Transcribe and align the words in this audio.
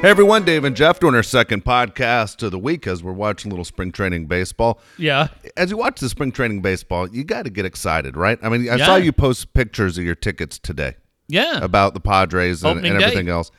Hey 0.00 0.08
everyone, 0.08 0.46
Dave 0.46 0.64
and 0.64 0.74
Jeff 0.74 0.98
doing 0.98 1.14
our 1.14 1.22
second 1.22 1.62
podcast 1.62 2.42
of 2.42 2.52
the 2.52 2.58
week 2.58 2.86
as 2.86 3.02
we're 3.02 3.12
watching 3.12 3.50
a 3.50 3.54
little 3.54 3.66
spring 3.66 3.92
training 3.92 4.26
baseball. 4.26 4.80
Yeah. 4.96 5.28
As 5.58 5.70
you 5.70 5.76
watch 5.76 6.00
the 6.00 6.08
spring 6.08 6.32
training 6.32 6.62
baseball, 6.62 7.06
you 7.10 7.22
got 7.22 7.42
to 7.42 7.50
get 7.50 7.66
excited, 7.66 8.16
right? 8.16 8.38
I 8.42 8.48
mean, 8.48 8.62
I 8.70 8.76
Yeah. 8.76 8.86
saw 8.86 8.96
you 8.96 9.12
post 9.12 9.52
pictures 9.52 9.98
of 9.98 10.04
your 10.04 10.14
tickets 10.14 10.58
today 10.58 10.96
Yeah. 11.28 11.58
about 11.62 11.92
the 11.92 12.00
Padres 12.00 12.64
and, 12.64 12.78
and 12.84 12.96
everything 13.02 13.28
else. 13.28 13.50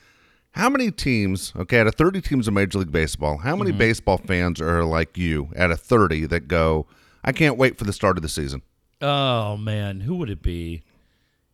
How 0.54 0.68
many 0.68 0.90
teams, 0.90 1.54
okay, 1.56 1.80
out 1.80 1.86
of 1.86 1.94
30 1.94 2.22
teams 2.22 2.48
in 2.48 2.56
Major 2.56 2.80
League 2.80 2.92
Baseball, 2.92 3.38
how 3.38 3.52
Mm-hmm. 3.52 3.64
many 3.66 3.72
baseball 3.78 4.18
fans 4.18 4.60
are 4.60 4.84
like 4.84 5.20
you 5.20 5.50
out 5.56 5.70
of 5.70 5.80
30 5.80 6.26
that 6.26 6.48
go, 6.48 6.88
I 7.24 7.34
can't 7.34 7.56
wait 7.56 7.78
for 7.78 7.84
the 7.84 7.94
start 7.94 8.18
of 8.18 8.24
the 8.24 8.30
season? 8.30 8.64
oh 9.04 9.58
man, 9.58 10.02
who 10.02 10.16
would 10.16 10.30
it 10.32 10.42
be? 10.42 10.82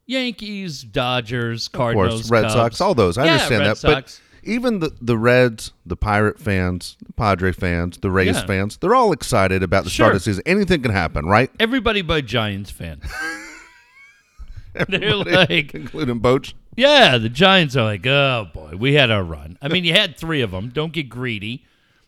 Yankees, 0.05 0.83
Dodgers, 0.83 1.67
Of 1.67 1.73
Cardinals, 1.73 2.21
course, 2.21 2.29
Red 2.31 2.41
Cubs. 2.43 2.53
Sox, 2.53 2.81
all 2.81 2.93
those. 2.95 3.17
I 3.17 3.25
Yeah, 3.25 3.31
understand 3.33 3.59
Red 3.59 3.67
that. 3.71 3.77
Sox. 3.77 4.21
But 4.21 4.21
even 4.47 4.79
the, 4.79 4.91
the 5.01 5.17
Reds, 5.17 5.73
the 5.85 5.95
Pirate 5.95 6.39
fans, 6.39 6.97
the 7.05 7.13
Padre 7.13 7.51
fans, 7.51 7.97
the 7.97 8.09
Rays 8.11 8.35
Yeah. 8.37 8.45
fans, 8.45 8.77
they're 8.77 8.95
all 8.95 9.11
excited 9.11 9.61
about 9.63 9.83
the 9.83 9.89
start 9.89 10.07
Sure. 10.07 10.15
of 10.15 10.15
the 10.15 10.19
season. 10.21 10.43
Anything 10.45 10.81
can 10.81 10.91
happen, 10.91 11.25
right? 11.25 11.51
Everybody 11.59 12.01
but 12.01 12.25
Giants 12.25 12.71
fan. 12.71 13.01
They're 14.89 15.15
like, 15.15 15.73
including 15.73 16.19
Boach. 16.19 16.53
yeah, 16.75 17.17
the 17.17 17.29
Giants 17.29 17.75
are 17.75 17.83
like, 17.83 18.05
oh 18.05 18.47
boy, 18.53 18.73
we 18.77 18.93
had 18.93 19.09
our 19.09 19.23
run. 19.23 19.57
I 19.61 19.69
mean, 19.69 19.83
you 19.83 19.93
had 19.93 20.15
three 20.17 20.41
of 20.41 20.51
them. 20.51 20.69
Don't 20.69 20.93
get 20.93 21.09
greedy. 21.09 21.65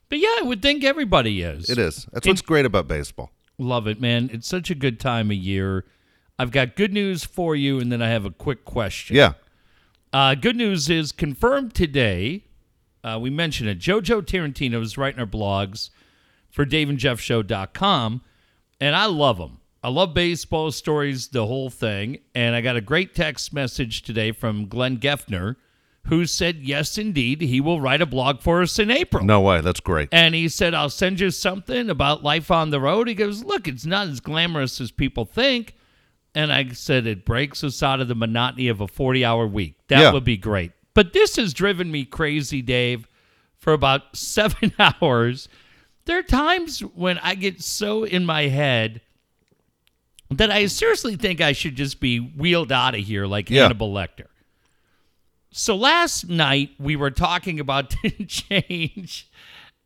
But 0.07 0.19
yeah, 0.19 0.35
I 0.39 0.41
would 0.43 0.61
think 0.61 0.83
everybody 0.83 1.41
is. 1.41 1.69
It 1.69 1.77
is. 1.79 2.05
That's 2.13 2.27
what's 2.27 2.41
great 2.41 2.65
about 2.65 2.87
baseball. 2.87 3.31
Love 3.57 3.87
it, 3.87 3.99
man. 3.99 4.29
It's 4.31 4.47
such 4.47 4.69
a 4.69 4.75
good 4.75 4.99
time 4.99 5.31
of 5.31 5.37
year. 5.37 5.85
I've 6.37 6.51
got 6.51 6.75
good 6.75 6.93
news 6.93 7.23
for 7.25 7.55
you, 7.55 7.79
and 7.79 7.91
then 7.91 8.01
I 8.01 8.09
have 8.09 8.25
a 8.25 8.31
quick 8.31 8.65
question. 8.65 9.15
Yeah. 9.15 9.33
Uh, 10.11 10.35
good 10.35 10.55
news 10.55 10.89
is 10.89 11.11
confirmed 11.11 11.73
today. 11.73 12.45
Uh, 13.03 13.17
we 13.21 13.29
mentioned 13.29 13.69
it. 13.69 13.79
Jojo 13.79 14.21
Tarantino 14.21 14.81
is 14.81 14.97
writing 14.97 15.19
our 15.19 15.27
blogs 15.27 15.91
for 16.49 16.65
DaveAndJeffShow.com, 16.65 18.21
and 18.81 18.95
I 18.95 19.05
love 19.05 19.37
him. 19.37 19.57
I 19.81 19.89
love 19.89 20.13
baseball 20.13 20.71
stories, 20.71 21.29
the 21.29 21.45
whole 21.45 21.69
thing. 21.69 22.19
And 22.35 22.55
I 22.55 22.61
got 22.61 22.75
a 22.75 22.81
great 22.81 23.15
text 23.15 23.53
message 23.53 24.01
today 24.01 24.33
from 24.33 24.67
Glenn 24.67 24.97
Geffner, 24.97 25.55
who 26.07 26.25
said, 26.25 26.57
yes, 26.57 26.97
indeed, 26.97 27.41
he 27.41 27.61
will 27.61 27.79
write 27.79 28.01
a 28.01 28.05
blog 28.05 28.41
for 28.41 28.61
us 28.61 28.77
in 28.77 28.91
April. 28.91 29.23
No 29.23 29.39
way. 29.39 29.61
That's 29.61 29.79
great. 29.79 30.09
And 30.11 30.35
he 30.35 30.49
said, 30.49 30.73
I'll 30.73 30.89
send 30.89 31.19
you 31.19 31.31
something 31.31 31.89
about 31.89 32.23
life 32.23 32.51
on 32.51 32.71
the 32.71 32.81
road. 32.81 33.07
He 33.07 33.13
goes, 33.13 33.43
Look, 33.45 33.67
it's 33.67 33.85
not 33.85 34.07
as 34.07 34.19
glamorous 34.19 34.81
as 34.81 34.91
people 34.91 35.23
think. 35.23 35.75
And 36.39 36.53
I 36.53 36.69
said, 36.69 37.05
It 37.05 37.25
breaks 37.25 37.63
us 37.65 37.83
out 37.83 37.99
of 37.99 38.07
the 38.07 38.15
monotony 38.15 38.69
of 38.69 38.79
a 38.79 38.87
40 38.87 39.25
hour 39.25 39.45
week. 39.45 39.75
That 39.89 39.99
Yeah. 39.99 40.11
would 40.13 40.23
be 40.23 40.37
great. 40.37 40.71
But 40.93 41.11
this 41.11 41.35
has 41.35 41.53
driven 41.53 41.91
me 41.91 42.05
crazy, 42.05 42.61
Dave, 42.61 43.07
for 43.57 43.73
about 43.73 44.03
seven 44.15 44.71
hours. 44.79 45.49
There 46.05 46.17
are 46.17 46.23
times 46.23 46.79
when 46.79 47.17
I 47.19 47.35
get 47.35 47.61
so 47.61 48.03
in 48.05 48.25
my 48.25 48.43
head 48.43 49.01
that 50.31 50.49
I 50.49 50.67
seriously 50.67 51.15
think 51.17 51.41
I 51.41 51.51
should 51.51 51.75
just 51.75 51.99
be 51.99 52.19
wheeled 52.19 52.71
out 52.71 52.95
of 52.95 53.01
here 53.01 53.25
like 53.25 53.49
Yeah. 53.49 53.63
Hannibal 53.63 53.91
Lecter. 53.93 54.27
So 55.51 55.75
last 55.75 56.29
night 56.29 56.69
we 56.79 56.95
were 56.95 57.11
talking 57.11 57.59
about 57.59 57.93
change 58.27 59.29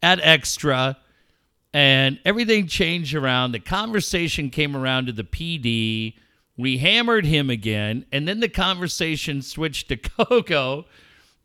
at 0.03 0.19
Extra, 0.21 0.97
and 1.73 2.19
everything 2.25 2.67
changed 2.67 3.15
around. 3.15 3.53
The 3.53 3.59
conversation 3.59 4.49
came 4.51 4.75
around 4.75 5.07
to 5.07 5.11
the 5.13 5.23
PD. 5.23 6.13
We 6.57 6.77
hammered 6.77 7.25
him 7.25 7.49
again, 7.49 8.05
and 8.11 8.27
then 8.27 8.39
the 8.39 8.49
conversation 8.49 9.41
switched 9.41 9.89
to 9.89 9.97
Coco, 9.97 10.85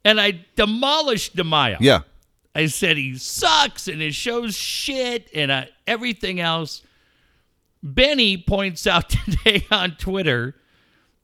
and 0.04 0.20
I 0.20 0.44
demolished 0.54 1.36
DeMaio. 1.36 1.78
Yeah. 1.80 2.00
I 2.54 2.66
said 2.66 2.96
he 2.96 3.16
sucks 3.16 3.88
and 3.88 4.00
his 4.00 4.16
show's 4.16 4.56
shit 4.56 5.30
and 5.32 5.50
uh, 5.50 5.66
everything 5.86 6.40
else. 6.40 6.82
Benny 7.82 8.36
points 8.36 8.86
out 8.86 9.08
today 9.10 9.64
on 9.70 9.92
Twitter, 9.92 10.56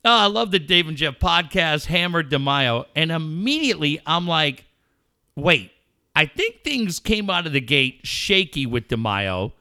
oh, 0.04 0.10
I 0.10 0.26
love 0.26 0.50
the 0.50 0.58
Dave 0.58 0.86
and 0.86 0.96
Jeff 0.96 1.18
podcast, 1.18 1.86
Hammered 1.86 2.30
DeMaio. 2.30 2.86
And 2.94 3.10
immediately 3.10 4.00
I'm 4.06 4.28
like, 4.28 4.66
wait, 5.34 5.72
I 6.14 6.26
think 6.26 6.62
things 6.62 7.00
came 7.00 7.28
out 7.28 7.46
of 7.46 7.52
the 7.52 7.60
gate 7.60 8.00
shaky 8.04 8.66
with 8.66 8.86
DeMaio 8.88 9.52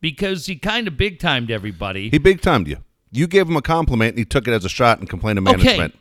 because 0.00 0.46
he 0.46 0.56
kind 0.56 0.86
of 0.86 0.96
big 0.96 1.18
timed 1.18 1.50
everybody. 1.50 2.08
He 2.10 2.18
big 2.18 2.40
timed 2.40 2.68
you. 2.68 2.76
You 3.10 3.26
gave 3.26 3.48
him 3.48 3.56
a 3.56 3.62
compliment 3.62 4.10
and 4.10 4.18
he 4.18 4.24
took 4.24 4.46
it 4.48 4.52
as 4.52 4.64
a 4.64 4.68
shot 4.68 4.98
and 4.98 5.08
complained 5.08 5.36
to 5.36 5.40
management. 5.40 5.94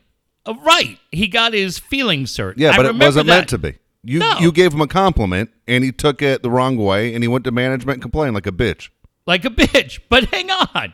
Okay. 0.48 0.60
Uh, 0.60 0.64
right. 0.64 0.98
He 1.12 1.28
got 1.28 1.54
his 1.54 1.80
feelings 1.80 2.36
hurt. 2.36 2.58
Yeah, 2.58 2.72
I 2.72 2.78
but 2.78 2.86
it 2.88 2.96
wasn't 2.96 3.28
that. 3.28 3.34
meant 3.38 3.50
to 3.50 3.58
be. 3.58 3.76
You 4.04 4.20
No. 4.20 4.38
you 4.40 4.52
gave 4.52 4.74
him 4.74 4.82
a 4.82 4.88
compliment 4.88 5.50
and 5.68 5.84
he 5.84 5.92
took 5.92 6.22
it 6.22 6.44
the 6.44 6.50
wrong 6.52 6.78
way 6.78 7.14
and 7.14 7.24
he 7.24 7.28
went 7.28 7.44
to 7.46 7.52
management 7.52 7.96
and 7.98 8.02
complained 8.02 8.36
like 8.36 8.46
a 8.48 8.52
bitch. 8.52 8.90
like 9.26 9.46
a 9.46 9.50
bitch. 9.50 10.00
But 10.10 10.26
hang 10.26 10.50
on. 10.52 10.94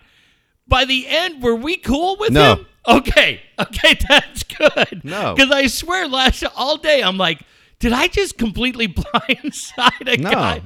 By 0.68 0.86
the 0.86 1.06
end, 1.08 1.44
were 1.44 1.56
we 1.56 1.76
cool 1.78 2.16
with 2.20 2.32
No. 2.32 2.56
him? 2.56 2.66
Okay. 2.88 3.42
Okay, 3.62 3.96
that's 4.10 4.42
good. 4.44 5.02
No. 5.04 5.36
Because 5.36 5.52
I 5.52 5.68
swear 5.68 6.08
last 6.08 6.44
all 6.56 6.78
day 6.78 7.04
I'm 7.04 7.18
like, 7.18 7.42
did 7.82 7.92
I 7.92 8.08
just 8.08 8.38
completely 8.38 8.88
blindside 9.36 10.14
a 10.14 10.18
No. 10.18 10.32
guy? 10.32 10.62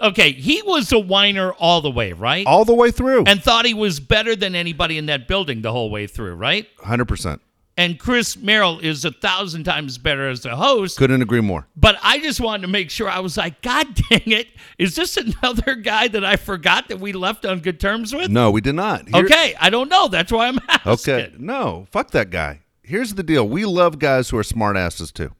Okay, 0.00 0.32
he 0.32 0.62
was 0.62 0.92
a 0.92 0.98
whiner 0.98 1.52
all 1.54 1.80
the 1.80 1.90
way, 1.90 2.12
right? 2.12 2.46
All 2.46 2.64
the 2.64 2.74
way 2.74 2.90
through. 2.92 3.24
and 3.26 3.42
thought 3.42 3.64
he 3.66 3.74
was 3.74 3.98
better 4.00 4.36
than 4.36 4.54
anybody 4.54 4.96
in 4.98 5.06
that 5.06 5.26
building 5.26 5.62
the 5.62 5.72
whole 5.72 5.90
way 5.90 6.06
through, 6.06 6.34
right? 6.34 6.66
100%. 6.78 7.40
And 7.76 7.96
Chris 7.98 8.36
Merrill 8.36 8.80
is 8.80 9.04
a 9.04 9.12
thousand 9.12 9.62
times 9.62 9.98
better 9.98 10.28
as 10.28 10.44
a 10.44 10.56
host. 10.56 10.98
Couldn't 10.98 11.22
agree 11.22 11.40
more. 11.40 11.68
But 11.76 11.96
I 12.02 12.18
just 12.18 12.40
wanted 12.40 12.62
to 12.62 12.68
make 12.68 12.90
sure 12.90 13.08
I 13.08 13.20
was 13.20 13.36
like, 13.36 13.62
God 13.62 13.86
dang 14.10 14.22
it. 14.26 14.48
Is 14.78 14.96
this 14.96 15.16
another 15.16 15.76
guy 15.76 16.08
that 16.08 16.24
I 16.24 16.34
forgot 16.36 16.88
that 16.88 16.98
we 16.98 17.12
left 17.12 17.46
on 17.46 17.60
good 17.60 17.78
terms 17.78 18.12
with? 18.12 18.30
No, 18.32 18.50
we 18.50 18.60
did 18.60 18.74
not. 18.74 19.08
Here- 19.08 19.24
Okay, 19.24 19.54
I 19.60 19.70
don't 19.70 19.88
know. 19.88 20.08
That's 20.08 20.32
why 20.32 20.48
I'm 20.48 20.58
asking. 20.68 21.14
Okay. 21.14 21.32
No, 21.38 21.86
fuck 21.92 22.10
that 22.10 22.30
guy. 22.30 22.62
Here's 22.82 23.14
the 23.14 23.22
deal. 23.22 23.48
We 23.48 23.64
love 23.64 23.98
guys 24.00 24.30
who 24.30 24.38
are 24.38 24.42
smart 24.44 24.76
asses 24.76 25.12
too. 25.12 25.32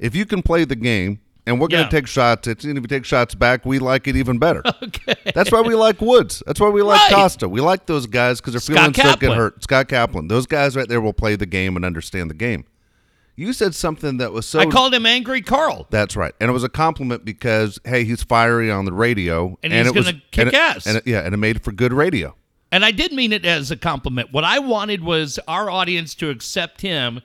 If 0.00 0.14
you 0.16 0.26
can 0.26 0.42
play 0.42 0.64
the 0.64 0.74
game 0.76 1.20
and 1.46 1.60
we're 1.60 1.68
going 1.68 1.82
Yeah. 1.84 1.88
to 1.88 1.96
take 1.96 2.06
shots, 2.06 2.48
it's, 2.48 2.64
and 2.64 2.76
if 2.76 2.82
you 2.82 2.88
take 2.88 3.04
shots 3.04 3.34
back, 3.34 3.64
we 3.64 3.78
like 3.78 4.08
it 4.08 4.16
even 4.16 4.38
better. 4.38 4.62
Okay. 4.82 5.14
That's 5.34 5.52
why 5.52 5.60
we 5.60 5.74
like 5.74 6.00
Woods. 6.00 6.42
That's 6.46 6.58
why 6.60 6.68
we 6.68 6.82
like 6.82 7.00
Right. 7.00 7.12
Costa. 7.12 7.48
We 7.48 7.60
like 7.60 7.86
those 7.86 8.06
guys 8.06 8.40
because 8.40 8.52
they're 8.54 8.60
Scott 8.60 8.94
feeling 8.96 9.10
sick 9.12 9.22
and 9.22 9.34
hurt. 9.34 9.62
Scott 9.62 9.88
Kaplan. 9.88 10.28
Those 10.28 10.46
guys 10.46 10.76
right 10.76 10.88
there 10.88 11.00
will 11.00 11.12
play 11.12 11.36
the 11.36 11.46
game 11.46 11.76
and 11.76 11.84
understand 11.84 12.28
the 12.30 12.34
game. 12.34 12.64
You 13.36 13.52
said 13.52 13.74
something 13.74 14.18
that 14.18 14.32
was 14.32 14.46
so. 14.46 14.58
I 14.58 14.66
called 14.66 14.92
him 14.92 15.06
Angry 15.06 15.40
Carl. 15.40 15.86
That's 15.90 16.14
right, 16.16 16.34
and 16.40 16.50
it 16.50 16.52
was 16.52 16.64
a 16.64 16.68
compliment 16.68 17.24
because 17.24 17.78
hey, 17.84 18.04
he's 18.04 18.22
fiery 18.22 18.70
on 18.70 18.84
the 18.84 18.92
radio, 18.92 19.56
And 19.62 19.72
he's 19.72 19.86
it 19.86 19.94
was- 19.94 20.04
gonna 20.06 20.22
kick 20.30 20.46
and 20.46 20.48
it- 20.48 20.54
ass. 20.54 20.86
And 20.86 20.96
it- 20.98 21.06
yeah, 21.06 21.20
and 21.20 21.32
it 21.32 21.38
made 21.38 21.62
for 21.62 21.72
good 21.72 21.92
radio. 21.92 22.34
And 22.72 22.84
I 22.84 22.90
did 22.90 23.12
mean 23.12 23.32
it 23.32 23.44
as 23.46 23.70
a 23.70 23.76
compliment. 23.76 24.28
What 24.32 24.44
I 24.44 24.58
wanted 24.58 25.02
was 25.02 25.38
our 25.48 25.70
audience 25.70 26.14
to 26.16 26.28
accept 26.30 26.82
him. 26.82 27.20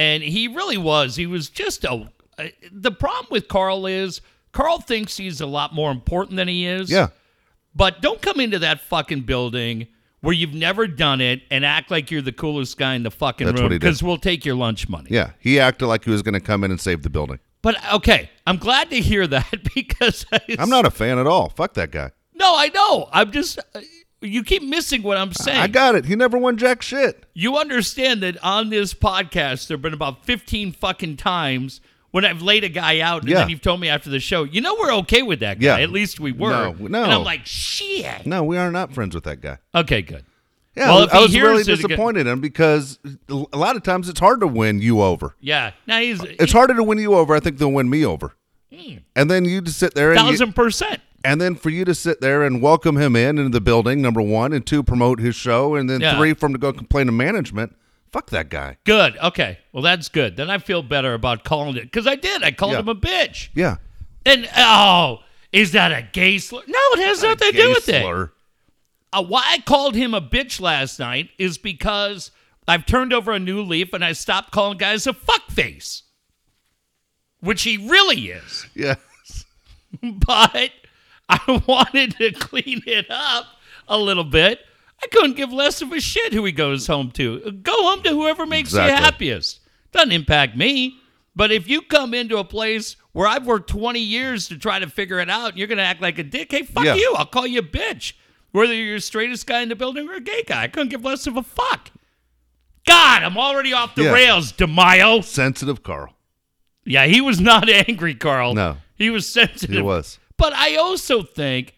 And 0.00 0.22
he 0.22 0.48
really 0.48 0.78
was. 0.78 1.16
He 1.16 1.26
was 1.26 1.50
just 1.50 1.84
a. 1.84 2.08
the 2.72 2.90
problem 2.90 3.26
with 3.30 3.48
Carl 3.48 3.86
is 3.86 4.20
Carl 4.52 4.80
thinks 4.80 5.16
he's 5.16 5.40
a 5.40 5.46
lot 5.46 5.74
more 5.74 5.90
important 5.90 6.36
than 6.36 6.48
he 6.48 6.66
is. 6.66 6.90
Yeah, 6.90 7.08
But 7.74 8.00
don't 8.00 8.20
come 8.22 8.40
into 8.40 8.58
that 8.60 8.80
fucking 8.80 9.22
building 9.22 9.88
where 10.22 10.34
you've 10.34 10.54
never 10.54 10.86
done 10.86 11.20
it 11.20 11.42
and 11.50 11.64
act 11.64 11.90
like 11.90 12.10
you're 12.10 12.22
the 12.22 12.32
coolest 12.32 12.76
guy 12.78 12.94
in 12.94 13.02
the 13.02 13.10
fucking 13.10 13.46
That's 13.46 13.56
room 13.58 13.64
what 13.66 13.72
he 13.72 13.78
did. 13.78 13.80
because 13.86 14.02
we'll 14.02 14.16
take 14.18 14.44
your 14.44 14.54
lunch 14.54 14.88
money. 14.88 15.08
yeah. 15.10 15.32
He 15.38 15.58
acted 15.60 15.86
like 15.86 16.04
he 16.04 16.10
was 16.10 16.22
going 16.22 16.34
to 16.34 16.40
come 16.40 16.64
in 16.64 16.70
and 16.70 16.80
save 16.80 17.02
the 17.02 17.10
building. 17.10 17.38
But 17.62 17.76
okay, 17.94 18.30
I'm 18.46 18.56
glad 18.56 18.88
to 18.90 19.00
hear 19.00 19.26
that 19.26 19.52
because 19.74 20.24
I, 20.32 20.40
I'm 20.58 20.70
not 20.70 20.86
a 20.86 20.90
fan 20.90 21.18
at 21.18 21.26
all. 21.26 21.50
Fuck 21.50 21.74
that 21.74 21.90
guy. 21.90 22.10
No, 22.34 22.54
I 22.56 22.68
know. 22.68 23.08
I'm 23.12 23.30
just. 23.32 23.58
You 24.22 24.44
keep 24.44 24.62
missing 24.62 25.02
what 25.02 25.16
I'm 25.16 25.32
saying. 25.32 25.58
I 25.60 25.66
got 25.66 25.94
it. 25.94 26.04
He 26.04 26.14
never 26.14 26.36
won 26.36 26.56
jack 26.58 26.82
shit. 26.82 27.24
you 27.34 27.56
understand 27.56 28.22
that 28.22 28.42
on 28.44 28.68
this 28.70 28.92
podcast, 28.92 29.66
there 29.68 29.76
have 29.76 29.82
been 29.82 29.94
about 29.94 30.24
15 30.26 30.72
fucking 30.72 31.16
times 31.16 31.80
when 32.10 32.24
I've 32.24 32.42
laid 32.42 32.64
a 32.64 32.68
guy 32.68 33.00
out 33.00 33.22
and 33.22 33.30
Yeah. 33.30 33.38
then 33.38 33.48
you've 33.50 33.62
told 33.62 33.80
me 33.80 33.88
after 33.88 34.10
the 34.10 34.20
show, 34.20 34.44
you 34.44 34.60
know, 34.60 34.74
we're 34.78 34.92
okay 34.96 35.22
with 35.22 35.40
that 35.40 35.58
guy. 35.60 35.78
Yeah. 35.78 35.82
At 35.82 35.90
least 35.90 36.20
we 36.20 36.32
were. 36.32 36.50
No, 36.50 36.72
no. 36.72 37.02
And 37.04 37.12
I'm 37.12 37.24
like, 37.24 37.46
shit. 37.46 38.26
No, 38.26 38.42
we 38.44 38.56
are 38.58 38.70
not 38.70 38.92
friends 38.92 39.14
with 39.14 39.24
that 39.24 39.40
guy. 39.40 39.58
Okay, 39.74 40.02
good. 40.02 40.24
Yeah, 40.76 40.88
Well, 40.90 41.08
I 41.12 41.18
was 41.20 41.34
really 41.34 41.62
again- 41.62 41.76
disappointed 41.76 42.20
in 42.22 42.26
him 42.28 42.40
because 42.40 42.98
a 43.28 43.56
lot 43.56 43.76
of 43.76 43.82
times 43.82 44.08
it's 44.08 44.20
hard 44.20 44.40
to 44.40 44.46
win 44.46 44.80
you 44.82 45.00
over. 45.00 45.34
Yeah. 45.40 45.70
Now 45.86 45.98
he's 46.00 46.22
It's 46.22 46.52
harder 46.52 46.74
to 46.74 46.82
win 46.82 46.98
you 46.98 47.14
over, 47.14 47.34
I 47.34 47.40
think, 47.40 47.58
than 47.58 47.72
win 47.72 47.88
me 47.88 48.04
over. 48.04 48.34
Hmm. 48.74 48.98
And 49.16 49.30
then 49.30 49.44
you 49.46 49.60
just 49.62 49.78
sit 49.78 49.94
there 49.94 50.12
and 50.12 50.20
you, 50.20 50.26
thousand 50.26 50.54
percent. 50.54 51.00
And 51.24 51.40
then 51.40 51.54
for 51.54 51.70
you 51.70 51.84
to 51.84 51.94
sit 51.94 52.20
there 52.20 52.42
and 52.42 52.62
welcome 52.62 52.96
him 52.96 53.14
in 53.16 53.38
into 53.38 53.50
the 53.50 53.60
building, 53.60 54.00
number 54.02 54.22
one, 54.22 54.52
and 54.52 54.66
two, 54.66 54.82
promote 54.82 55.20
his 55.20 55.34
show, 55.36 55.74
and 55.74 55.88
then 55.88 56.00
Yeah. 56.00 56.16
three, 56.16 56.34
for 56.34 56.46
him 56.46 56.52
to 56.52 56.58
go 56.58 56.72
complain 56.72 57.06
to 57.06 57.12
management. 57.12 57.76
Fuck 58.12 58.30
that 58.30 58.48
guy. 58.48 58.76
Good. 58.84 59.16
Okay. 59.18 59.58
Well, 59.72 59.82
that's 59.82 60.08
good. 60.08 60.36
Then 60.36 60.50
I 60.50 60.58
feel 60.58 60.82
better 60.82 61.14
about 61.14 61.44
calling 61.44 61.76
it 61.76 61.82
because 61.84 62.06
I 62.06 62.16
did. 62.16 62.42
I 62.42 62.50
called 62.50 62.72
Yeah. 62.72 62.80
him 62.80 62.88
a 62.88 62.94
bitch. 62.94 63.48
Yeah. 63.54 63.76
And 64.26 64.48
oh, 64.56 65.20
is 65.52 65.72
that 65.72 65.92
a 65.92 66.02
gay 66.12 66.38
slur? 66.38 66.62
No, 66.66 66.78
it 66.94 67.00
has 67.00 67.22
nothing 67.22 67.52
to 67.52 67.56
do 67.56 67.58
Gay 67.68 67.68
with 67.72 67.88
it. 67.88 68.02
slur. 68.02 68.32
Uh, 69.12 69.22
why 69.24 69.42
I 69.46 69.58
called 69.60 69.94
him 69.94 70.12
a 70.14 70.20
bitch 70.20 70.60
last 70.60 70.98
night 70.98 71.30
is 71.38 71.56
because 71.58 72.30
I've 72.68 72.84
turned 72.86 73.12
over 73.12 73.32
a 73.32 73.38
new 73.38 73.62
leaf 73.62 73.92
and 73.92 74.04
I 74.04 74.12
stopped 74.12 74.50
calling 74.52 74.78
guys 74.78 75.06
a 75.06 75.12
fuckface. 75.12 76.02
which 77.40 77.62
he 77.62 77.76
really 77.88 78.28
is. 78.30 78.66
Yes. 78.74 78.98
But 80.02 80.70
I 81.48 81.62
wanted 81.66 82.16
to 82.18 82.32
clean 82.32 82.82
it 82.86 83.06
up 83.10 83.46
a 83.88 83.96
little 83.98 84.24
bit. 84.24 84.60
I 85.02 85.06
couldn't 85.06 85.36
give 85.36 85.52
less 85.52 85.80
of 85.80 85.92
a 85.92 86.00
shit 86.00 86.32
who 86.32 86.44
he 86.44 86.52
goes 86.52 86.86
home 86.86 87.10
to. 87.12 87.52
Go 87.62 87.72
home 87.72 88.02
to 88.02 88.10
whoever 88.10 88.44
makes 88.46 88.72
you 88.72 88.80
happiest. 88.80 89.60
Doesn't 89.92 90.12
impact 90.12 90.56
me. 90.56 90.96
But 91.34 91.52
if 91.52 91.68
you 91.68 91.80
come 91.82 92.12
into 92.12 92.36
a 92.38 92.44
place 92.44 92.96
where 93.12 93.26
I've 93.26 93.46
worked 93.46 93.70
20 93.70 93.98
years 94.00 94.48
to 94.48 94.58
try 94.58 94.78
to 94.78 94.88
figure 94.88 95.18
it 95.20 95.30
out 95.30 95.50
and 95.50 95.58
you're 95.58 95.68
going 95.68 95.78
to 95.78 95.84
act 95.84 96.02
like 96.02 96.18
a 96.18 96.22
dick, 96.24 96.50
hey, 96.50 96.62
fuck 96.64 96.84
Yeah. 96.84 96.94
you. 96.96 97.14
I'll 97.16 97.24
call 97.26 97.46
you 97.46 97.60
a 97.60 97.62
bitch. 97.62 98.12
Whether 98.52 98.74
you're 98.74 98.96
the 98.96 99.00
straightest 99.00 99.46
guy 99.46 99.60
in 99.62 99.68
the 99.68 99.76
building 99.76 100.08
or 100.08 100.14
a 100.14 100.20
gay 100.20 100.42
guy. 100.42 100.64
I 100.64 100.68
couldn't 100.68 100.88
give 100.88 101.04
less 101.04 101.26
of 101.26 101.36
a 101.36 101.42
fuck. 101.42 101.90
God, 102.86 103.22
I'm 103.22 103.36
already 103.38 103.72
off 103.72 103.94
the 103.94 104.04
Yeah. 104.04 104.12
rails, 104.12 104.52
DeMaio. 104.52 105.22
Sensitive 105.24 105.82
Carl. 105.82 106.14
Yeah, 106.84 107.06
he 107.06 107.20
was 107.20 107.40
not 107.40 107.68
angry, 107.88 108.14
Carl. 108.14 108.54
No. 108.54 108.78
He 108.96 109.08
was 109.10 109.26
sensitive. 109.32 109.76
He 109.76 109.82
was. 109.82 110.18
But 110.40 110.54
I 110.54 110.76
also 110.76 111.22
think, 111.22 111.74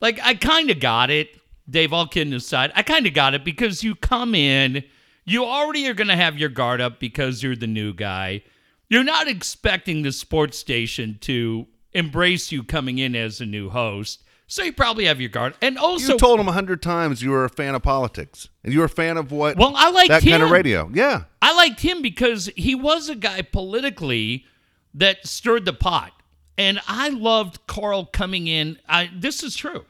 like, 0.00 0.20
I 0.22 0.34
kind 0.34 0.70
of 0.70 0.78
got 0.78 1.10
it. 1.10 1.36
Dave, 1.68 1.92
all 1.92 2.06
kidding 2.06 2.32
aside, 2.32 2.70
I 2.76 2.82
kind 2.82 3.06
of 3.06 3.12
got 3.12 3.34
it 3.34 3.44
because 3.44 3.82
you 3.82 3.96
come 3.96 4.36
in, 4.36 4.84
you 5.24 5.44
already 5.44 5.86
are 5.88 5.94
going 5.94 6.08
to 6.08 6.16
have 6.16 6.38
your 6.38 6.48
guard 6.48 6.80
up 6.80 7.00
because 7.00 7.42
you're 7.42 7.56
the 7.56 7.66
new 7.66 7.92
guy. 7.92 8.42
You're 8.88 9.02
not 9.04 9.26
expecting 9.26 10.02
the 10.02 10.12
sports 10.12 10.56
station 10.56 11.18
to 11.22 11.66
embrace 11.92 12.52
you 12.52 12.62
coming 12.62 12.98
in 12.98 13.16
as 13.16 13.40
a 13.40 13.46
new 13.46 13.68
host. 13.68 14.22
So 14.46 14.62
you 14.62 14.72
probably 14.72 15.06
have 15.06 15.20
your 15.20 15.28
guard. 15.28 15.54
And 15.60 15.76
also, 15.76 16.12
You 16.12 16.18
told 16.18 16.38
him 16.38 16.48
a 16.48 16.52
hundred 16.52 16.80
times 16.80 17.20
you 17.20 17.30
were 17.30 17.44
a 17.44 17.50
fan 17.50 17.74
of 17.74 17.82
politics 17.82 18.48
and 18.62 18.72
you 18.72 18.78
were 18.78 18.86
a 18.86 18.88
fan 18.88 19.18
of 19.18 19.32
what 19.32 19.56
well, 19.58 19.74
I 19.76 19.90
liked 19.90 20.08
that 20.08 20.22
him. 20.22 20.30
kind 20.30 20.42
of 20.44 20.50
radio. 20.50 20.88
Yeah. 20.94 21.24
I 21.42 21.52
liked 21.54 21.80
him 21.80 22.00
because 22.00 22.48
he 22.56 22.74
was 22.76 23.08
a 23.10 23.16
guy 23.16 23.42
politically 23.42 24.46
that 24.94 25.26
stirred 25.26 25.64
the 25.66 25.74
pot. 25.74 26.12
And 26.58 26.80
I 26.88 27.08
loved 27.08 27.66
Carl 27.68 28.04
coming 28.04 28.48
in. 28.48 28.78
I, 28.88 29.10
this 29.16 29.44
is 29.44 29.54
true. 29.54 29.84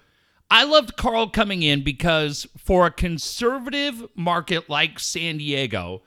I 0.51 0.65
loved 0.65 0.97
Carl 0.97 1.29
coming 1.29 1.63
in 1.63 1.83
because 1.83 2.47
for 2.57 2.87
a 2.87 2.91
conservative 2.91 4.07
market 4.15 4.69
like 4.69 4.99
San 4.99 5.39
Diego, 5.39 6.03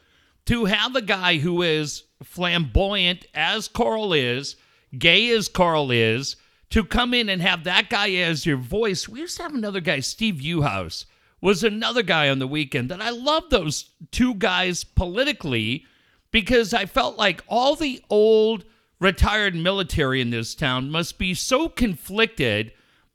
to 0.46 0.66
have 0.66 0.96
a 0.96 1.02
guy 1.02 1.38
who 1.38 1.62
is 1.62 2.04
flamboyant 2.24 3.26
as 3.34 3.68
Carl 3.68 4.14
is, 4.14 4.56
gay 4.98 5.30
as 5.32 5.48
Carl 5.48 5.92
is, 5.92 6.36
to 6.70 6.84
come 6.84 7.14
in 7.14 7.28
and 7.28 7.42
have 7.42 7.64
that 7.66 7.90
guy 7.90 8.12
as 8.12 8.46
your 8.46 8.58
voice. 8.58 9.10
We 9.10 9.20
used 9.20 9.38
to 9.38 9.44
have 9.44 9.54
another 9.54 9.82
guy, 9.82 10.00
Steve 10.00 10.36
Yuhas, 10.36 11.06
was 11.42 11.64
another 11.64 12.04
guy 12.04 12.30
on 12.30 12.40
the 12.40 12.48
weekend 12.48 12.90
that 12.90 13.02
I 13.02 13.10
love 13.10 13.50
those 13.50 13.90
two 14.12 14.36
guys 14.36 14.84
politically 14.84 15.86
because 16.32 16.74
I 16.74 16.86
felt 16.86 17.18
like 17.18 17.44
all 17.48 17.76
the 17.76 18.02
old 18.10 18.64
retired 19.02 19.56
military 19.56 20.22
in 20.22 20.30
this 20.30 20.56
town 20.56 20.90
must 20.90 21.18
be 21.18 21.34
so 21.34 21.68
conflicted 21.68 22.72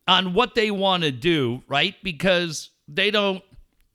on 0.07 0.35
what 0.35 0.55
they 0.55 0.71
want 0.71 1.05
to 1.05 1.13
do, 1.13 1.63
right? 1.69 1.95
Because 2.03 2.71
they 2.87 3.11
don't 3.11 3.43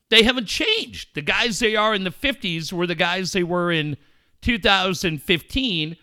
they 0.10 0.24
haven't 0.24 0.48
changed. 0.48 1.10
The 1.14 1.22
guys 1.22 1.60
they 1.60 1.76
are 1.76 1.94
in 1.94 2.04
the 2.04 2.10
50s 2.10 2.74
were 2.74 2.88
the 2.88 2.96
guys 2.96 3.32
they 3.32 3.44
were 3.44 3.72
in 3.72 3.96
2015. 4.42 5.98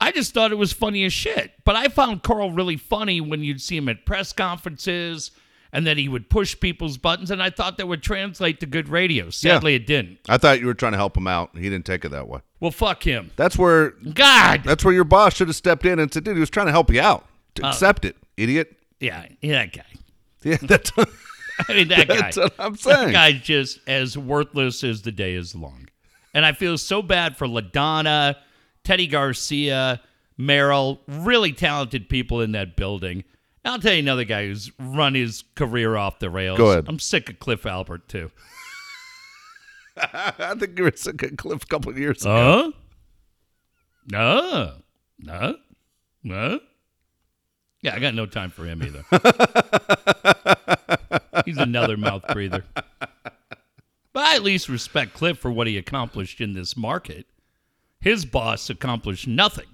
I 0.00 0.12
just 0.12 0.34
thought 0.34 0.52
it 0.52 0.56
was 0.56 0.72
funny 0.72 1.04
as 1.04 1.12
shit. 1.12 1.52
But 1.64 1.76
I 1.76 1.88
found 1.88 2.22
Carl 2.22 2.50
really 2.50 2.76
funny 2.76 3.22
when 3.22 3.42
you'd 3.42 3.62
see 3.62 3.76
him 3.76 3.88
at 3.88 4.04
press 4.04 4.32
conferences 4.32 5.30
and 5.74 5.86
that 5.86 5.98
he 5.98 6.08
would 6.08 6.30
push 6.30 6.58
people's 6.58 6.96
buttons. 6.96 7.30
And 7.30 7.42
I 7.42 7.50
thought 7.50 7.76
that 7.76 7.86
would 7.88 8.02
translate 8.02 8.60
to 8.60 8.66
good 8.66 8.88
radio. 8.88 9.28
Sadly, 9.28 9.74
it 9.74 9.86
didn't. 9.86 10.20
I 10.28 10.38
thought 10.38 10.60
you 10.60 10.66
were 10.66 10.74
trying 10.74 10.92
to 10.92 10.98
help 10.98 11.16
him 11.16 11.26
out. 11.26 11.50
He 11.54 11.62
didn't 11.68 11.84
take 11.84 12.04
it 12.06 12.10
that 12.10 12.28
way. 12.28 12.40
Well, 12.60 12.70
fuck 12.70 13.02
him. 13.02 13.32
That's 13.36 13.58
where 13.58 13.90
God. 14.14 14.62
that's 14.64 14.84
where 14.84 14.94
your 14.94 15.04
boss 15.04 15.34
should 15.34 15.48
have 15.48 15.56
stepped 15.56 15.84
in 15.84 15.98
and 15.98 16.10
said, 16.10 16.24
dude, 16.24 16.36
he 16.36 16.40
was 16.40 16.48
trying 16.48 16.66
to 16.66 16.72
help 16.72 16.90
you 16.90 17.00
out. 17.02 17.26
To 17.56 17.66
uh, 17.66 17.68
accept 17.68 18.04
it, 18.06 18.16
idiot. 18.36 18.74
Yeah, 19.00 19.26
yeah, 19.42 19.52
that 19.66 19.72
guy. 19.72 19.84
Yeah, 20.44 20.58
that's, 20.60 20.92
I 21.68 21.72
mean, 21.74 21.88
that 21.88 22.06
guy. 22.06 22.16
that's 22.20 22.36
what 22.36 22.54
I'm 22.58 22.72
That 22.74 22.80
saying. 22.80 23.12
guy's 23.12 23.40
just 23.40 23.80
as 23.86 24.16
worthless 24.18 24.84
as 24.84 25.00
the 25.02 25.10
day 25.12 25.34
is 25.34 25.54
long. 25.54 25.88
And 26.34 26.44
I 26.44 26.52
feel 26.52 26.76
so 26.76 27.00
bad 27.00 27.36
for 27.38 27.46
LaDonna, 27.46 28.36
Teddy 28.84 29.06
Garcia, 29.06 30.02
Merrill, 30.36 31.00
really 31.08 31.52
talented 31.52 32.08
people 32.10 32.40
in 32.42 32.52
that 32.52 32.76
building. 32.76 33.24
I'll 33.64 33.78
tell 33.78 33.94
you 33.94 34.00
another 34.00 34.24
guy 34.24 34.46
who's 34.46 34.70
run 34.78 35.14
his 35.14 35.44
career 35.54 35.96
off 35.96 36.18
the 36.18 36.28
rails. 36.28 36.58
Go 36.58 36.70
ahead. 36.70 36.84
I'm 36.88 36.98
sick 36.98 37.30
of 37.30 37.38
Cliff 37.38 37.64
Albert, 37.64 38.08
too. 38.08 38.30
I 39.96 40.54
think 40.58 40.78
you 40.78 40.84
were 40.84 40.92
sick 40.94 41.22
of 41.22 41.36
Cliff 41.36 41.62
a 41.62 41.66
couple 41.66 41.90
of 41.90 41.98
years 41.98 42.22
ago. 42.22 42.64
Huh? 42.64 42.72
No. 44.10 44.72
No. 45.18 45.56
No. 46.22 46.60
Yeah, 47.80 47.94
I 47.94 47.98
got 47.98 48.14
no 48.14 48.26
time 48.26 48.50
for 48.50 48.64
him 48.64 48.82
either. 48.82 49.04
He's 51.44 51.58
another 51.58 51.96
mouth 51.96 52.22
breather. 52.32 52.64
But 54.12 54.22
I 54.22 54.36
at 54.36 54.42
least 54.42 54.68
respect 54.68 55.14
Cliff 55.14 55.38
for 55.38 55.50
what 55.50 55.66
he 55.66 55.76
accomplished 55.76 56.40
in 56.40 56.54
this 56.54 56.76
market. 56.76 57.26
His 58.00 58.24
boss 58.24 58.70
accomplished 58.70 59.26
nothing. 59.26 59.66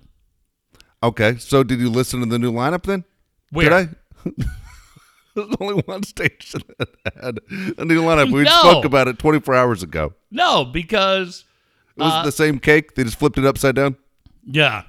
Okay, 1.02 1.36
so 1.38 1.62
did 1.62 1.80
you 1.80 1.90
listen 1.90 2.20
to 2.20 2.26
the 2.26 2.38
new 2.38 2.52
lineup 2.52 2.82
then? 2.82 3.04
Where? 3.50 3.68
Did 3.70 3.72
I? 3.72 3.88
There's 5.34 5.48
only 5.60 5.82
one 5.86 6.02
station 6.02 6.60
that 6.78 6.88
had 7.22 7.38
a 7.78 7.84
new 7.84 8.02
lineup. 8.02 8.32
We 8.32 8.42
No. 8.42 8.50
spoke 8.50 8.84
about 8.84 9.06
it 9.08 9.18
24 9.18 9.54
hours 9.54 9.82
ago. 9.82 10.12
No, 10.30 10.64
because 10.64 11.44
It 11.96 12.02
was 12.02 12.24
the 12.24 12.32
same 12.32 12.58
cake. 12.58 12.94
They 12.94 13.04
just 13.04 13.18
flipped 13.18 13.38
it 13.38 13.44
upside 13.44 13.76
down. 13.76 13.96
yeah. 14.44 14.82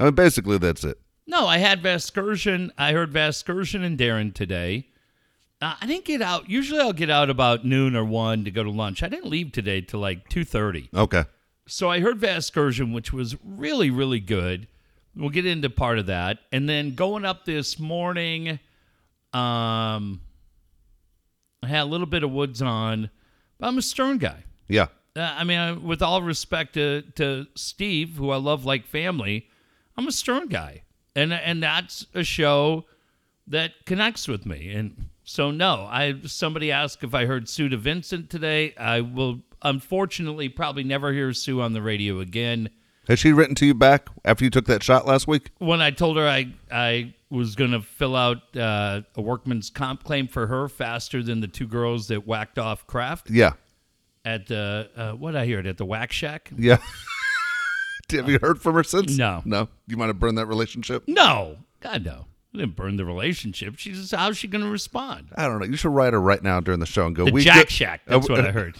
I 0.00 0.04
mean, 0.04 0.14
basically, 0.14 0.58
that's 0.58 0.84
it. 0.84 0.96
No, 1.26 1.48
I 1.48 1.58
had 1.58 1.82
Vasgersian. 1.82 2.70
I 2.78 2.92
heard 2.92 3.12
Vasgersian 3.12 3.82
and 3.84 3.98
Darren 3.98 4.32
today. 4.32 4.86
Uh, 5.60 5.74
I 5.80 5.86
didn't 5.86 6.04
get 6.04 6.22
out. 6.22 6.48
Usually, 6.48 6.80
I'll 6.80 6.92
get 6.92 7.10
out 7.10 7.28
about 7.28 7.64
noon 7.64 7.96
or 7.96 8.04
one 8.04 8.44
to 8.44 8.52
go 8.52 8.62
to 8.62 8.70
lunch. 8.70 9.02
I 9.02 9.08
didn't 9.08 9.28
leave 9.28 9.50
today 9.50 9.80
till 9.80 9.98
like 9.98 10.28
two 10.28 10.44
thirty. 10.44 10.88
Okay. 10.94 11.24
So 11.66 11.90
I 11.90 11.98
heard 11.98 12.20
Vasgersian, 12.20 12.94
which 12.94 13.12
was 13.12 13.36
really, 13.44 13.90
really 13.90 14.20
good. 14.20 14.68
We'll 15.16 15.30
get 15.30 15.46
into 15.46 15.68
part 15.70 15.98
of 15.98 16.06
that, 16.06 16.38
and 16.52 16.68
then 16.68 16.94
going 16.94 17.24
up 17.24 17.44
this 17.44 17.78
morning, 17.78 18.60
um, 19.32 20.20
I 21.62 21.66
had 21.66 21.82
a 21.82 21.84
little 21.86 22.06
bit 22.06 22.22
of 22.22 22.30
Woods 22.30 22.62
on. 22.62 23.10
But 23.58 23.66
I'm 23.66 23.78
a 23.78 23.82
Stern 23.82 24.18
guy. 24.18 24.44
Yeah. 24.68 24.86
Uh, 25.16 25.34
I 25.36 25.44
mean, 25.44 25.58
I, 25.58 25.72
with 25.72 26.02
all 26.02 26.22
respect 26.22 26.74
to, 26.74 27.02
to 27.16 27.46
Steve, 27.56 28.16
who 28.16 28.30
I 28.30 28.36
love 28.36 28.64
like 28.64 28.86
family, 28.86 29.48
I'm 29.96 30.06
a 30.06 30.12
Stern 30.12 30.46
guy, 30.46 30.82
and 31.16 31.32
and 31.32 31.62
that's 31.62 32.06
a 32.14 32.22
show 32.22 32.84
that 33.48 33.72
connects 33.84 34.28
with 34.28 34.46
me. 34.46 34.70
And 34.72 35.08
so, 35.24 35.50
no, 35.50 35.88
I 35.90 36.20
somebody 36.24 36.70
asked 36.70 37.02
if 37.02 37.14
I 37.14 37.26
heard 37.26 37.48
Sue 37.48 37.68
to 37.68 37.76
DeVincent 37.76 38.28
today. 38.28 38.74
I 38.76 39.00
will 39.00 39.40
unfortunately 39.62 40.48
probably 40.48 40.84
never 40.84 41.12
hear 41.12 41.32
Sue 41.32 41.60
on 41.60 41.72
the 41.72 41.82
radio 41.82 42.20
again. 42.20 42.70
Has 43.08 43.18
she 43.18 43.32
written 43.32 43.54
to 43.56 43.66
you 43.66 43.74
back 43.74 44.08
after 44.24 44.44
you 44.44 44.50
took 44.50 44.66
that 44.66 44.82
shot 44.82 45.06
last 45.06 45.26
week? 45.26 45.50
When 45.58 45.80
I 45.80 45.90
told 45.90 46.16
her 46.18 46.28
I 46.28 46.52
I 46.70 47.14
was 47.30 47.56
going 47.56 47.72
to 47.72 47.80
fill 47.82 48.14
out 48.16 48.56
uh, 48.56 49.02
a 49.16 49.20
workman's 49.22 49.70
comp 49.70 50.04
claim 50.04 50.28
for 50.28 50.46
her 50.46 50.68
faster 50.68 51.22
than 51.22 51.40
the 51.40 51.48
two 51.48 51.66
girls 51.66 52.08
that 52.08 52.26
whacked 52.26 52.58
off 52.58 52.86
Kraft 52.86 53.30
Yeah. 53.30 53.52
at 54.24 54.46
the 54.46 54.90
uh, 54.96 55.12
what 55.12 55.34
I 55.36 55.44
hear 55.46 55.58
it 55.58 55.66
at 55.66 55.76
the 55.78 55.84
Whack 55.86 56.12
Shack. 56.12 56.50
Yeah. 56.56 56.78
Have 58.10 58.28
you 58.30 58.38
heard 58.40 58.60
from 58.62 58.74
her 58.74 58.82
since? 58.84 59.18
No. 59.18 59.42
No. 59.44 59.68
You 59.86 59.98
might 59.98 60.06
have 60.06 60.18
burned 60.18 60.38
that 60.38 60.46
relationship? 60.46 61.04
No, 61.06 61.58
God 61.80 62.04
no. 62.06 62.24
I 62.54 62.58
didn't 62.58 62.76
burn 62.76 62.96
the 62.96 63.04
relationship. 63.04 63.74
She's 63.76 63.98
just, 64.00 64.14
how's 64.14 64.38
she 64.38 64.48
going 64.48 64.64
to 64.64 64.70
respond? 64.70 65.28
I 65.36 65.46
don't 65.46 65.58
know. 65.58 65.66
You 65.66 65.76
should 65.76 65.92
write 65.92 66.14
her 66.14 66.20
right 66.20 66.42
now 66.42 66.60
during 66.60 66.80
the 66.80 66.86
show 66.86 67.04
and 67.06 67.14
go, 67.14 67.26
The 67.26 67.32
we 67.32 67.44
Jack 67.44 67.56
good? 67.66 67.70
Shack. 67.70 68.00
That's 68.06 68.28
Uh, 68.28 68.32
what 68.32 68.46
I 68.46 68.50
heard. 68.52 68.76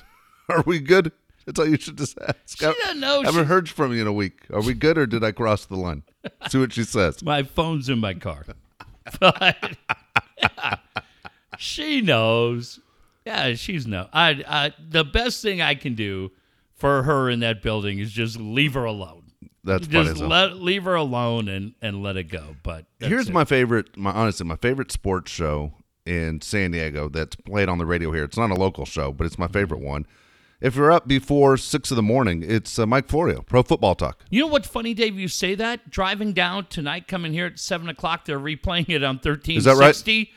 Are 0.48 0.62
we 0.64 0.78
good? 0.80 1.12
That's 1.48 1.60
all 1.60 1.66
you 1.66 1.78
should 1.78 1.96
just 1.96 2.18
ask. 2.28 2.58
She 2.58 2.66
doesn't 2.66 3.00
know. 3.00 3.22
I 3.22 3.24
haven't 3.24 3.44
She, 3.44 3.48
heard 3.48 3.70
from 3.70 3.94
you 3.94 4.02
in 4.02 4.06
a 4.06 4.12
week. 4.12 4.40
Are 4.52 4.60
we 4.60 4.74
good 4.74 4.98
or 4.98 5.06
did 5.06 5.24
I 5.24 5.32
cross 5.32 5.64
the 5.64 5.76
line? 5.76 6.02
See 6.50 6.58
what 6.58 6.74
she 6.74 6.84
says. 6.84 7.22
my 7.24 7.42
phone's 7.42 7.88
in 7.88 8.00
my 8.00 8.12
car. 8.12 8.44
But 9.18 9.56
she 11.58 12.02
knows. 12.02 12.80
Yeah, 13.24 13.54
she's 13.54 13.86
no. 13.86 14.10
I, 14.12 14.44
I 14.46 14.74
the 14.90 15.04
best 15.04 15.40
thing 15.40 15.62
I 15.62 15.74
can 15.74 15.94
do 15.94 16.32
for 16.74 17.04
her 17.04 17.30
in 17.30 17.40
that 17.40 17.62
building 17.62 17.98
is 17.98 18.12
just 18.12 18.38
leave 18.38 18.74
her 18.74 18.84
alone. 18.84 19.32
That's. 19.64 19.86
Just 19.86 20.18
hell. 20.18 20.28
let 20.28 20.56
leave 20.56 20.84
her 20.84 20.96
alone 20.96 21.48
and 21.48 21.72
and 21.80 22.02
let 22.02 22.18
it 22.18 22.24
go. 22.24 22.56
But 22.62 22.84
Here's 23.00 23.30
it. 23.30 23.32
my 23.32 23.46
favorite, 23.46 23.96
my 23.96 24.10
honestly, 24.12 24.44
my 24.44 24.56
favorite 24.56 24.92
sports 24.92 25.32
show 25.32 25.72
in 26.04 26.42
San 26.42 26.72
Diego 26.72 27.08
that's 27.08 27.36
played 27.36 27.70
on 27.70 27.78
the 27.78 27.86
radio 27.86 28.12
here. 28.12 28.24
It's 28.24 28.36
not 28.36 28.50
a 28.50 28.54
local 28.54 28.84
show, 28.84 29.12
but 29.12 29.26
it's 29.26 29.38
my 29.38 29.48
favorite 29.48 29.80
one. 29.80 30.06
If 30.60 30.74
you're 30.74 30.90
up 30.90 31.06
before 31.06 31.56
six 31.56 31.90
in 31.90 31.96
the 31.96 32.02
morning, 32.02 32.42
it's 32.46 32.78
uh, 32.78 32.86
Mike 32.86 33.06
Florio, 33.08 33.42
Pro 33.42 33.62
Football 33.62 33.94
Talk. 33.94 34.24
You 34.28 34.40
know 34.40 34.46
what's 34.48 34.66
funny, 34.66 34.92
Dave? 34.92 35.18
You 35.18 35.28
say 35.28 35.54
that 35.54 35.88
driving 35.90 36.32
down 36.32 36.66
tonight, 36.66 37.06
coming 37.06 37.32
here 37.32 37.46
at 37.46 37.58
seven 37.60 37.88
o'clock. 37.88 38.24
They're 38.24 38.40
replaying 38.40 38.88
it 38.90 39.04
on 39.04 39.20
thirteen 39.20 39.60
sixty. 39.60 40.18
Right? 40.18 40.28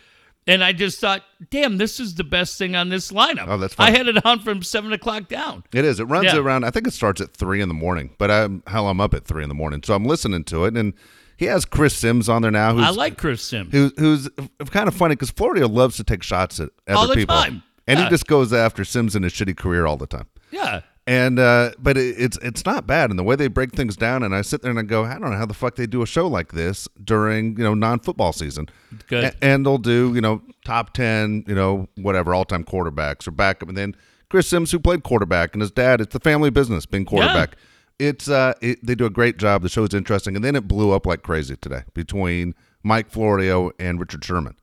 And 0.47 0.63
I 0.63 0.73
just 0.73 0.99
thought, 0.99 1.21
damn, 1.51 1.77
this 1.77 1.99
is 1.99 2.15
the 2.15 2.23
best 2.23 2.57
thing 2.57 2.75
on 2.75 2.89
this 2.89 3.11
lineup. 3.11 3.45
Oh, 3.47 3.57
that's 3.57 3.75
I 3.77 3.91
had 3.91 4.07
it 4.07 4.25
on 4.25 4.39
from 4.39 4.63
seven 4.63 4.91
o'clock 4.91 5.27
down. 5.27 5.63
It 5.71 5.85
is. 5.85 5.99
It 5.99 6.05
runs 6.05 6.25
Yeah. 6.25 6.37
around. 6.37 6.65
I 6.65 6.71
think 6.71 6.87
it 6.87 6.93
starts 6.93 7.21
at 7.21 7.35
three 7.35 7.61
in 7.61 7.67
the 7.67 7.75
morning. 7.75 8.15
But 8.17 8.31
I'm 8.31 8.63
hell, 8.65 8.89
I'm 8.89 8.99
up 8.99 9.13
at 9.13 9.25
three 9.25 9.43
in 9.43 9.49
the 9.49 9.55
morning, 9.55 9.81
so 9.83 9.93
I'm 9.93 10.03
listening 10.05 10.43
to 10.45 10.65
it, 10.65 10.75
and 10.75 10.93
he 11.37 11.45
has 11.45 11.65
Chris 11.65 11.95
Sims 11.95 12.27
on 12.27 12.41
there 12.41 12.49
now. 12.51 12.73
Who's, 12.73 12.85
I 12.85 12.89
like 12.89 13.17
Chris 13.19 13.43
Sims. 13.43 13.71
who's 13.71 13.91
who's 13.97 14.29
kind 14.71 14.87
of 14.87 14.95
funny 14.95 15.13
because 15.13 15.29
Florio 15.31 15.67
loves 15.67 15.97
to 15.97 16.03
take 16.03 16.23
shots 16.23 16.59
at 16.59 16.69
other 16.87 16.97
All 16.97 17.07
the 17.07 17.13
people, 17.15 17.35
time. 17.35 17.63
And 17.87 17.97
Yeah. 17.99 18.05
he 18.05 18.09
just 18.09 18.27
goes 18.27 18.53
after 18.53 18.83
Sims 18.85 19.15
in 19.15 19.23
his 19.23 19.33
shitty 19.33 19.57
career 19.57 19.85
all 19.85 19.97
the 19.97 20.07
time. 20.07 20.27
Yeah. 20.51 20.81
And 21.07 21.39
uh, 21.39 21.71
but 21.79 21.97
it, 21.97 22.15
it's 22.17 22.37
it's 22.43 22.63
not 22.63 22.85
bad, 22.85 23.09
and 23.09 23.17
the 23.17 23.23
way 23.23 23.35
they 23.35 23.47
break 23.47 23.71
things 23.71 23.95
down, 23.97 24.21
and 24.21 24.35
I 24.35 24.43
sit 24.43 24.61
there 24.61 24.69
and 24.69 24.79
I 24.79 24.83
go, 24.83 25.03
I 25.03 25.17
don't 25.17 25.31
know 25.31 25.37
how 25.37 25.47
the 25.47 25.53
fuck 25.55 25.75
they 25.75 25.87
do 25.87 26.03
a 26.03 26.05
show 26.05 26.27
like 26.27 26.51
this 26.51 26.87
during 27.03 27.57
you 27.57 27.63
know 27.63 27.73
non 27.73 27.99
football 27.99 28.31
season. 28.33 28.67
Good. 29.07 29.23
A- 29.23 29.33
and 29.43 29.65
they'll 29.65 29.79
do 29.79 30.13
you 30.13 30.21
know 30.21 30.43
top 30.63 30.93
ten, 30.93 31.43
you 31.47 31.55
know 31.55 31.87
whatever 31.97 32.35
all 32.35 32.45
time 32.45 32.63
quarterbacks 32.63 33.27
or 33.27 33.31
backup, 33.31 33.67
and 33.67 33.75
then 33.77 33.95
Chris 34.29 34.47
Sims 34.47 34.71
who 34.71 34.79
played 34.79 35.01
quarterback, 35.01 35.53
and 35.53 35.61
his 35.61 35.71
dad. 35.71 36.01
It's 36.01 36.13
the 36.13 36.19
family 36.19 36.51
business 36.51 36.85
being 36.85 37.05
quarterback. 37.05 37.55
Yeah. 37.99 38.07
It's 38.09 38.29
uh, 38.29 38.53
it, 38.61 38.85
they 38.85 38.93
do 38.93 39.05
a 39.05 39.09
great 39.09 39.37
job. 39.37 39.63
The 39.63 39.69
show 39.69 39.83
is 39.83 39.95
interesting, 39.95 40.35
and 40.35 40.45
then 40.45 40.55
it 40.55 40.67
blew 40.67 40.91
up 40.91 41.07
like 41.07 41.23
crazy 41.23 41.55
today 41.57 41.81
between 41.95 42.53
Mike 42.83 43.09
Florio 43.09 43.71
and 43.79 43.99
Richard 43.99 44.23
Sherman. 44.23 44.55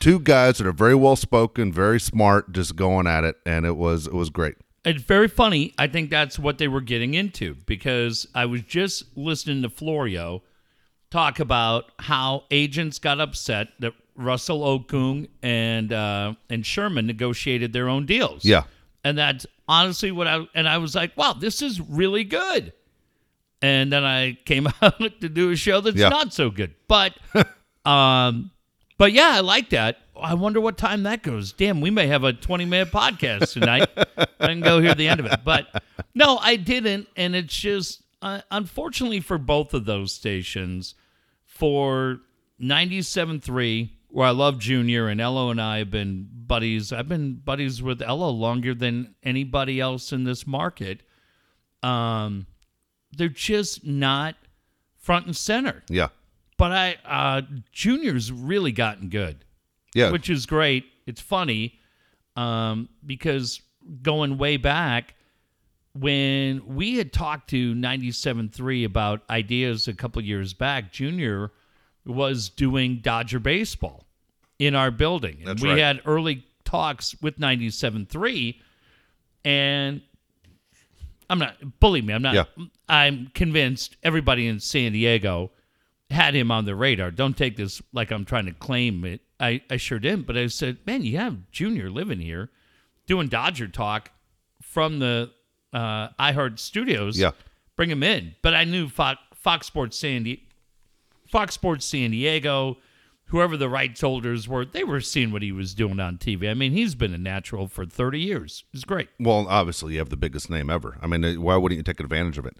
Two 0.00 0.18
guys 0.18 0.58
that 0.58 0.66
are 0.66 0.72
very 0.72 0.94
well 0.94 1.14
spoken, 1.16 1.72
very 1.72 2.00
smart, 2.00 2.52
just 2.52 2.74
going 2.74 3.06
at 3.06 3.22
it, 3.22 3.36
and 3.46 3.64
it 3.66 3.76
was 3.76 4.06
it 4.06 4.14
was 4.14 4.30
great. 4.30 4.56
It's 4.84 5.02
very 5.02 5.28
funny. 5.28 5.74
I 5.78 5.86
think 5.88 6.08
that's 6.10 6.38
what 6.38 6.56
they 6.58 6.66
were 6.68 6.80
getting 6.80 7.12
into 7.14 7.54
because 7.66 8.26
I 8.34 8.46
was 8.46 8.62
just 8.62 9.04
listening 9.16 9.60
to 9.62 9.68
Florio 9.68 10.42
talk 11.10 11.38
about 11.38 11.92
how 11.98 12.44
agents 12.50 12.98
got 12.98 13.20
upset 13.20 13.68
that 13.80 13.92
Russell 14.16 14.60
Okung 14.60 15.28
and 15.42 15.92
uh, 15.92 16.32
and 16.48 16.64
Sherman 16.64 17.06
negotiated 17.06 17.72
their 17.74 17.88
own 17.90 18.06
deals. 18.06 18.44
Yeah. 18.44 18.62
and 19.04 19.18
that's 19.18 19.46
honestly 19.68 20.10
what 20.12 20.26
I 20.26 20.46
and 20.54 20.66
I 20.66 20.78
was 20.78 20.94
like, 20.94 21.14
wow, 21.16 21.34
this 21.34 21.60
is 21.60 21.78
really 21.78 22.24
good. 22.24 22.72
And 23.60 23.92
then 23.92 24.04
I 24.04 24.38
came 24.46 24.66
out 24.82 24.98
to 25.20 25.28
do 25.28 25.50
a 25.50 25.56
show 25.56 25.82
that's 25.82 25.96
Yeah. 25.98 26.08
not 26.08 26.32
so 26.32 26.48
good, 26.48 26.74
but 26.88 27.14
um, 27.84 28.50
but 29.00 29.14
yeah, 29.14 29.30
I 29.32 29.40
like 29.40 29.70
that. 29.70 29.96
I 30.14 30.34
wonder 30.34 30.60
what 30.60 30.76
time 30.76 31.04
that 31.04 31.22
goes. 31.22 31.52
Damn, 31.52 31.80
we 31.80 31.88
may 31.88 32.06
have 32.08 32.22
a 32.22 32.34
20 32.34 32.66
minute 32.66 32.92
podcast 32.92 33.54
tonight. 33.54 33.88
I 33.96 34.46
can 34.46 34.60
go 34.60 34.78
hear 34.78 34.94
the 34.94 35.08
end 35.08 35.20
of 35.20 35.26
it. 35.26 35.40
But 35.42 35.82
no, 36.14 36.36
I 36.36 36.56
didn't. 36.56 37.08
And 37.16 37.34
it's 37.34 37.56
just, 37.56 38.02
uh, 38.20 38.42
unfortunately 38.50 39.20
for 39.20 39.38
both 39.38 39.72
of 39.72 39.86
those 39.86 40.12
stations, 40.12 40.96
for 41.46 42.20
97.3, 42.60 43.88
where 44.08 44.26
I 44.26 44.32
love 44.32 44.58
Junior, 44.58 45.08
and 45.08 45.18
Ello 45.18 45.48
and 45.48 45.62
I 45.62 45.78
have 45.78 45.90
been 45.90 46.28
buddies. 46.30 46.92
I've 46.92 47.08
been 47.08 47.36
buddies 47.36 47.82
with 47.82 48.02
Ello 48.02 48.28
longer 48.28 48.74
than 48.74 49.14
anybody 49.22 49.80
else 49.80 50.12
in 50.12 50.24
this 50.24 50.46
market. 50.46 51.04
Um, 51.82 52.46
they're 53.12 53.30
just 53.30 53.82
not 53.82 54.34
front 54.98 55.24
and 55.24 55.34
center. 55.34 55.84
Yeah, 55.88 56.08
But 56.60 56.72
I, 56.72 56.96
uh, 57.04 57.42
Junior's 57.72 58.30
really 58.30 58.72
gotten 58.72 59.08
good 59.08 59.44
yeah. 59.94 60.10
which 60.10 60.30
is 60.30 60.46
great. 60.46 60.86
It's 61.06 61.20
funny 61.20 61.78
um, 62.36 62.88
because 63.04 63.60
going 64.02 64.38
way 64.38 64.56
back 64.56 65.14
when 65.94 66.62
we 66.66 66.96
had 66.96 67.12
talked 67.12 67.50
to 67.50 67.74
97.3 67.74 68.84
about 68.84 69.22
ideas 69.28 69.88
a 69.88 69.94
couple 69.94 70.22
years 70.22 70.54
back, 70.54 70.92
Junior 70.92 71.50
was 72.06 72.48
doing 72.48 73.00
Dodger 73.02 73.40
baseball 73.40 74.06
in 74.58 74.74
our 74.74 74.90
building. 74.90 75.38
And 75.40 75.48
That's 75.48 75.62
we 75.62 75.70
right. 75.70 75.78
had 75.78 76.02
early 76.06 76.44
talks 76.64 77.20
with 77.20 77.38
97.3 77.38 78.56
and 79.44 80.02
I'm 81.28 81.38
not 81.38 81.80
believe 81.80 82.04
me, 82.04 82.12
I'm 82.12 82.22
not 82.22 82.34
Yeah. 82.34 82.44
I'm 82.88 83.30
convinced 83.34 83.96
everybody 84.02 84.46
in 84.46 84.60
San 84.60 84.92
Diego 84.92 85.50
had 86.10 86.34
him 86.34 86.50
on 86.50 86.64
the 86.64 86.74
radar. 86.74 87.10
Don't 87.10 87.36
take 87.36 87.56
this 87.56 87.80
like 87.92 88.10
I'm 88.10 88.24
trying 88.24 88.46
to 88.46 88.52
claim 88.52 89.04
it. 89.04 89.20
I, 89.38 89.62
I 89.70 89.76
sure 89.76 89.98
didn't, 89.98 90.26
but 90.26 90.36
I 90.36 90.48
said, 90.48 90.78
man, 90.86 91.02
you 91.02 91.16
have 91.16 91.50
Junior 91.50 91.90
living 91.90 92.20
here 92.20 92.50
doing 93.06 93.28
Dodger 93.28 93.68
talk 93.68 94.10
from 94.60 94.98
the 94.98 95.30
uh, 95.72 96.08
iHeart 96.18 96.58
studios. 96.58 97.18
Yeah. 97.18 97.30
Bring 97.76 97.90
him 97.90 98.02
in. 98.02 98.34
But 98.42 98.54
I 98.54 98.64
knew 98.64 98.88
Fox, 98.88 99.20
Fox 99.34 99.66
Sports 99.66 99.98
San 99.98 100.24
Di- 100.24 100.46
Fox 101.28 101.54
Sports 101.54 101.86
San 101.86 102.10
Diego, 102.10 102.76
whoever 103.26 103.56
the 103.56 103.68
rights 103.68 104.00
holders 104.00 104.46
were, 104.48 104.64
they 104.64 104.84
were 104.84 105.00
seeing 105.00 105.30
what 105.30 105.42
he 105.42 105.52
was 105.52 105.74
doing 105.74 106.00
on 106.00 106.18
TV. 106.18 106.50
I 106.50 106.54
mean, 106.54 106.72
he's 106.72 106.94
been 106.94 107.14
a 107.14 107.18
natural 107.18 107.68
for 107.68 107.86
30 107.86 108.20
years. 108.20 108.64
It's 108.74 108.84
great. 108.84 109.08
Well, 109.18 109.46
obviously, 109.48 109.94
you 109.94 109.98
have 110.00 110.10
the 110.10 110.16
biggest 110.16 110.50
name 110.50 110.68
ever. 110.68 110.98
I 111.00 111.06
mean, 111.06 111.40
why 111.40 111.56
wouldn't 111.56 111.78
you 111.78 111.82
take 111.84 112.00
advantage 112.00 112.36
of 112.36 112.46
it? 112.46 112.56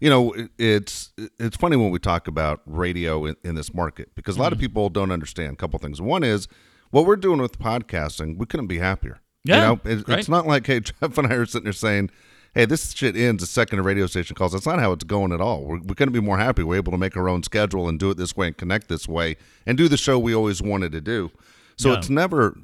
You 0.00 0.10
know, 0.10 0.34
it's 0.58 1.12
it's 1.38 1.56
funny 1.56 1.76
when 1.76 1.90
we 1.90 1.98
talk 1.98 2.28
about 2.28 2.60
radio 2.66 3.24
in, 3.26 3.36
in 3.44 3.54
this 3.54 3.72
market 3.72 4.14
because 4.14 4.36
a 4.36 4.40
lot 4.40 4.52
of 4.52 4.58
Mm-hmm. 4.58 4.64
people 4.66 4.88
don't 4.90 5.10
understand 5.12 5.52
a 5.54 5.56
couple 5.56 5.78
things. 5.78 6.00
One 6.00 6.22
is 6.24 6.48
what 6.90 7.06
we're 7.06 7.16
doing 7.16 7.40
with 7.40 7.58
podcasting. 7.58 8.36
We 8.38 8.46
couldn't 8.46 8.66
be 8.66 8.78
happier. 8.78 9.20
Yeah, 9.44 9.56
you 9.56 9.60
know, 9.62 9.80
it's, 9.84 10.02
great. 10.02 10.18
it's 10.20 10.28
not 10.28 10.46
like 10.46 10.66
hey, 10.66 10.80
Jeff 11.00 11.16
and 11.18 11.26
I 11.32 11.34
are 11.36 11.46
sitting 11.46 11.64
there 11.64 11.72
saying, 11.72 12.10
"Hey, 12.54 12.64
this 12.64 12.92
shit 12.92 13.16
ends 13.16 13.42
the 13.42 13.46
second 13.46 13.78
a 13.78 13.82
radio 13.82 14.06
station 14.06 14.34
calls." 14.36 14.52
That's 14.52 14.66
not 14.66 14.78
how 14.80 14.92
it's 14.92 15.04
going 15.04 15.32
at 15.32 15.40
all. 15.40 15.64
We're, 15.64 15.78
we 15.78 15.94
couldn't 15.94 16.12
be 16.14 16.20
more 16.20 16.38
happy. 16.38 16.62
We're 16.62 16.76
able 16.76 16.92
to 16.92 16.98
make 16.98 17.16
our 17.16 17.28
own 17.28 17.42
schedule 17.42 17.88
and 17.88 17.98
do 17.98 18.10
it 18.10 18.16
this 18.16 18.36
way 18.36 18.48
and 18.48 18.56
connect 18.56 18.88
this 18.88 19.06
way 19.08 19.36
and 19.66 19.76
do 19.78 19.86
the 19.88 19.96
show 19.96 20.18
we 20.18 20.34
always 20.34 20.60
wanted 20.62 20.92
to 20.92 21.00
do. 21.00 21.30
So 21.76 21.90
Yeah. 21.92 21.98
it's 21.98 22.08
never 22.10 22.56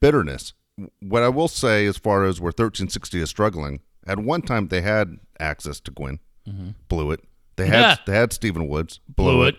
bitterness. 0.00 0.52
What 1.00 1.22
I 1.22 1.28
will 1.30 1.48
say, 1.48 1.86
as 1.86 1.96
far 1.96 2.24
as 2.24 2.38
where 2.40 2.48
1360 2.48 3.20
is 3.20 3.30
struggling, 3.30 3.80
at 4.06 4.18
one 4.18 4.42
time 4.42 4.68
they 4.68 4.82
had 4.82 5.16
access 5.40 5.80
to 5.80 5.90
Gwynn, 6.46 6.74
blew 6.88 7.10
it. 7.12 7.20
They 7.56 7.66
had 7.66 7.74
Mm-hmm. 7.74 7.82
Yeah. 7.82 7.96
they 8.06 8.12
had 8.18 8.32
Stephen 8.32 8.68
Woods, 8.68 9.00
blew, 9.08 9.32
Blew 9.32 9.42
it. 9.44 9.54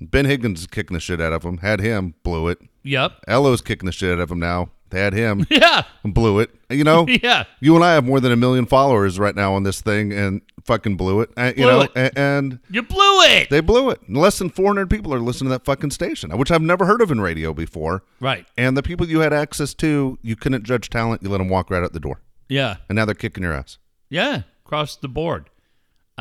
it. 0.00 0.10
Ben 0.10 0.24
Higgins 0.24 0.60
is 0.60 0.66
kicking 0.66 0.94
the 0.94 1.00
shit 1.00 1.20
out 1.20 1.32
of 1.32 1.44
him, 1.44 1.58
had 1.58 1.80
him, 1.80 2.14
blew 2.24 2.48
it. 2.48 2.58
Yep. 2.82 3.12
Elo's 3.28 3.60
kicking 3.62 3.86
the 3.86 3.92
shit 3.92 4.12
out 4.12 4.18
of 4.20 4.30
him 4.30 4.40
now. 4.40 4.70
They 4.90 5.00
had 5.00 5.14
him, 5.14 5.46
Yeah. 5.50 5.84
and 6.04 6.12
blew 6.12 6.40
it. 6.40 6.50
You 6.68 6.84
know, 6.84 7.06
Yeah. 7.22 7.44
you 7.60 7.74
and 7.76 7.84
I 7.84 7.94
have 7.94 8.04
more 8.04 8.20
than 8.20 8.32
a 8.32 8.36
million 8.36 8.66
followers 8.66 9.18
right 9.18 9.34
now 9.34 9.54
on 9.54 9.62
this 9.62 9.80
thing, 9.80 10.12
and 10.12 10.42
fucking 10.64 10.96
blew 10.96 11.20
it. 11.22 11.30
Uh, 11.36 11.52
you 11.56 11.62
Blew 11.62 11.66
know, 11.72 11.80
it. 11.82 11.90
a- 11.96 12.18
and 12.18 12.58
You 12.68 12.82
blew 12.82 13.20
it. 13.22 13.48
they 13.48 13.60
blew 13.60 13.88
it. 13.90 14.00
Less 14.10 14.38
than 14.38 14.50
400 14.50 14.90
people 14.90 15.14
are 15.14 15.20
listening 15.20 15.48
to 15.50 15.54
that 15.58 15.64
fucking 15.64 15.92
station, 15.92 16.36
which 16.36 16.50
I've 16.50 16.60
never 16.60 16.84
heard 16.84 17.00
of 17.00 17.10
in 17.10 17.20
radio 17.22 17.54
before. 17.54 18.02
right. 18.20 18.44
And 18.58 18.76
the 18.76 18.82
people 18.82 19.06
you 19.08 19.20
had 19.20 19.32
access 19.32 19.72
to, 19.74 20.18
you 20.20 20.36
couldn't 20.36 20.64
judge 20.64 20.90
talent. 20.90 21.22
You 21.22 21.30
let 21.30 21.38
them 21.38 21.48
walk 21.48 21.70
right 21.70 21.82
out 21.82 21.92
the 21.94 22.00
door, 22.00 22.20
Yeah. 22.50 22.76
and 22.90 22.96
now 22.96 23.04
they're 23.06 23.14
kicking 23.14 23.44
your 23.44 23.54
ass. 23.54 23.78
Yeah, 24.10 24.42
across 24.66 24.96
the 24.96 25.08
board. 25.08 25.48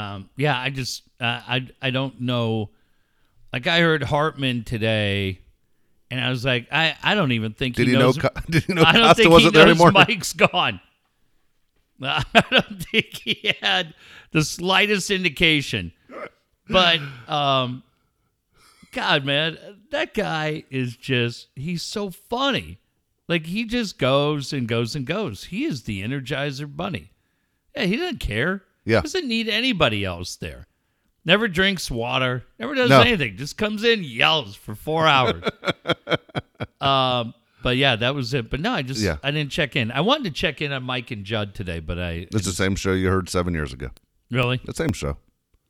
Um, 0.01 0.29
yeah, 0.37 0.59
I 0.59 0.69
just 0.69 1.03
uh, 1.19 1.41
I 1.47 1.67
I 1.81 1.91
don't 1.91 2.21
know. 2.21 2.69
Like 3.53 3.67
I 3.67 3.79
heard 3.79 4.03
Hartman 4.03 4.63
today, 4.63 5.41
and 6.09 6.19
I 6.19 6.29
was 6.29 6.45
like, 6.45 6.67
I, 6.71 6.95
I 7.03 7.15
don't 7.15 7.33
even 7.33 7.53
think 7.53 7.75
Did 7.75 7.87
he 7.87 7.93
he 7.93 7.99
knows. 7.99 8.17
Co- 8.17 8.29
Did 8.49 8.63
he 8.63 8.73
know 8.73 8.83
I 8.83 8.93
don't 8.93 9.01
Costa 9.03 9.15
think 9.15 9.27
he 9.27 9.33
wasn't 9.33 9.53
there 9.53 9.65
knows 9.65 9.75
anymore? 9.75 9.91
Mike's 9.91 10.33
gone. 10.33 10.79
I 12.01 12.23
don't 12.49 12.83
think 12.83 13.17
he 13.17 13.53
had 13.61 13.93
the 14.31 14.43
slightest 14.43 15.11
indication. 15.11 15.91
But 16.67 16.99
um, 17.27 17.83
God, 18.91 19.25
man, 19.25 19.57
that 19.91 20.13
guy 20.13 20.63
is 20.69 20.95
just—he's 20.95 21.83
so 21.83 22.09
funny. 22.09 22.79
Like 23.27 23.45
he 23.45 23.65
just 23.65 23.97
goes 23.99 24.51
and 24.53 24.67
goes 24.67 24.95
and 24.95 25.05
goes. 25.05 25.45
He 25.45 25.65
is 25.65 25.83
the 25.83 26.01
Energizer 26.01 26.73
Bunny. 26.73 27.11
Yeah, 27.75 27.83
he 27.83 27.97
doesn't 27.97 28.19
care. 28.19 28.63
Yeah. 28.91 29.01
doesn't 29.01 29.27
need 29.27 29.49
anybody 29.49 30.05
else 30.05 30.35
there. 30.35 30.67
Never 31.23 31.47
drinks 31.47 31.89
water. 31.91 32.43
Never 32.59 32.73
does 32.75 32.89
No. 32.89 33.01
anything. 33.01 33.37
Just 33.37 33.57
comes 33.57 33.83
in, 33.83 34.03
yells 34.03 34.55
for 34.55 34.73
four 34.75 35.05
hours. 35.07 35.43
um, 36.81 37.33
but 37.63 37.77
yeah, 37.77 37.95
that 37.95 38.15
was 38.15 38.33
it. 38.33 38.49
But 38.49 38.59
no, 38.59 38.71
I 38.71 38.81
just 38.81 39.01
Yeah. 39.01 39.17
I 39.23 39.31
didn't 39.31 39.51
check 39.51 39.75
in. 39.75 39.91
I 39.91 40.01
wanted 40.01 40.23
to 40.25 40.31
check 40.31 40.61
in 40.61 40.71
on 40.71 40.83
Mike 40.83 41.11
and 41.11 41.23
Judd 41.25 41.53
today, 41.53 41.79
but 41.79 41.99
I 41.99 42.27
It's 42.33 42.45
the 42.45 42.51
same 42.53 42.75
show 42.75 42.93
you 42.93 43.09
heard 43.09 43.29
seven 43.29 43.53
years 43.53 43.71
ago. 43.73 43.89
really 44.31 44.59
The 44.65 44.73
same 44.73 44.93
show. 44.93 45.17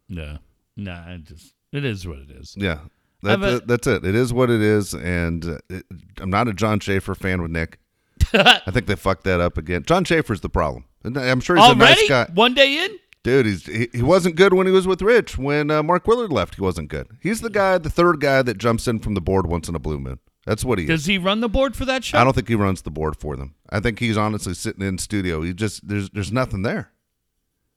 no, 0.08 0.38
no. 0.78 0.92
I 0.94 1.18
just 1.24 1.54
it 1.74 1.84
is 1.86 2.08
what 2.08 2.20
it 2.20 2.32
is. 2.32 2.56
Yeah. 2.58 2.80
That, 3.24 3.40
that- 3.42 3.68
that's 3.68 3.88
it. 3.88 4.04
It 4.06 4.16
is 4.16 4.34
what 4.34 4.50
it 4.50 4.62
is. 4.62 4.94
And 4.94 5.46
uh, 5.46 5.58
it, 5.70 5.86
I'm 6.20 6.30
not 6.30 6.48
a 6.48 6.54
John 6.54 6.80
Schaefer 6.80 7.14
fan 7.14 7.42
with 7.42 7.52
Nick. 7.52 7.78
I 8.34 8.62
think 8.72 8.86
they 8.88 8.96
fucked 8.96 9.26
that 9.26 9.42
up 9.42 9.58
again. 9.58 9.84
John 9.84 10.04
Schaefer's 10.06 10.42
the 10.42 10.50
problem. 10.50 10.86
I'm 11.04 11.40
sure 11.42 11.56
he's 11.58 11.70
a 11.70 11.76
nice 11.76 12.08
guy. 12.08 12.28
one 12.34 12.54
day 12.54 12.86
in. 12.86 12.98
Dude, 13.24 13.46
he's, 13.46 13.66
he, 13.68 13.88
he 13.94 14.02
wasn't 14.02 14.36
good 14.36 14.54
when 14.54 14.66
he 14.66 14.74
was 14.74 14.88
with 14.88 15.02
Rich. 15.02 15.38
When 15.38 15.70
uh, 15.70 15.84
Mark 15.84 16.08
Willard 16.08 16.32
left, 16.32 16.56
he 16.56 16.62
wasn't 16.62 16.90
good. 16.90 17.08
He's 17.22 17.42
the 17.42 17.52
guy, 17.52 17.78
the 17.78 17.90
third 17.90 18.20
guy 18.20 18.42
that 18.42 18.58
jumps 18.58 18.88
in 18.88 19.00
from 19.00 19.14
the 19.14 19.22
board 19.22 19.46
once 19.46 19.70
in 19.70 19.76
a 19.76 19.80
blue 19.80 20.00
moon. 20.00 20.20
That's 20.46 20.66
what 20.66 20.80
he 20.80 20.86
is. 20.86 20.90
Does 20.90 21.06
he 21.06 21.20
run 21.20 21.40
the 21.42 21.50
board 21.50 21.76
for 21.76 21.86
that 21.86 22.04
show? 22.04 22.18
I 22.18 22.24
don't 22.24 22.34
think 22.34 22.48
he 22.48 22.56
runs 22.56 22.82
the 22.82 22.90
board 22.90 23.16
for 23.16 23.36
them. 23.38 23.54
I 23.70 23.80
think 23.80 24.00
he's 24.00 24.18
honestly 24.18 24.56
sitting 24.56 24.84
in 24.84 24.98
studio. 24.98 25.44
He 25.44 25.54
just 25.54 25.88
there's 25.88 26.10
there's 26.10 26.32
nothing 26.32 26.64
there. 26.64 26.92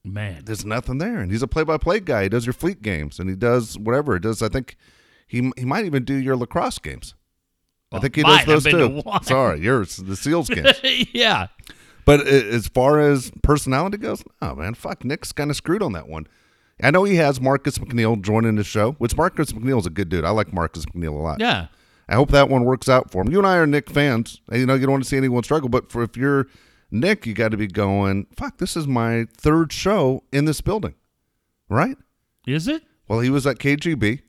Man, 0.07 0.43
There's 0.45 0.67
nothing 0.67 0.99
there, 0.99 1.19
and 1.21 1.33
he's 1.33 1.43
a 1.43 1.47
play-by-play 1.49 2.01
guy. 2.01 2.25
He 2.25 2.29
does 2.29 2.45
your 2.45 2.53
fleet 2.53 2.83
games, 2.83 3.19
and 3.19 3.31
he 3.31 3.35
does 3.37 3.79
whatever. 3.79 4.17
it 4.17 4.21
does. 4.23 4.43
I 4.43 4.49
think 4.49 4.77
he 5.27 5.51
he 5.57 5.65
might 5.65 5.85
even 5.87 6.05
do 6.05 6.15
your 6.15 6.37
lacrosse 6.37 6.79
games. 6.79 7.15
I 7.93 8.01
think 8.01 8.17
he 8.17 8.23
mine, 8.23 8.33
does 8.33 8.41
I've 8.41 8.47
those 8.47 8.65
been 8.65 8.73
too. 8.73 8.89
to 9.03 9.09
one. 9.09 9.25
Sorry, 9.25 9.61
yours 9.61 9.97
the 9.97 10.15
sealskins. 10.15 11.09
yeah. 11.13 11.47
But 12.05 12.27
as 12.27 12.69
far 12.69 13.01
as 13.01 13.31
personality 13.43 13.97
goes, 13.99 14.23
oh 14.43 14.55
man, 14.55 14.75
fuck, 14.75 15.05
Nick's 15.05 15.33
kind 15.33 15.51
of 15.51 15.57
screwed 15.57 15.83
on 15.83 15.93
that 15.93 16.09
one. 16.09 16.27
I 16.83 16.91
know 16.91 17.05
he 17.05 17.17
has 17.17 17.41
Marcus 17.41 17.79
McNeill 17.79 18.21
joining 18.21 18.57
the 18.57 18.65
show, 18.65 18.93
which 18.93 19.17
Marcus 19.17 19.53
McNeill's 19.53 19.87
a 19.87 19.91
good 19.91 20.09
dude. 20.09 20.25
I 20.25 20.31
like 20.31 20.53
Marcus 20.53 20.85
McNeill 20.87 21.13
a 21.19 21.23
lot. 21.23 21.41
Yeah. 21.41 21.69
I 22.09 22.17
hope 22.17 22.31
that 22.33 22.49
one 22.51 22.65
works 22.65 22.89
out 22.89 23.11
for 23.11 23.23
him. 23.23 23.31
You 23.31 23.39
and 23.39 23.47
I 23.47 23.57
are 23.57 23.67
Nick 23.67 23.89
fans. 23.89 24.41
and, 24.51 24.61
You 24.61 24.67
know, 24.67 24.75
you 24.75 24.83
don't 24.83 24.91
want 24.93 25.05
to 25.05 25.09
see 25.09 25.17
anyone 25.17 25.43
struggle, 25.45 25.69
but 25.69 25.91
for 25.91 26.03
if 26.03 26.17
you're 26.17 26.49
Nick, 26.91 27.27
you 27.27 27.33
got 27.33 27.53
to 27.53 27.57
be 27.57 27.67
going, 27.67 28.27
fuck, 28.37 28.59
this 28.59 28.77
is 28.77 28.87
my 28.87 29.27
third 29.37 29.73
show 29.73 30.23
in 30.33 30.45
this 30.45 30.61
building, 30.61 30.95
right? 31.71 31.97
Is 32.47 32.69
it? 32.69 32.83
Well, 33.09 33.21
he 33.21 33.31
was 33.31 33.47
at 33.47 33.59
KGB, 33.59 34.21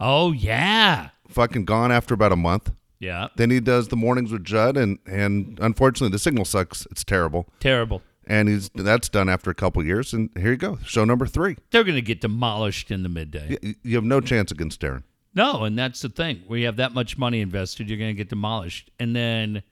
Oh 0.00 0.32
yeah. 0.32 1.10
fucking 1.28 1.64
gone 1.64 1.90
after 1.92 2.12
about 2.12 2.32
a 2.32 2.36
month. 2.36 2.72
Yeah. 2.98 3.28
Then 3.36 3.50
he 3.50 3.60
does 3.60 3.88
the 3.88 3.96
mornings 3.96 4.32
with 4.32 4.44
Judd, 4.44 4.76
and 4.76 4.98
and 5.06 5.58
unfortunately, 5.60 6.10
the 6.12 6.18
signal 6.18 6.44
sucks. 6.44 6.86
It's 6.90 7.04
terrible, 7.04 7.46
Terrible. 7.60 8.02
and 8.26 8.48
he's 8.48 8.70
that's 8.74 9.08
done 9.08 9.28
after 9.28 9.50
a 9.50 9.54
couple 9.54 9.84
years. 9.84 10.12
And 10.14 10.30
here 10.36 10.52
you 10.52 10.56
go, 10.56 10.78
show 10.84 11.04
number 11.04 11.26
three. 11.26 11.56
They're 11.70 11.84
gonna 11.84 12.00
get 12.00 12.20
demolished 12.20 12.90
in 12.90 13.02
the 13.02 13.08
midday. 13.08 13.58
You, 13.62 13.74
you 13.82 13.94
have 13.96 14.04
no 14.04 14.20
chance 14.20 14.50
against 14.52 14.80
Darren. 14.80 15.02
No, 15.34 15.64
and 15.64 15.76
that's 15.78 16.00
the 16.00 16.08
thing. 16.08 16.42
We 16.48 16.62
have 16.62 16.76
that 16.76 16.94
much 16.94 17.18
money 17.18 17.40
invested, 17.40 17.88
you're 17.90 17.98
gonna 17.98 18.12
get 18.14 18.28
demolished. 18.30 18.90
And 18.98 19.14
then 19.14 19.62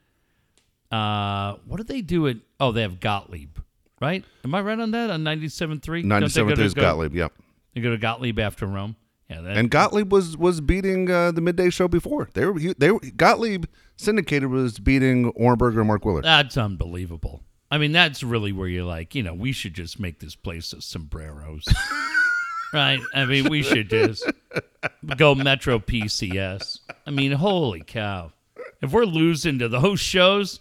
uh 0.90 1.54
what 1.66 1.78
do 1.78 1.84
they 1.84 2.02
do 2.02 2.26
at 2.28 2.36
oh, 2.60 2.72
they 2.72 2.82
have 2.82 3.00
Gottlieb, 3.00 3.56
right? 4.00 4.24
Am 4.44 4.54
I 4.54 4.60
right 4.60 4.78
on 4.78 4.90
that? 4.90 5.10
On 5.10 5.22
97.3? 5.22 6.04
Ninety-seventh 6.04 6.58
is 6.58 6.74
go, 6.74 6.82
Gottlieb, 6.82 7.14
yeah. 7.14 7.28
They 7.74 7.80
go 7.80 7.90
to 7.90 7.96
Gottlieb 7.98 8.38
after 8.38 8.66
Rome. 8.66 8.96
Yeah, 9.32 9.40
that, 9.42 9.56
And 9.56 9.70
Gottlieb 9.70 10.12
was 10.12 10.36
was 10.36 10.60
beating 10.60 11.10
uh, 11.10 11.32
the 11.32 11.40
midday 11.40 11.70
show 11.70 11.88
before. 11.88 12.28
They 12.34 12.46
were 12.46 12.58
they 12.78 12.90
were, 12.90 13.00
Gottlieb 13.16 13.66
syndicated 13.96 14.48
was 14.48 14.78
beating 14.78 15.32
Ornberger 15.32 15.78
and 15.78 15.88
Mark 15.88 16.04
Willard. 16.04 16.24
that's 16.24 16.56
unbelievable. 16.56 17.42
I 17.70 17.78
mean, 17.78 17.92
that's 17.92 18.22
really 18.22 18.52
where 18.52 18.68
you're 18.68 18.84
like, 18.84 19.14
you 19.14 19.22
know, 19.22 19.32
we 19.32 19.52
should 19.52 19.72
just 19.72 19.98
make 19.98 20.20
this 20.20 20.34
place 20.34 20.74
a 20.74 20.82
sombreros. 20.82 21.66
right? 22.74 23.00
I 23.14 23.24
mean, 23.24 23.48
we 23.48 23.62
should 23.62 23.88
just 23.88 24.30
go 25.16 25.34
Metro 25.34 25.78
PCS. 25.78 26.80
I 27.06 27.10
mean, 27.10 27.32
holy 27.32 27.80
cow. 27.80 28.32
If 28.82 28.92
we're 28.92 29.04
losing 29.04 29.58
to 29.60 29.68
those 29.68 30.00
shows, 30.00 30.60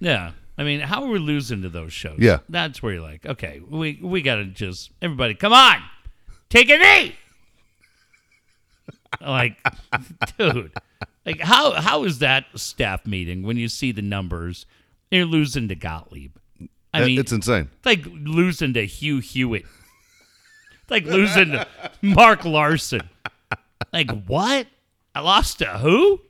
yeah. 0.00 0.32
I 0.58 0.64
mean, 0.64 0.80
how 0.80 1.04
are 1.04 1.08
we 1.08 1.18
losing 1.18 1.62
to 1.62 1.68
those 1.68 1.92
shows? 1.92 2.18
Yeah. 2.18 2.40
That's 2.48 2.82
where 2.82 2.94
you're 2.94 3.02
like, 3.02 3.24
okay, 3.24 3.60
we 3.66 4.00
we 4.02 4.22
got 4.22 4.36
to 4.36 4.44
just 4.44 4.90
everybody 5.00 5.34
come 5.34 5.52
on. 5.52 5.80
Take 6.48 6.68
a 6.70 6.78
knee. 6.78 7.14
Like 9.20 9.56
dude. 10.38 10.72
Like 11.24 11.40
how 11.40 11.72
how 11.72 12.04
is 12.04 12.20
that 12.20 12.46
staff 12.54 13.06
meeting 13.06 13.42
when 13.42 13.56
you 13.56 13.68
see 13.68 13.92
the 13.92 14.02
numbers? 14.02 14.66
You're 15.10 15.24
losing 15.24 15.68
to 15.68 15.74
Gottlieb. 15.74 16.36
I 16.92 17.04
mean, 17.04 17.18
it's 17.18 17.32
insane. 17.32 17.68
it's 17.76 17.86
like 17.86 18.04
losing 18.06 18.74
to 18.74 18.86
Hugh 18.86 19.18
Hewitt. 19.18 19.64
It's 20.82 20.90
like 20.90 21.04
losing 21.04 21.52
to 21.52 21.66
Mark 22.02 22.44
Larson. 22.44 23.08
Like 23.92 24.10
what? 24.26 24.66
I 25.14 25.20
lost 25.20 25.58
to 25.58 25.66
who? 25.66 26.20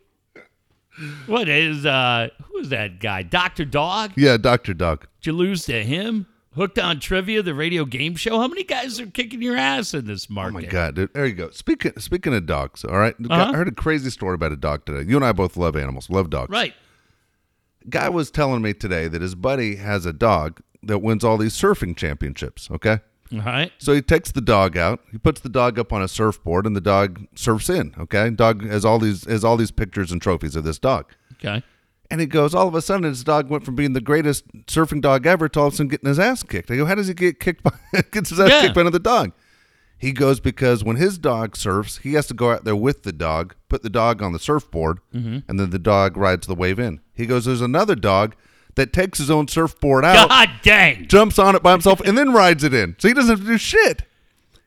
What 1.27 1.49
is 1.49 1.87
uh 1.87 2.29
who's 2.45 2.71
that 2.71 2.99
guy? 2.99 3.23
Dr. 3.23 3.65
Dog? 3.65 4.13
Yeah, 4.17 4.37
Doctor 4.37 4.75
Dog. 4.75 5.07
Did 5.21 5.31
you 5.31 5.33
lose 5.35 5.65
to 5.67 5.85
him? 5.85 6.27
Hooked 6.59 6.79
on 6.79 6.99
Trivia, 6.99 7.43
the 7.43 7.55
radio 7.55 7.85
game 7.85 8.17
show. 8.17 8.41
How 8.41 8.49
many 8.49 8.65
guys 8.65 8.99
are 8.99 9.07
kicking 9.07 9.41
your 9.41 9.57
ass 9.57 9.95
in 9.95 10.07
this 10.07 10.29
market? 10.29 10.57
Oh 10.57 10.61
my 10.61 10.67
god, 10.67 10.97
dude. 10.97 11.15
There 11.15 11.25
you 11.25 11.35
go. 11.35 11.51
Speaking 11.51 11.93
speaking 11.99 12.35
of 12.35 12.47
dogs, 12.47 12.85
all 12.85 12.99
right? 12.99 13.15
Uh-huh. 13.31 13.51
I 13.53 13.57
heard 13.57 13.69
a 13.69 13.73
crazy 13.73 14.11
story 14.11 14.35
about 14.35 14.51
a 14.51 14.57
dog 14.57 14.85
today. 14.85 15.09
You 15.09 15.17
and 15.17 15.25
I 15.25 15.31
both 15.33 15.57
love 15.57 15.77
animals, 15.77 16.11
love 16.11 16.31
dogs. 16.31 16.51
Right. 16.51 16.75
Guy 17.89 18.09
was 18.09 18.33
telling 18.33 18.61
me 18.61 18.75
today 18.75 19.07
that 19.07 19.23
his 19.23 19.37
buddy 19.37 19.77
has 19.77 20.05
a 20.05 20.13
dog 20.13 20.61
that 20.83 20.99
wins 20.99 21.23
all 21.23 21.39
these 21.39 21.55
surfing 21.55 21.97
championships. 21.97 22.69
Okay. 22.73 22.99
All 23.33 23.41
right. 23.41 23.71
So 23.79 23.93
he 23.93 24.03
takes 24.03 24.33
the 24.33 24.41
dog 24.41 24.77
out. 24.77 25.01
He 25.13 25.19
puts 25.19 25.41
the 25.41 25.49
dog 25.49 25.79
up 25.79 25.93
on 25.93 26.03
a 26.03 26.09
surfboard, 26.09 26.67
and 26.67 26.75
the 26.75 26.81
dog 26.81 27.27
surfs 27.37 27.71
in. 27.71 27.95
Okay, 27.99 28.31
dog 28.31 28.67
has 28.67 28.85
all 28.85 28.99
these 28.99 29.25
has 29.27 29.45
all 29.45 29.57
these 29.57 29.71
pictures 29.71 30.11
and 30.11 30.21
trophies 30.21 30.57
of 30.57 30.65
this 30.65 30.79
dog. 30.79 31.13
Okay. 31.35 31.63
And 32.11 32.21
he 32.23 32.27
goes, 32.27 32.55
all 32.55 32.67
of 32.67 32.75
a 32.75 32.81
sudden, 32.81 33.05
his 33.05 33.23
dog 33.23 33.51
went 33.51 33.65
from 33.65 33.75
being 33.75 33.93
the 33.93 34.01
greatest 34.01 34.47
surfing 34.67 35.03
dog 35.03 35.27
ever 35.27 35.49
to 35.51 35.61
all 35.61 35.67
of 35.67 35.75
a 35.75 35.77
sudden 35.77 35.89
getting 35.89 36.09
his 36.09 36.19
ass 36.19 36.43
kicked. 36.43 36.71
I 36.71 36.77
go, 36.77 36.87
how 36.87 36.95
does 36.95 37.09
he 37.09 37.15
get 37.15 37.39
kicked 37.39 37.63
by 37.63 37.71
gets 38.13 38.31
his 38.31 38.41
ass 38.41 38.49
Yeah. 38.51 38.63
kicked 38.63 38.75
by 38.75 38.81
another 38.81 38.99
dog? 38.99 39.33
He 39.99 40.13
goes 40.13 40.39
because 40.41 40.83
when 40.85 40.97
his 40.97 41.19
dog 41.19 41.57
surfs, 41.57 41.99
he 41.99 42.15
has 42.15 42.27
to 42.29 42.35
go 42.35 42.53
out 42.53 42.65
there 42.65 42.77
with 42.77 43.03
the 43.03 43.13
dog, 43.13 43.55
put 43.69 43.83
the 43.83 43.91
dog 43.91 44.23
on 44.23 44.33
the 44.33 44.39
surfboard, 44.39 45.01
Mm-hmm. 45.15 45.39
and 45.49 45.61
then 45.61 45.71
the 45.71 45.79
dog 45.79 46.17
rides 46.17 46.47
the 46.47 46.55
wave 46.55 46.79
in. 46.79 47.01
He 47.15 47.27
goes, 47.27 47.45
there's 47.45 47.61
another 47.61 47.95
dog 47.97 48.35
that 48.77 48.93
takes 48.93 49.19
his 49.19 49.29
own 49.31 49.49
surfboard 49.49 50.05
out, 50.05 50.29
God 50.29 50.51
dang. 50.63 51.09
jumps 51.09 51.39
on 51.39 51.57
it 51.57 51.63
by 51.65 51.73
himself, 51.73 52.01
and 52.01 52.17
then 52.17 52.33
rides 52.33 52.63
it 52.65 52.73
in. 52.73 52.95
So 52.99 53.09
he 53.09 53.15
doesn't 53.15 53.37
have 53.39 53.45
to 53.45 53.53
do 53.53 53.59
shit. 53.59 54.05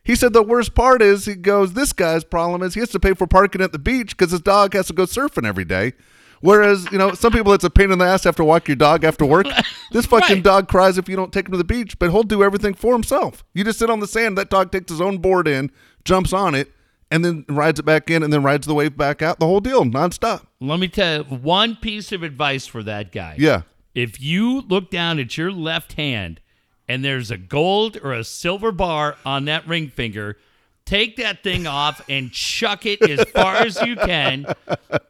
He 0.04 0.14
said 0.14 0.32
the 0.32 0.42
worst 0.42 0.74
part 0.74 1.00
is 1.00 1.24
he 1.24 1.34
goes, 1.34 1.72
this 1.72 1.92
guy's 1.94 2.24
problem 2.24 2.62
is 2.62 2.74
he 2.74 2.80
has 2.80 2.90
to 2.90 3.00
pay 3.00 3.14
for 3.14 3.26
parking 3.26 3.62
at 3.62 3.72
the 3.72 3.78
beach 3.78 4.16
because 4.16 4.32
his 4.32 4.40
dog 4.42 4.74
has 4.74 4.88
to 4.88 4.92
go 4.92 5.04
surfing 5.04 5.46
every 5.46 5.64
day. 5.64 5.94
Whereas, 6.42 6.86
you 6.92 6.98
know, 6.98 7.14
some 7.14 7.32
people 7.32 7.52
it's 7.54 7.64
a 7.64 7.70
pain 7.70 7.90
in 7.90 7.98
the 7.98 8.04
ass 8.04 8.22
to 8.22 8.28
have 8.28 8.36
to 8.36 8.44
walk 8.44 8.68
your 8.68 8.76
dog 8.76 9.04
after 9.04 9.24
work. 9.24 9.46
This 9.92 10.06
fucking 10.06 10.36
Right. 10.36 10.42
dog 10.42 10.68
cries 10.68 10.96
if 10.96 11.06
you 11.06 11.16
don't 11.16 11.32
take 11.34 11.46
him 11.46 11.52
to 11.52 11.58
the 11.58 11.64
beach, 11.64 11.98
but 11.98 12.10
he'll 12.10 12.22
do 12.22 12.42
everything 12.42 12.72
for 12.72 12.94
himself. 12.94 13.44
You 13.52 13.62
just 13.62 13.78
sit 13.78 13.90
on 13.90 14.00
the 14.00 14.06
sand, 14.06 14.38
that 14.38 14.48
dog 14.48 14.72
takes 14.72 14.90
his 14.90 15.02
own 15.02 15.18
board 15.18 15.46
in, 15.46 15.70
jumps 16.02 16.32
on 16.32 16.54
it, 16.54 16.72
and 17.10 17.22
then 17.22 17.44
rides 17.46 17.78
it 17.78 17.82
back 17.84 18.08
in 18.08 18.22
and 18.22 18.32
then 18.32 18.42
rides 18.42 18.66
the 18.66 18.72
wave 18.72 18.96
back 18.96 19.20
out. 19.20 19.38
The 19.38 19.44
whole 19.46 19.60
deal, 19.60 19.84
nonstop. 19.84 20.46
Let 20.60 20.80
me 20.80 20.88
tell 20.88 21.18
you 21.18 21.24
one 21.24 21.76
piece 21.76 22.10
of 22.10 22.22
advice 22.22 22.66
for 22.66 22.82
that 22.84 23.12
guy. 23.12 23.36
Yeah. 23.38 23.62
If 23.94 24.18
you 24.18 24.62
look 24.62 24.90
down 24.90 25.18
at 25.18 25.36
your 25.36 25.52
left 25.52 25.92
hand 25.92 26.40
and 26.88 27.04
there's 27.04 27.30
a 27.30 27.36
gold 27.36 27.98
or 28.02 28.14
a 28.14 28.24
silver 28.24 28.72
bar 28.72 29.16
on 29.26 29.44
that 29.44 29.68
ring 29.68 29.90
finger, 29.90 30.38
take 30.84 31.16
that 31.16 31.42
thing 31.42 31.66
off 31.66 32.00
and 32.08 32.32
chuck 32.32 32.86
it 32.86 33.02
as 33.02 33.24
far 33.30 33.56
as 33.56 33.80
you 33.82 33.96
can. 33.96 34.46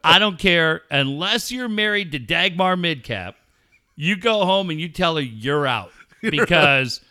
I 0.03 0.19
don't 0.19 0.39
care 0.39 0.81
unless 0.91 1.51
you're 1.51 1.69
married 1.69 2.11
to 2.13 2.19
Dagmar 2.19 2.75
Midcap. 2.75 3.35
You 3.95 4.15
go 4.15 4.45
home 4.45 4.69
and 4.69 4.79
you 4.79 4.89
tell 4.89 5.15
her 5.15 5.21
you're 5.21 5.67
out 5.67 5.91
because 6.21 7.01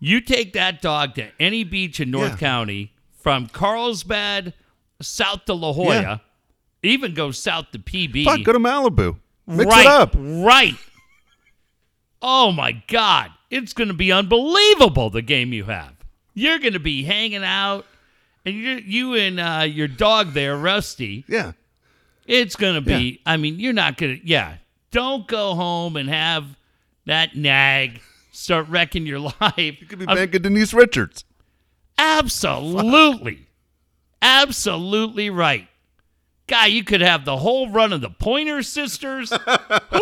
you 0.00 0.20
take 0.20 0.54
that 0.54 0.82
dog 0.82 1.14
to 1.14 1.28
any 1.38 1.64
beach 1.64 2.00
in 2.00 2.10
North 2.10 2.32
Yeah. 2.32 2.36
County 2.38 2.92
from 3.20 3.46
Carlsbad 3.48 4.52
south 5.00 5.44
to 5.46 5.54
La 5.54 5.72
Jolla, 5.72 6.00
Yeah. 6.00 6.18
even 6.82 7.14
go 7.14 7.30
south 7.30 7.70
to 7.72 7.78
PB. 7.78 8.24
Fuck, 8.24 8.42
go 8.42 8.52
to 8.52 8.58
Malibu. 8.58 9.16
Mix 9.46 9.70
right, 9.70 9.84
it 9.84 9.86
up. 9.86 10.14
Right. 10.16 10.74
Oh 12.22 12.52
my 12.52 12.72
God. 12.88 13.30
It's 13.50 13.72
going 13.72 13.88
to 13.88 13.94
be 13.94 14.10
unbelievable 14.10 15.10
the 15.10 15.22
game 15.22 15.52
you 15.52 15.64
have. 15.64 15.92
You're 16.34 16.58
going 16.58 16.72
to 16.72 16.80
be 16.80 17.04
hanging 17.04 17.44
out, 17.44 17.86
and 18.44 18.54
you 18.54 18.72
you 18.84 19.14
and 19.14 19.40
uh, 19.40 19.64
your 19.68 19.88
dog 19.88 20.32
there, 20.32 20.56
Rusty. 20.56 21.24
Yeah. 21.28 21.52
It's 22.26 22.56
going 22.56 22.74
to 22.74 22.80
be. 22.80 23.20
I 23.26 23.36
mean, 23.36 23.60
you're 23.60 23.74
not 23.74 23.98
going 23.98 24.18
to. 24.18 24.26
Yeah. 24.26 24.56
Don't 24.90 25.26
go 25.28 25.54
home 25.54 25.96
and 25.96 26.08
have 26.08 26.46
that 27.06 27.36
nag 27.36 28.00
start 28.32 28.68
wrecking 28.68 29.06
your 29.06 29.18
life. 29.40 29.80
You 29.80 29.86
could 29.86 29.98
be 29.98 30.06
banking 30.06 30.42
Denise 30.42 30.72
Richards. 30.72 31.24
Absolutely. 31.98 33.46
Absolutely 34.22 35.30
right. 35.30 35.68
Guy, 36.46 36.66
you 36.66 36.84
could 36.84 37.00
have 37.00 37.24
the 37.24 37.36
whole 37.38 37.70
run 37.70 37.92
of 37.92 38.00
the 38.00 38.10
Pointer 38.10 38.62
Sisters. 38.62 39.30
Who 39.30 39.38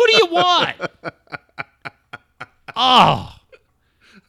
do 0.07 0.15
you 0.17 0.27
want? 0.31 0.75
Oh. 2.75 3.35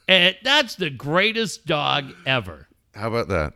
And 0.06 0.36
that's 0.42 0.74
the 0.74 0.90
greatest 0.90 1.64
dog 1.66 2.12
ever. 2.26 2.68
How 2.94 3.08
about 3.08 3.28
that? 3.28 3.54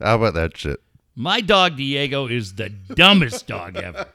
How 0.00 0.16
about 0.16 0.34
that 0.34 0.56
shit? 0.56 0.80
My 1.14 1.40
dog 1.40 1.76
Diego 1.76 2.26
is 2.26 2.54
the 2.54 2.68
dumbest 2.68 3.46
dog 3.46 3.76
ever. 3.76 4.06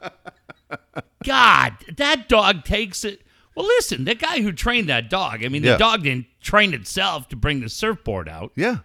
God, 1.24 1.74
that 1.96 2.28
dog 2.28 2.64
takes 2.64 3.04
it. 3.04 3.22
Well, 3.54 3.66
listen, 3.66 4.04
the 4.04 4.14
guy 4.14 4.40
who 4.40 4.52
trained 4.52 4.88
that 4.88 5.10
dog, 5.10 5.44
I 5.44 5.48
mean, 5.48 5.62
the 5.62 5.68
Yeah. 5.70 5.76
dog 5.76 6.04
didn't 6.04 6.26
train 6.40 6.72
itself 6.74 7.28
to 7.28 7.36
bring 7.36 7.60
the 7.60 7.68
surfboard 7.68 8.28
out. 8.28 8.52
Yeah. 8.56 8.78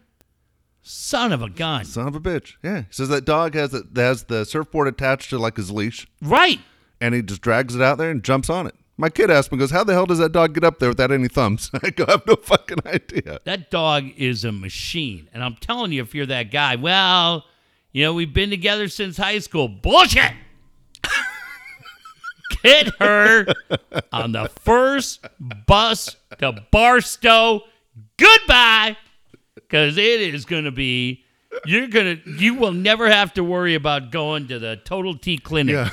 Son 0.82 1.32
of 1.32 1.42
a 1.42 1.50
gun. 1.50 1.86
Son 1.86 2.08
of 2.08 2.16
a 2.16 2.20
bitch. 2.20 2.54
Yeah. 2.64 2.82
He 2.82 2.86
says 2.92 3.10
that 3.10 3.26
dog 3.26 3.54
has 3.56 3.72
the, 3.72 3.88
has 3.96 4.24
the 4.26 4.46
surfboard 4.46 4.88
attached 4.88 5.30
to 5.30 5.38
like 5.38 5.58
his 5.58 5.72
leash, 5.72 6.08
Right. 6.22 6.60
and 7.00 7.14
he 7.16 7.22
just 7.22 7.42
drags 7.42 7.76
it 7.76 7.82
out 7.82 7.98
there 7.98 8.10
and 8.12 8.24
jumps 8.24 8.50
on 8.50 8.68
it. 8.68 8.76
My 9.00 9.10
kid 9.10 9.30
asked 9.30 9.52
me, 9.52 9.60
goes, 9.60 9.70
How 9.70 9.84
the 9.84 9.94
hell 9.94 10.08
does 10.08 10.18
that 10.18 10.32
dog 10.32 10.56
get 10.56 10.64
up 10.64 10.80
there 10.80 10.90
without 10.90 11.12
any 11.12 11.28
thumbs? 11.28 11.70
I 11.84 11.92
go, 11.92 12.06
I 12.08 12.12
have 12.12 12.26
no 12.26 12.36
fucking 12.36 12.80
idea. 12.86 13.40
That 13.46 13.70
dog 13.70 14.10
is 14.18 14.44
a 14.44 14.52
machine. 14.52 15.30
And 15.34 15.44
I'm 15.44 15.56
telling 15.56 15.92
you, 15.92 16.02
if 16.02 16.16
you're 16.16 16.26
that 16.26 16.52
guy, 16.52 16.76
well, 16.76 17.46
you 17.92 18.04
know, 18.04 18.14
we've 18.14 18.34
been 18.34 18.50
together 18.50 18.88
since 18.88 19.18
high 19.18 19.40
school. 19.40 19.68
Bullshit. 19.68 20.34
Get 22.64 22.88
her 23.00 23.46
on 24.12 24.32
the 24.32 24.50
first 24.62 25.26
bus 25.40 26.16
to 26.40 26.64
Barstow. 26.72 27.62
Goodbye. 28.18 28.98
Because 29.54 29.98
it 29.98 30.22
is 30.22 30.46
going 30.46 30.64
to 30.64 30.72
be 30.72 31.24
You're 31.66 31.88
gonna 31.88 32.18
you 32.26 32.56
will 32.56 32.72
never 32.72 33.10
have 33.10 33.34
to 33.34 33.44
worry 33.44 33.76
about 33.76 34.12
going 34.12 34.48
to 34.48 34.60
the 34.60 34.78
Total 34.78 35.16
T 35.16 35.38
clinic. 35.38 35.76
Yeah. 35.76 35.90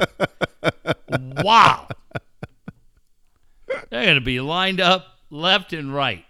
wow. 1.44 1.88
They're 3.90 4.06
gonna 4.06 4.20
be 4.20 4.40
lined 4.40 4.80
up 4.80 5.06
left 5.30 5.72
and 5.72 5.94
right. 5.94 6.24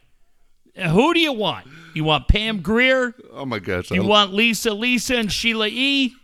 Who 0.76 1.14
do 1.14 1.20
you 1.20 1.32
want? 1.32 1.66
You 1.94 2.04
want 2.04 2.28
Pam 2.28 2.60
Grier? 2.60 3.14
Oh 3.32 3.44
my 3.44 3.58
gosh. 3.58 3.88
Do 3.88 3.94
you 3.96 4.04
I- 4.04 4.06
want 4.06 4.32
Lisa 4.32 4.72
Lisa 4.72 5.16
and 5.16 5.30
Sheila 5.32 5.68
E? 5.68 6.08
Do 6.08 6.14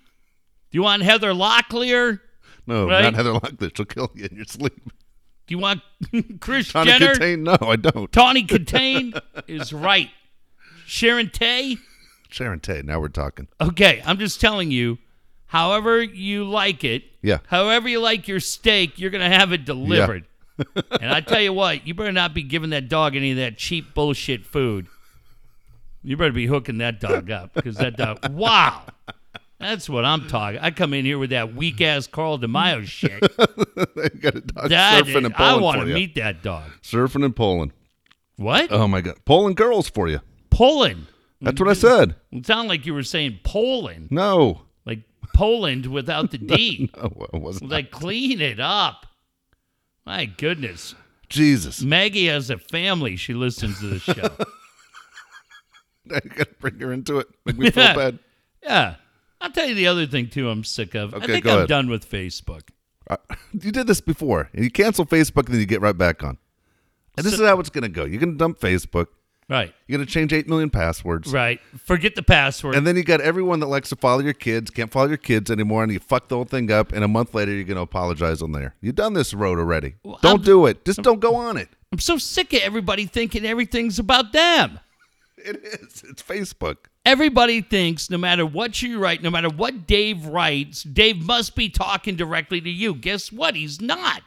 you 0.73 0.83
want 0.83 1.03
Heather 1.03 1.33
Locklear? 1.33 2.21
no, 2.67 2.89
right? 2.89 3.03
not 3.03 3.15
Heather 3.15 3.33
Locklear. 3.33 3.77
She'll 3.77 3.87
kill 3.87 4.11
you 4.15 4.27
in 4.31 4.37
your 4.37 4.45
sleep. 4.45 4.91
Do 5.47 5.55
you 5.55 5.59
want 5.59 5.81
Chris 6.41 6.73
Tony 6.73 6.91
Jenner? 6.91 7.15
Kitaen? 7.15 7.41
No, 7.43 7.57
I 7.69 7.77
don't. 7.77 8.11
Tawny 8.13 8.45
Kitaen 8.47 9.21
is 9.47 9.73
right. 9.73 10.11
Sharon 10.87 11.31
Tay? 11.31 11.77
Sharon 12.31 12.61
Tay. 12.61 12.83
Now 12.85 13.01
we're 13.01 13.09
talking. 13.09 13.49
Okay, 13.61 14.03
I'm 14.05 14.19
just 14.19 14.41
telling 14.41 14.71
you, 14.71 14.99
however 15.57 16.03
you 16.03 16.45
like 16.45 16.85
it, 16.85 17.05
Yeah. 17.23 17.39
however 17.47 17.89
you 17.89 18.01
like 18.01 18.29
your 18.29 18.41
steak, 18.41 18.99
you're 18.99 19.11
going 19.11 19.29
to 19.29 19.37
have 19.37 19.53
it 19.53 19.65
delivered. 19.65 20.27
and 21.01 21.11
I 21.13 21.21
tell 21.21 21.41
you 21.41 21.53
what, 21.53 21.87
you 21.87 21.95
better 21.95 22.13
not 22.13 22.35
be 22.35 22.43
giving 22.43 22.71
that 22.71 22.89
dog 22.89 23.17
any 23.17 23.31
of 23.31 23.37
that 23.39 23.57
cheap 23.57 23.95
bullshit 23.95 24.45
food. 24.45 24.87
You 26.03 26.17
better 26.17 26.33
be 26.33 26.47
hooking 26.47 26.79
that 26.79 27.01
dog 27.01 27.31
up 27.31 27.55
because 27.55 27.77
that 27.77 27.97
dog, 27.97 28.29
wow. 28.31 28.83
That's 29.59 29.89
what 29.89 30.05
I'm 30.05 30.29
talking. 30.29 30.61
I 30.61 30.71
come 30.71 30.93
in 30.93 31.05
here 31.07 31.19
with 31.19 31.31
that 31.31 31.55
weak 31.55 31.81
ass 31.81 32.07
Carl 32.07 32.39
DeMaio 32.39 32.85
shit. 32.85 33.21
they 33.97 34.09
got 34.11 34.35
a 34.37 34.41
dog 34.43 34.69
That 34.69 35.05
surfing 35.05 35.25
in 35.25 35.33
Poland. 35.33 35.39
I 35.39 35.57
want 35.57 35.81
to 35.81 35.87
meet 35.87 36.15
that 36.17 36.43
dog. 36.43 36.71
Surfing 36.83 37.25
in 37.25 37.33
Poland. 37.33 37.73
What? 38.37 38.71
Oh 38.71 38.87
my 38.87 39.01
God. 39.01 39.15
Poland 39.25 39.57
girls 39.57 39.89
for 39.89 40.09
you. 40.09 40.21
Poland. 40.51 41.07
That's 41.41 41.59
what 41.61 41.69
I 41.71 41.75
said. 41.75 42.17
It 42.33 42.47
sounded 42.47 42.69
like 42.69 42.85
you 42.87 42.93
were 42.95 43.03
saying 43.03 43.41
Poland, 43.45 44.09
No. 44.11 44.63
Poland 45.37 45.87
without 45.87 46.31
the 46.31 46.39
D. 46.53 46.91
No, 46.97 47.27
it 47.33 47.41
wasn't. 47.41 47.71
Like 47.71 47.91
clean 47.91 48.41
it 48.41 48.59
up. 48.59 49.07
My 50.05 50.25
goodness. 50.25 50.95
Jesus. 51.29 51.83
Maggie 51.83 52.27
has 52.27 52.51
a 52.51 52.59
family. 52.59 53.17
She 53.17 53.35
listens 53.35 53.79
to 53.81 53.87
the 53.89 53.99
show. 53.99 54.13
I 56.15 56.21
gotta 56.21 56.55
bring 56.61 56.79
her 56.81 56.93
into 56.93 57.19
it. 57.19 57.27
Make 57.45 57.59
me 57.59 57.71
feel 57.71 57.85
Yeah. 57.85 57.95
bad. 57.97 58.19
yeah. 58.63 58.95
I'll 59.41 59.51
tell 59.51 59.67
you 59.69 59.75
the 59.75 59.89
other 59.89 60.07
thing 60.07 60.29
too. 60.29 60.49
I'm 60.49 60.65
sick 60.65 60.95
of. 60.95 61.13
I 61.13 61.19
Okay, 61.19 61.27
think 61.27 61.45
go 61.45 61.51
I'm 61.53 61.57
ahead. 61.59 61.69
done 61.69 61.89
with 61.91 62.09
Facebook. 62.09 62.63
Uh, 63.11 63.17
You 63.53 63.73
did 63.73 63.87
this 63.87 64.01
before. 64.01 64.51
You 64.55 64.71
cancel 64.71 65.05
Facebook, 65.07 65.47
and 65.47 65.55
then 65.55 65.61
you 65.61 65.67
get 65.67 65.81
right 65.81 65.97
back 65.97 66.23
on. 66.23 66.39
And 67.17 67.25
this 67.27 67.37
So- 67.37 67.43
is 67.43 67.49
how 67.49 67.59
it's 67.61 67.71
gonna 67.71 67.89
go. 67.89 68.05
You're 68.05 68.21
gonna 68.21 68.35
dump 68.35 68.61
Facebook. 68.61 69.07
Right. 69.49 69.73
You're 69.87 69.99
gonna 69.99 70.07
change 70.07 70.33
eight 70.33 70.49
million 70.49 70.71
passwords. 70.71 71.33
Right. 71.33 71.61
Forget 71.79 72.17
the 72.17 72.23
password. 72.23 72.75
And 72.75 72.85
then 72.87 72.97
you 72.97 73.05
got 73.05 73.21
everyone 73.21 73.61
that 73.61 73.67
likes 73.67 73.89
to 73.91 73.97
follow 73.97 74.21
your 74.21 74.33
kids, 74.33 74.71
can't 74.71 74.91
follow 74.91 75.07
your 75.09 75.17
kids 75.19 75.51
anymore, 75.53 75.85
and 75.85 75.93
you 75.93 76.01
fuck 76.01 76.29
the 76.29 76.35
whole 76.35 76.45
thing 76.45 76.71
up. 76.73 76.93
And 76.93 77.05
a 77.05 77.09
month 77.09 77.33
later, 77.33 77.53
you're 77.53 77.63
going 77.65 77.77
to 77.77 77.83
apologize 77.83 78.43
on 78.43 78.51
there. 78.51 78.75
You've 78.81 78.97
done 78.97 79.13
this 79.15 79.33
road 79.33 79.59
already. 79.61 79.95
don't 80.05 80.25
I'm- 80.25 80.43
do 80.43 80.67
it. 80.67 80.85
Just 80.85 81.03
don't 81.03 81.21
go 81.21 81.37
on 81.37 81.57
it. 81.57 81.69
I'm 81.93 82.01
so 82.01 82.19
sick 82.19 82.53
of 82.55 82.61
everybody 82.63 83.07
thinking 83.07 83.47
everything's 83.47 83.99
about 83.99 84.33
them. 84.33 84.81
It 85.39 85.63
is. 85.65 86.03
It's 86.09 86.23
Facebook. 86.23 86.77
Everybody 87.05 87.61
thinks 87.61 88.11
no 88.11 88.19
matter 88.19 88.45
what 88.45 88.83
you 88.83 88.99
write, 88.99 89.23
no 89.23 89.31
matter 89.31 89.49
what 89.51 89.87
Dave 89.87 90.27
writes, 90.27 90.83
Dave 90.83 91.23
must 91.25 91.55
be 91.55 91.69
talking 91.69 92.17
directly 92.17 92.61
to 92.61 92.71
you. 92.71 92.95
Guess 92.95 93.31
what? 93.31 93.55
He's 93.55 93.81
not. 93.81 94.23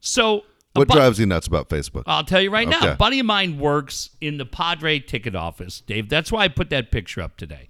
So 0.00 0.44
What 0.74 0.88
bu- 0.88 0.94
drives 0.94 1.18
you 1.18 1.26
nuts 1.26 1.46
about 1.46 1.68
Facebook? 1.68 2.02
I'll 2.06 2.24
tell 2.24 2.40
you 2.40 2.50
right 2.50 2.68
now. 2.68 2.92
A 2.92 2.96
buddy 2.96 3.20
of 3.20 3.26
mine 3.26 3.58
works 3.58 4.10
in 4.20 4.38
the 4.38 4.44
Padre 4.46 4.98
ticket 4.98 5.34
office, 5.34 5.80
Dave. 5.80 6.08
That's 6.08 6.30
why 6.32 6.44
I 6.44 6.48
put 6.48 6.70
that 6.70 6.90
picture 6.90 7.20
up 7.20 7.36
today. 7.36 7.68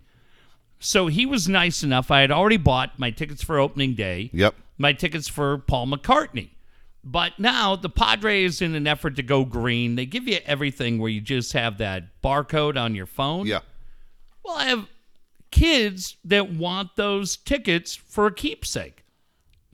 So 0.81 1.07
he 1.07 1.25
was 1.27 1.49
nice 1.49 1.83
enough. 1.83 2.11
I 2.11 2.21
had 2.21 2.31
already 2.31 2.57
bought 2.57 2.99
my 2.99 3.11
tickets 3.11 3.43
for 3.43 3.59
opening 3.59 3.95
day, 3.95 4.31
Yep. 4.33 4.55
my 4.79 4.93
tickets 4.93 5.29
for 5.29 5.59
Paul 5.59 5.87
McCartney. 5.87 6.51
But 7.03 7.39
now 7.39 7.77
the 7.77 7.91
Padres, 7.91 8.55
is 8.57 8.63
in 8.63 8.75
an 8.75 8.87
effort 8.87 9.17
to 9.17 9.23
go 9.23 9.45
green, 9.45 9.95
they 9.97 10.07
give 10.07 10.27
you 10.27 10.39
everything 10.47 10.99
where 10.99 11.11
you 11.11 11.21
just 11.21 11.53
have 11.53 11.77
that 11.79 12.23
barcode 12.23 12.81
on 12.81 12.95
your 12.95 13.07
phone. 13.07 13.47
Yeah. 13.47 13.61
Well, 14.43 14.57
I 14.57 14.65
have 14.65 14.89
kids 15.51 16.17
that 16.25 16.51
want 16.53 16.97
those 16.97 17.37
tickets 17.37 17.95
for 17.95 18.27
a 18.27 18.33
keepsake. 18.33 19.04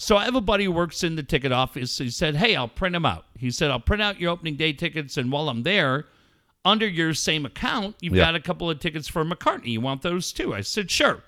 So 0.00 0.16
I 0.16 0.24
have 0.24 0.34
a 0.34 0.40
buddy 0.40 0.64
who 0.64 0.72
works 0.72 1.04
in 1.04 1.16
the 1.16 1.22
ticket 1.22 1.52
office. 1.52 1.98
He 1.98 2.08
said, 2.08 2.34
Hey, 2.34 2.56
I'll 2.56 2.68
print 2.68 2.94
them 2.94 3.04
out. 3.04 3.26
He 3.36 3.50
said, 3.50 3.70
I'll 3.70 3.78
print 3.78 4.02
out 4.02 4.18
your 4.18 4.30
opening 4.30 4.56
day 4.56 4.72
tickets. 4.72 5.18
And 5.18 5.30
while 5.30 5.50
I'm 5.50 5.62
there, 5.62 6.06
under 6.64 6.88
your 6.88 7.12
same 7.12 7.44
account, 7.44 7.96
you've 8.00 8.14
Yeah. 8.16 8.24
got 8.24 8.34
a 8.34 8.40
couple 8.40 8.70
of 8.70 8.80
tickets 8.80 9.08
for 9.08 9.26
McCartney. 9.26 9.66
You 9.72 9.82
want 9.82 10.00
those 10.00 10.32
too? 10.32 10.54
I 10.54 10.62
said, 10.62 10.90
Sure. 10.90 11.22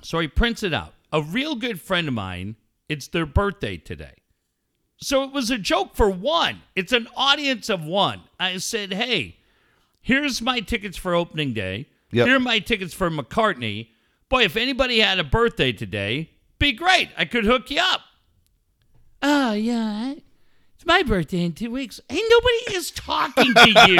So 0.00 0.18
he 0.18 0.28
prints 0.28 0.62
it 0.62 0.72
out. 0.72 0.94
A 1.12 1.20
real 1.20 1.56
good 1.56 1.78
friend 1.78 2.08
of 2.08 2.14
mine, 2.14 2.56
it's 2.88 3.06
their 3.08 3.26
birthday 3.26 3.76
today. 3.76 4.14
So 4.96 5.22
it 5.22 5.30
was 5.30 5.50
a 5.50 5.58
joke 5.58 5.94
for 5.96 6.08
one. 6.08 6.62
It's 6.74 6.92
an 6.92 7.06
audience 7.16 7.68
of 7.68 7.84
one. 7.84 8.22
I 8.38 8.56
said, 8.56 8.94
Hey, 8.94 9.36
here's 10.00 10.40
my 10.40 10.60
tickets 10.60 10.96
for 10.96 11.14
opening 11.14 11.52
day. 11.52 11.86
Yep. 12.12 12.26
Here 12.26 12.36
are 12.36 12.40
my 12.40 12.60
tickets 12.60 12.94
for 12.94 13.10
McCartney. 13.10 13.88
Boy, 14.30 14.44
if 14.44 14.56
anybody 14.56 15.00
had 15.00 15.18
a 15.18 15.24
birthday 15.24 15.72
today, 15.72 16.30
be 16.60 16.70
great. 16.72 17.08
I 17.16 17.24
could 17.24 17.44
hook 17.44 17.70
you 17.70 17.80
up. 17.80 18.02
Oh, 19.22 19.52
yeah. 19.52 20.14
It's 20.76 20.86
my 20.86 21.02
birthday 21.02 21.42
in 21.42 21.52
two 21.52 21.70
weeks. 21.72 22.00
Hey, 22.08 22.22
nobody 22.30 22.76
is 22.76 22.92
talking 22.92 23.52
to 23.52 23.70
you. 23.90 23.98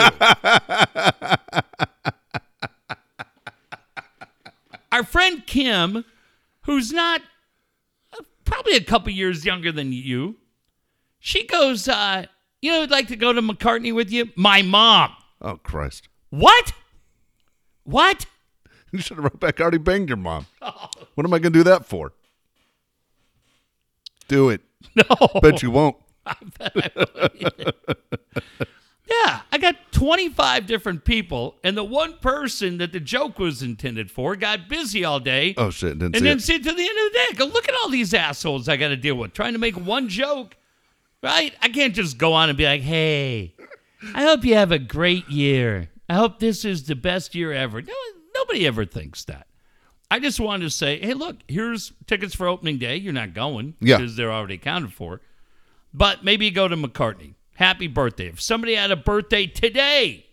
Our 4.92 5.05
friend 5.05 5.44
Kim, 5.46 6.05
who's 6.62 6.92
not 6.92 7.20
uh, 8.12 8.23
probably 8.44 8.75
a 8.77 8.83
couple 8.83 9.11
years 9.12 9.44
younger 9.44 9.73
than 9.73 9.92
you, 9.92 10.37
she 11.18 11.46
goes, 11.46 11.88
uh, 11.88 12.27
you 12.62 12.73
know, 12.73 12.83
I'd 12.83 12.90
like 12.90 13.09
to 13.09 13.16
go 13.16 13.33
to 13.33 13.42
McCartney 13.42 13.94
with 13.94 14.11
you. 14.11 14.31
My 14.37 14.62
mom. 14.62 15.12
Oh, 15.40 15.57
Christ. 15.57 16.09
What? 16.31 16.73
What? 17.85 18.27
You 18.92 18.99
should 18.99 19.18
have 19.18 19.25
wrote 19.25 19.38
back, 19.38 19.61
I 19.61 19.62
already 19.62 19.79
banged 19.79 20.09
your 20.09 20.16
mom. 20.16 20.46
What 21.14 21.25
am 21.25 21.33
I 21.33 21.38
going 21.38 21.53
to 21.53 21.59
do 21.61 21.62
that 21.62 21.87
for? 21.87 22.12
Do 24.30 24.48
it. 24.48 24.62
No. 24.96 25.04
Bet 25.42 25.62
you 25.62 25.70
won't. 25.70 25.96
Yeah, 29.10 29.40
I 29.50 29.58
got 29.58 29.74
25 29.90 30.66
different 30.66 31.04
people, 31.04 31.56
and 31.64 31.76
the 31.76 31.82
one 31.82 32.18
person 32.18 32.78
that 32.78 32.92
the 32.92 33.00
joke 33.00 33.40
was 33.40 33.60
intended 33.60 34.08
for 34.08 34.36
got 34.36 34.68
busy 34.68 35.04
all 35.04 35.18
day. 35.18 35.54
Oh, 35.56 35.70
shit. 35.70 35.98
Didn't 35.98 36.14
and 36.14 36.16
see 36.16 36.24
then 36.24 36.36
it. 36.36 36.42
see 36.42 36.58
to 36.58 36.62
the 36.62 36.70
end 36.70 36.78
of 37.06 37.12
the 37.12 37.18
day, 37.18 37.36
go 37.36 37.44
look 37.46 37.68
at 37.68 37.74
all 37.74 37.90
these 37.90 38.14
assholes 38.14 38.68
I 38.68 38.76
got 38.76 38.88
to 38.88 38.96
deal 38.96 39.16
with 39.16 39.32
trying 39.32 39.54
to 39.54 39.58
make 39.58 39.74
one 39.74 40.08
joke, 40.08 40.56
right? 41.24 41.52
I 41.60 41.70
can't 41.70 41.92
just 41.92 42.18
go 42.18 42.34
on 42.34 42.50
and 42.50 42.56
be 42.56 42.64
like, 42.64 42.82
hey, 42.82 43.56
I 44.14 44.22
hope 44.22 44.44
you 44.44 44.54
have 44.54 44.70
a 44.70 44.78
great 44.78 45.28
year. 45.28 45.90
I 46.08 46.14
hope 46.14 46.38
this 46.38 46.64
is 46.64 46.84
the 46.84 46.94
best 46.94 47.34
year 47.34 47.52
ever. 47.52 47.82
No, 47.82 47.94
nobody 48.36 48.64
ever 48.64 48.84
thinks 48.84 49.24
that. 49.24 49.48
I 50.11 50.18
just 50.18 50.40
wanted 50.40 50.64
to 50.64 50.70
say, 50.70 50.99
hey, 50.99 51.14
look, 51.14 51.37
here's 51.46 51.92
tickets 52.07 52.35
for 52.35 52.49
opening 52.49 52.79
day. 52.79 52.96
You're 52.96 53.12
not 53.12 53.33
going 53.33 53.75
Yeah. 53.81 53.99
because 53.99 54.16
they're 54.16 54.33
already 54.33 54.55
accounted 54.55 54.92
for. 54.92 55.20
But 55.94 56.25
maybe 56.25 56.46
you 56.46 56.51
go 56.51 56.66
to 56.68 56.77
McCartney. 56.77 57.35
Happy 57.55 57.87
birthday. 57.87 58.27
If 58.29 58.40
somebody 58.40 58.75
had 58.75 58.90
a 58.90 58.96
birthday 58.96 59.46
today, 59.46 60.27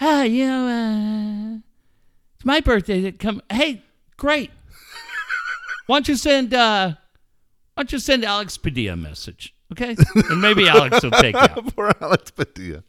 ah, 0.00 0.22
you 0.24 0.46
know, 0.46 0.66
uh, 0.66 1.58
it's 2.36 2.44
my 2.44 2.60
birthday 2.60 3.00
that 3.02 3.18
come. 3.18 3.40
Hey, 3.50 3.82
great. 4.16 4.50
why 5.86 5.96
don't 5.96 6.08
you 6.08 6.16
send 6.16 6.52
uh, 6.52 6.88
why 7.74 7.82
don't 7.82 7.92
you 7.92 7.98
send 7.98 8.24
Alex 8.24 8.56
Padilla 8.56 8.94
a 8.94 8.96
message, 8.96 9.54
okay? 9.72 9.94
and 10.28 10.40
maybe 10.40 10.68
Alex 10.68 11.02
will 11.02 11.10
take 11.12 11.34
out. 11.36 11.64
Poor 11.76 11.92
Alex 12.00 12.30
Padilla. 12.32 12.82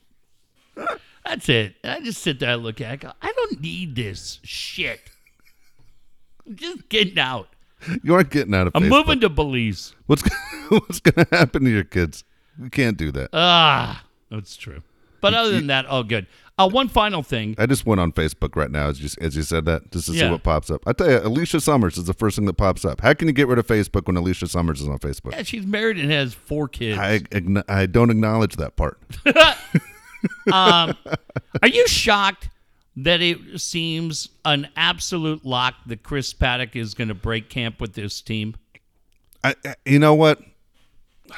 That's 1.25 1.47
it. 1.47 1.75
I 1.83 1.99
just 1.99 2.21
sit 2.23 2.39
there 2.39 2.55
and 2.55 2.63
look 2.63 2.81
at 2.81 2.87
it. 2.87 2.91
I 2.91 2.95
go, 2.95 3.11
I 3.21 3.31
don't 3.33 3.61
need 3.61 3.95
this 3.95 4.39
shit. 4.43 4.99
I'm 6.47 6.55
just 6.55 6.89
getting 6.89 7.19
out. 7.19 7.49
You 8.01 8.15
aren't 8.15 8.29
getting 8.29 8.53
out 8.53 8.67
of 8.67 8.75
I'm 8.75 8.83
Facebook. 8.83 8.89
moving 8.89 9.19
to 9.21 9.29
Belize. 9.29 9.93
What's 10.05 10.23
what's 10.69 10.99
going 10.99 11.25
to 11.25 11.35
happen 11.35 11.63
to 11.65 11.69
your 11.69 11.83
kids? 11.83 12.23
You 12.61 12.69
can't 12.69 12.97
do 12.97 13.11
that. 13.11 13.29
Ah, 13.33 14.03
that's 14.29 14.55
true. 14.55 14.81
But 15.21 15.33
other 15.33 15.51
than 15.51 15.67
that, 15.67 15.85
all 15.85 16.03
good. 16.03 16.27
Uh, 16.57 16.69
one 16.69 16.87
final 16.87 17.23
thing. 17.23 17.55
I 17.57 17.65
just 17.65 17.85
went 17.85 17.99
on 17.99 18.11
Facebook 18.11 18.55
right 18.55 18.69
now 18.69 18.87
as 18.87 19.01
you 19.01 19.09
as 19.21 19.35
you 19.35 19.41
said 19.41 19.65
that 19.65 19.91
just 19.91 20.05
to 20.05 20.11
see 20.13 20.29
what 20.29 20.43
pops 20.43 20.69
up. 20.69 20.83
I 20.85 20.93
tell 20.93 21.09
you, 21.09 21.17
Alicia 21.19 21.61
Summers 21.61 21.97
is 21.97 22.05
the 22.05 22.13
first 22.13 22.35
thing 22.35 22.45
that 22.45 22.53
pops 22.53 22.85
up. 22.85 23.01
How 23.01 23.13
can 23.13 23.27
you 23.27 23.33
get 23.33 23.47
rid 23.47 23.57
of 23.57 23.65
Facebook 23.65 24.05
when 24.05 24.17
Alicia 24.17 24.47
Summers 24.47 24.79
is 24.79 24.87
on 24.87 24.99
Facebook? 24.99 25.31
Yeah, 25.31 25.43
she's 25.43 25.65
married 25.65 25.97
and 25.97 26.11
has 26.11 26.33
four 26.33 26.67
kids. 26.67 26.99
I 26.99 27.21
I 27.67 27.87
don't 27.87 28.11
acknowledge 28.11 28.57
that 28.57 28.75
part. 28.75 28.99
um, 30.51 30.95
Are 31.61 31.67
you 31.67 31.87
shocked 31.87 32.49
that 32.95 33.21
it 33.21 33.59
seems 33.59 34.29
an 34.45 34.69
absolute 34.75 35.45
lock 35.45 35.75
that 35.87 36.03
Chris 36.03 36.33
Paddack 36.33 36.75
is 36.75 36.93
going 36.93 37.07
to 37.07 37.15
break 37.15 37.49
camp 37.49 37.81
with 37.81 37.93
this 37.93 38.21
team? 38.21 38.55
I, 39.43 39.55
you 39.85 39.99
know 39.99 40.13
what? 40.13 40.39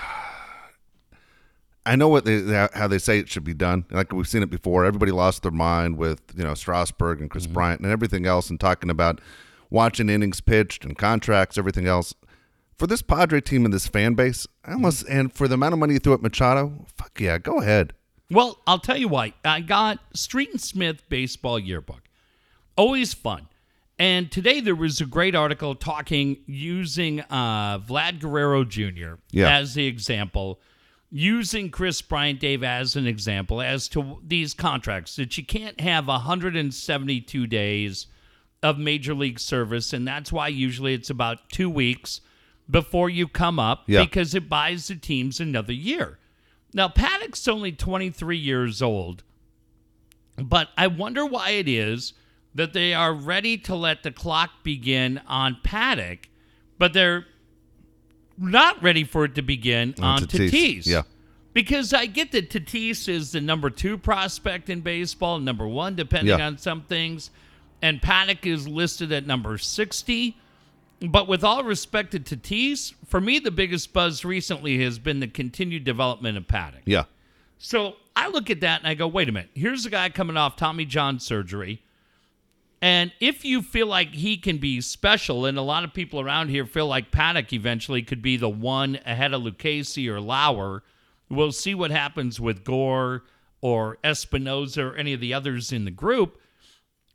I 1.87 1.95
know 1.95 2.07
what 2.07 2.25
they 2.25 2.41
how 2.73 2.87
they 2.87 2.97
say 2.97 3.19
it 3.19 3.29
should 3.29 3.43
be 3.43 3.53
done. 3.53 3.85
Like 3.91 4.11
we've 4.11 4.27
seen 4.27 4.41
it 4.41 4.49
before. 4.49 4.85
Everybody 4.85 5.11
lost 5.11 5.43
their 5.43 5.51
mind 5.51 5.99
with 5.99 6.19
you 6.35 6.43
know 6.43 6.55
Strasburg 6.55 7.21
and 7.21 7.29
Kris 7.29 7.45
mm-hmm. 7.45 7.53
Bryant 7.53 7.81
and 7.81 7.91
everything 7.91 8.25
else, 8.25 8.49
and 8.49 8.59
talking 8.59 8.89
about 8.89 9.21
watching 9.69 10.09
innings 10.09 10.41
pitched 10.41 10.83
and 10.83 10.97
contracts, 10.97 11.59
everything 11.59 11.85
else. 11.85 12.15
For 12.79 12.87
this 12.87 13.03
Padre 13.03 13.39
team 13.39 13.65
and 13.65 13.73
this 13.73 13.87
fan 13.87 14.15
base, 14.15 14.47
I 14.65 14.73
almost 14.73 15.05
and 15.07 15.31
for 15.31 15.47
the 15.47 15.53
amount 15.53 15.73
of 15.73 15.79
money 15.79 15.93
you 15.93 15.99
threw 15.99 16.13
at 16.13 16.23
Machado, 16.23 16.87
fuck 16.97 17.19
yeah, 17.19 17.37
go 17.37 17.59
ahead. 17.59 17.93
Well, 18.31 18.59
I'll 18.65 18.79
tell 18.79 18.97
you 18.97 19.07
why. 19.07 19.33
I 19.43 19.61
got 19.61 19.99
Street 20.13 20.49
and 20.51 20.59
Smith 20.61 21.07
Baseball 21.09 21.59
Yearbook. 21.59 22.01
Always 22.75 23.13
fun. 23.13 23.47
And 23.97 24.29
today 24.31 24.59
there 24.59 24.75
was 24.75 24.99
a 24.99 25.05
great 25.05 25.35
article 25.35 25.73
talking 25.75 26.37
using 26.47 27.21
uh, 27.21 27.79
Vlad 27.79 28.19
Guerrero 28.19 28.65
Jr. 28.65 29.15
Yeah. 29.31 29.55
as 29.57 29.73
the 29.75 29.85
example, 29.85 30.59
using 31.11 31.69
Kris 31.69 32.01
Bryant 32.01 32.39
Dave 32.41 32.61
as 32.63 32.95
an 32.97 33.07
example 33.07 33.61
as 33.61 33.87
to 33.89 34.17
these 34.25 34.53
contracts 34.53 35.15
that 35.15 35.37
you 35.37 35.45
can't 35.45 35.79
have 35.79 36.07
172 36.07 37.47
days 37.47 38.07
of 38.61 38.77
major 38.77 39.13
league 39.13 39.39
service. 39.39 39.93
And 39.93 40.05
that's 40.05 40.31
why 40.31 40.49
usually 40.49 40.93
it's 40.93 41.09
about 41.09 41.49
two 41.49 41.69
weeks 41.69 42.19
before 42.69 43.09
you 43.09 43.27
come 43.27 43.59
up 43.59 43.83
Yeah. 43.87 44.03
because 44.03 44.33
it 44.35 44.49
buys 44.49 44.87
the 44.87 44.95
teams 44.95 45.39
another 45.39 45.73
year. 45.73 46.17
Now, 46.75 46.89
Paddack's 46.89 47.47
only 47.47 47.71
23 47.71 48.37
years 48.37 48.81
old, 48.81 49.23
but 50.37 50.67
I 50.77 50.87
wonder 50.87 51.25
why 51.25 51.51
it 51.51 51.69
is 51.69 52.11
that 52.53 52.73
they 52.73 52.93
are 52.93 53.13
ready 53.13 53.57
to 53.59 53.73
let 53.75 54.03
the 54.03 54.11
clock 54.11 54.61
begin 54.61 55.21
on 55.25 55.57
Paddack, 55.63 56.25
but 56.77 56.91
they're 56.91 57.25
not 58.37 58.83
ready 58.83 59.05
for 59.05 59.23
it 59.23 59.35
to 59.35 59.41
begin 59.41 59.95
on, 60.01 60.23
Tatis. 60.23 60.49
Tatis. 60.51 60.85
Yeah. 60.85 61.03
Because 61.53 61.93
I 61.93 62.07
get 62.07 62.33
that 62.33 62.49
Tatis 62.49 63.07
is 63.07 63.31
the 63.31 63.39
number 63.39 63.69
two 63.69 63.97
prospect 63.97 64.69
in 64.69 64.81
baseball, 64.81 65.39
number 65.39 65.65
one, 65.65 65.95
depending 65.95 66.37
Yeah. 66.37 66.45
on 66.45 66.57
some 66.57 66.81
things, 66.81 67.29
and 67.81 68.01
Paddack 68.01 68.45
is 68.45 68.67
listed 68.67 69.13
at 69.13 69.25
number 69.25 69.57
60. 69.57 70.35
But 71.01 71.27
with 71.27 71.43
all 71.43 71.63
respect 71.63 72.11
to 72.11 72.19
Tatis, 72.19 72.93
for 73.05 73.19
me, 73.19 73.39
the 73.39 73.51
biggest 73.51 73.91
buzz 73.93 74.23
recently 74.23 74.81
has 74.83 74.97
been 74.97 75.19
the 75.19 75.27
continued 75.27 75.83
development 75.83 76.37
of 76.37 76.47
Paddack. 76.47 76.81
Yeah, 76.85 77.05
So 77.57 77.95
I 78.15 78.29
look 78.29 78.49
at 78.49 78.61
that 78.61 78.79
and 78.79 78.87
I 78.87 78.93
go, 78.93 79.07
wait 79.07 79.27
a 79.27 79.31
minute. 79.31 79.49
Here's 79.53 79.85
a 79.85 79.89
guy 79.89 80.09
coming 80.09 80.37
off 80.37 80.55
Tommy 80.55 80.85
John 80.85 81.19
surgery. 81.19 81.81
And 82.81 83.11
if 83.19 83.43
you 83.43 83.61
feel 83.61 83.87
like 83.87 84.13
he 84.13 84.37
can 84.37 84.57
be 84.57 84.79
special, 84.79 85.45
and 85.45 85.57
a 85.57 85.61
lot 85.61 85.83
of 85.83 85.93
people 85.93 86.19
around 86.19 86.49
here 86.49 86.65
feel 86.65 86.87
like 86.87 87.11
Paddack 87.11 87.51
eventually 87.51 88.01
could 88.01 88.21
be 88.21 88.37
the 88.37 88.49
one 88.49 88.99
ahead 89.05 89.33
of 89.33 89.41
Lucchesi 89.41 90.07
or 90.07 90.21
Lauer, 90.21 90.83
we'll 91.29 91.51
see 91.51 91.73
what 91.73 91.91
happens 91.91 92.39
with 92.39 92.63
Gore 92.63 93.23
or 93.61 93.97
Espinoza 94.03 94.91
or 94.91 94.95
any 94.95 95.13
of 95.13 95.19
the 95.19 95.33
others 95.33 95.71
in 95.71 95.85
the 95.85 95.91
group. 95.91 96.39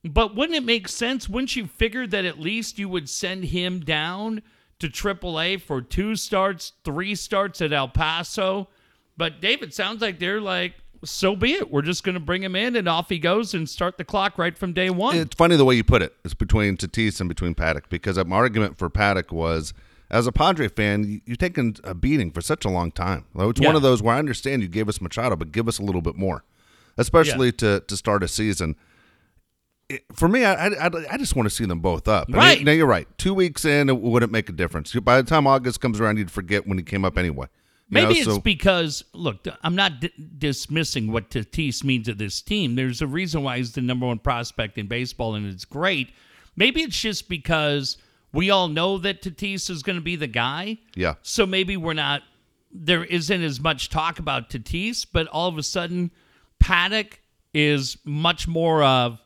But 0.04 0.34
wouldn't 0.34 0.56
it 0.56 0.64
make 0.64 0.88
sense? 0.88 1.28
Wouldn't 1.28 1.56
you 1.56 1.66
figure 1.66 2.06
that 2.06 2.24
at 2.24 2.40
least 2.40 2.78
you 2.78 2.88
would 2.88 3.08
send 3.08 3.44
him 3.46 3.80
down 3.80 4.42
to 4.78 4.88
AAA 4.88 5.60
for 5.60 5.82
two 5.82 6.16
starts, 6.16 6.72
three 6.84 7.14
starts 7.14 7.60
at 7.60 7.72
El 7.72 7.88
Paso? 7.88 8.68
But 9.16 9.40
David, 9.42 9.74
sounds 9.74 10.00
like 10.00 10.18
they're 10.18 10.40
like, 10.40 10.74
so 11.04 11.36
be 11.36 11.52
it. 11.52 11.70
We're 11.70 11.82
just 11.82 12.02
going 12.04 12.14
to 12.14 12.20
bring 12.20 12.42
him 12.42 12.56
in 12.56 12.76
and 12.76 12.88
off 12.88 13.10
he 13.10 13.18
goes 13.18 13.52
and 13.52 13.68
start 13.68 13.98
the 13.98 14.04
clock 14.04 14.38
right 14.38 14.56
from 14.56 14.72
day 14.72 14.88
one. 14.90 15.16
it's 15.16 15.34
funny 15.36 15.56
the 15.56 15.64
way 15.66 15.74
you 15.74 15.84
put 15.84 16.00
it. 16.02 16.14
It's 16.24 16.34
between 16.34 16.76
Tatis 16.78 17.20
and 17.20 17.28
between 17.28 17.54
Paddack 17.54 17.84
because 17.90 18.16
my 18.24 18.36
argument 18.36 18.78
for 18.78 18.88
Paddack 18.88 19.32
was, 19.32 19.74
as 20.10 20.26
a 20.26 20.32
Padre 20.32 20.68
fan, 20.68 21.04
you- 21.04 21.20
you've 21.26 21.38
taken 21.38 21.76
a 21.84 21.94
beating 21.94 22.30
for 22.30 22.40
such 22.40 22.64
a 22.64 22.70
long 22.70 22.90
time. 22.90 23.24
It's 23.34 23.60
one 23.60 23.76
of 23.76 23.82
those 23.82 24.02
where 24.02 24.14
I 24.14 24.18
understand 24.18 24.62
you 24.62 24.68
gave 24.68 24.88
us 24.88 25.00
Machado, 25.00 25.36
but 25.36 25.52
give 25.52 25.68
us 25.68 25.78
a 25.78 25.82
little 25.82 26.02
bit 26.02 26.16
more, 26.16 26.42
especially 26.96 27.52
to 27.52 27.80
to 27.86 27.96
start 27.96 28.22
a 28.22 28.28
season. 28.28 28.76
It- 29.90 30.04
for 30.14 30.28
me, 30.28 30.44
I, 30.44 30.68
I, 30.68 30.90
I- 31.10 31.16
just 31.18 31.34
want 31.36 31.48
to 31.48 31.54
see 31.54 31.64
them 31.66 31.80
both 31.80 32.06
up. 32.08 32.26
I 32.28 32.32
mean, 32.32 32.38
Right. 32.38 32.64
now 32.64 32.72
you're 32.72 32.86
right. 32.86 33.06
Two 33.18 33.34
weeks 33.34 33.64
in, 33.64 33.88
it 33.88 34.00
wouldn't 34.00 34.32
make 34.32 34.48
a 34.48 34.52
difference. 34.52 34.94
By 34.94 35.20
the 35.20 35.28
time 35.28 35.46
August 35.46 35.80
comes 35.80 36.00
around, 36.00 36.16
you'd 36.18 36.30
forget 36.30 36.66
when 36.66 36.78
he 36.78 36.84
came 36.84 37.04
up 37.04 37.18
anyway. 37.18 37.46
You 37.88 37.94
Maybe 37.94 38.14
know, 38.14 38.20
it's 38.20 38.24
so- 38.24 38.38
because, 38.40 39.04
look, 39.14 39.46
I'm 39.62 39.74
not 39.74 40.00
di- 40.00 40.12
dismissing 40.38 41.10
what 41.10 41.30
Tatis 41.30 41.82
means 41.84 42.06
to 42.06 42.14
this 42.14 42.40
team. 42.40 42.76
There's 42.76 43.02
a 43.02 43.06
reason 43.06 43.42
why 43.42 43.58
he's 43.58 43.72
the 43.72 43.80
number 43.80 44.06
one 44.06 44.18
prospect 44.20 44.78
in 44.78 44.86
baseball, 44.86 45.34
and 45.34 45.44
it's 45.46 45.64
great. 45.64 46.10
Maybe 46.56 46.82
it's 46.82 47.00
just 47.00 47.28
because 47.28 47.98
we 48.32 48.48
all 48.50 48.68
know 48.68 48.96
that 48.98 49.22
Tatis 49.22 49.68
is 49.70 49.82
going 49.82 49.96
to 49.98 50.02
be 50.04 50.14
the 50.14 50.28
guy. 50.28 50.78
yeah. 50.94 51.14
So 51.22 51.46
maybe 51.46 51.76
we're 51.76 51.94
not, 51.94 52.22
there 52.72 53.02
isn't 53.04 53.42
as 53.42 53.58
much 53.60 53.88
talk 53.88 54.20
about 54.20 54.50
Tatis, 54.50 55.04
but 55.12 55.26
all 55.26 55.48
of 55.48 55.58
a 55.58 55.62
sudden, 55.64 56.12
Paddack 56.62 57.14
is 57.52 57.96
much 58.04 58.46
more 58.46 58.84
of 58.84 59.18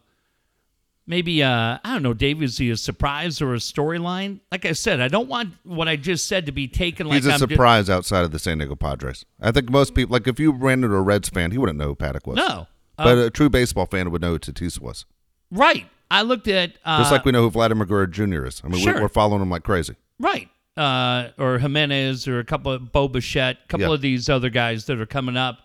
maybe, 1.07 1.43
uh, 1.43 1.79
I 1.85 1.93
don't 1.93 2.03
know, 2.03 2.15
Dave, 2.15 2.43
is 2.43 2.59
he 2.59 2.71
a 2.71 2.77
surprise 2.77 3.41
or 3.41 3.55
a 3.55 3.59
storyline? 3.59 4.41
Like 4.51 4.65
I 4.65 4.73
said, 4.73 5.01
I 5.01 5.09
don't 5.09 5.29
want 5.29 5.55
what 5.65 5.89
I 5.89 5.97
just 5.97 6.27
said 6.27 6.47
to 6.47 6.53
be 6.53 6.67
taken 6.69 7.07
like 7.07 7.17
He's 7.17 7.27
a 7.27 7.33
I'm 7.33 7.39
surprise 7.39 7.89
outside 7.91 8.25
of 8.25 8.31
the 8.33 8.39
San 8.39 8.59
Diego 8.59 8.75
Padres. 8.77 9.25
I 9.41 9.51
think 9.53 9.71
most 9.71 9.95
people, 9.95 10.13
like 10.13 10.27
if 10.27 10.39
you 10.41 10.53
ran 10.53 10.83
into 10.85 10.97
a 10.97 11.03
Reds 11.03 11.29
fan, 11.29 11.51
he 11.51 11.59
wouldn't 11.59 11.79
know 11.79 11.89
who 11.89 11.95
Paddack 11.97 12.27
was. 12.27 12.37
No. 12.37 12.67
Uh, 12.99 13.05
But 13.05 13.19
a 13.19 13.31
true 13.31 13.49
baseball 13.51 13.87
fan 13.87 14.11
would 14.11 14.23
know 14.23 14.33
who 14.33 14.39
Tatis 14.39 14.81
was. 14.81 15.05
right. 15.51 15.87
I 16.11 16.23
looked 16.23 16.47
at, 16.49 16.75
uh, 16.85 16.99
Just 16.99 17.11
like 17.11 17.25
we 17.25 17.33
know 17.33 17.41
who 17.43 17.51
Vladimir 17.51 17.87
Guerrero 17.87 18.07
Jr. 18.07 18.45
is. 18.47 18.61
I 18.65 18.69
mean, 18.69 18.81
Sure. 18.85 18.95
we're, 18.95 19.03
we're 19.03 19.09
following 19.09 19.43
him 19.43 19.51
like 19.51 19.65
crazy. 19.65 19.97
right. 20.21 20.49
Uh, 20.77 21.29
or 21.39 21.59
Jimenez 21.59 22.27
or 22.29 22.41
a 22.41 22.45
couple 22.45 22.71
of 22.73 22.93
Bo 22.93 23.09
Bichette, 23.09 23.59
a 23.65 23.69
couple 23.69 23.87
Yeah. 23.89 23.95
of 23.95 24.01
these 24.01 24.29
other 24.29 24.51
guys 24.51 24.87
that 24.87 25.01
are 25.01 25.07
coming 25.07 25.37
up 25.37 25.61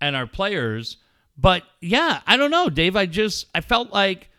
and 0.00 0.14
are 0.16 0.26
players. 0.26 0.96
But 1.36 1.64
yeah, 1.80 2.20
I 2.26 2.36
don't 2.36 2.50
know, 2.50 2.70
Dave. 2.70 2.96
I 2.96 3.06
just, 3.06 3.46
I 3.54 3.60
felt 3.60 3.92
like, 3.92 4.30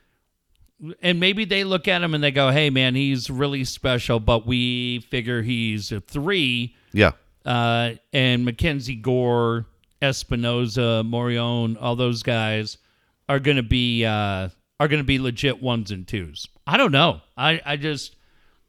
and 1.01 1.19
maybe 1.19 1.45
they 1.45 1.63
look 1.63 1.87
at 1.87 2.01
him 2.01 2.13
and 2.13 2.23
they 2.23 2.31
go, 2.31 2.49
hey, 2.51 2.69
man, 2.69 2.95
he's 2.95 3.29
really 3.29 3.63
special, 3.63 4.19
but 4.19 4.45
we 4.45 4.99
figure 5.09 5.41
he's 5.41 5.91
a 5.91 6.01
three. 6.01 6.75
Yeah. 6.93 7.11
uh, 7.45 7.93
and 8.13 8.45
Mackenzie 8.45 8.95
Gore, 8.95 9.65
Espinoza, 10.01 11.07
Morejon, 11.07 11.77
all 11.79 11.95
those 11.95 12.23
guys 12.23 12.77
are 13.27 13.39
going 13.39 13.57
to 13.57 13.63
be 13.63 14.05
uh, 14.05 14.49
are 14.79 14.87
going 14.87 15.01
to 15.01 15.05
be 15.05 15.19
legit 15.19 15.61
ones 15.61 15.91
and 15.91 16.07
twos. 16.07 16.47
I 16.67 16.77
don't 16.77 16.91
know. 16.91 17.21
I 17.37 17.61
I 17.65 17.75
just 17.77 18.15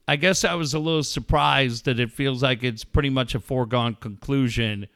I 0.09 0.17
guess 0.17 0.45
I 0.45 0.55
was 0.55 0.75
a 0.75 0.79
little 0.79 1.03
surprised 1.03 1.85
that 1.87 1.99
it 2.01 2.13
feels 2.13 2.43
like 2.43 2.63
it's 2.63 2.85
pretty 2.85 3.11
much 3.11 3.35
a 3.35 3.41
foregone 3.41 3.97
conclusion 3.97 4.87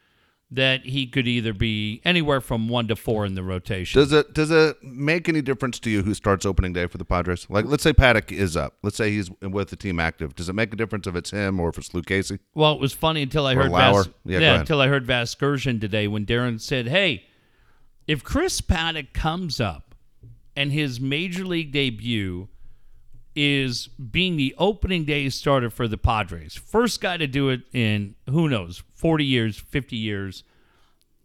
that 0.53 0.85
he 0.85 1.07
could 1.07 1.29
either 1.29 1.53
be 1.53 2.01
anywhere 2.05 2.41
from 2.41 2.69
one 2.69 2.89
to 2.89 2.97
four 2.97 3.25
in 3.25 3.35
the 3.37 3.43
rotation. 3.43 4.01
Does 4.01 4.13
it 4.13 4.35
does 4.35 4.51
it 4.51 4.83
make 4.83 5.29
any 5.29 5.41
difference 5.43 5.79
to 5.81 5.91
you 5.91 6.03
who 6.03 6.13
starts 6.13 6.45
opening 6.45 6.73
day 6.73 6.87
for 6.89 6.99
the 6.99 7.05
Padres? 7.05 7.47
Like, 7.49 7.67
let's 7.67 7.83
say 7.85 7.93
Paddack 7.93 8.33
is 8.33 8.57
up. 8.57 8.75
Let's 8.83 8.97
say 8.97 9.13
he's 9.13 9.31
with 9.41 9.71
the 9.71 9.77
team 9.77 10.01
active. 10.01 10.35
Does 10.35 10.49
it 10.49 10.55
make 10.55 10.73
a 10.73 10.77
difference 10.77 11.07
if 11.07 11.15
it's 11.15 11.31
him 11.31 11.61
or 11.61 11.69
if 11.69 11.79
it's 11.79 11.95
Luke 11.95 12.07
Casey? 12.07 12.39
Well, 12.55 12.73
it 12.73 12.81
was 12.81 12.93
funny 12.93 13.23
until 13.23 13.47
I 13.47 13.55
Or 13.55 13.63
heard. 13.63 13.71
Vas- 13.71 14.09
Yeah, 14.25 14.39
ahead. 14.39 14.61
until 14.61 14.81
I 14.81 14.89
heard 14.89 15.07
Vasgersian 15.07 15.81
today 15.81 16.09
when 16.09 16.27
Darren 16.27 16.61
said, 16.61 16.89
"Hey, 16.89 17.27
if 18.09 18.25
Chris 18.25 18.61
Paddack 18.61 19.13
comes 19.13 19.61
up 19.61 19.95
and 20.57 20.73
his 20.73 21.01
major 21.01 21.45
league 21.45 21.71
debut 21.71 22.49
is 23.37 23.89
being 23.89 24.37
the 24.37 24.55
opening 24.59 25.05
day 25.05 25.29
starter 25.29 25.71
for 25.71 25.87
the 25.89 25.97
Padres, 25.99 26.55
first 26.55 27.01
guy 27.01 27.17
to 27.17 27.27
do 27.27 27.49
it 27.51 27.61
in 27.73 28.15
who 28.29 28.49
knows, 28.49 28.83
40 28.95 29.25
years, 29.25 29.57
50 29.59 29.97
years, 29.97 30.45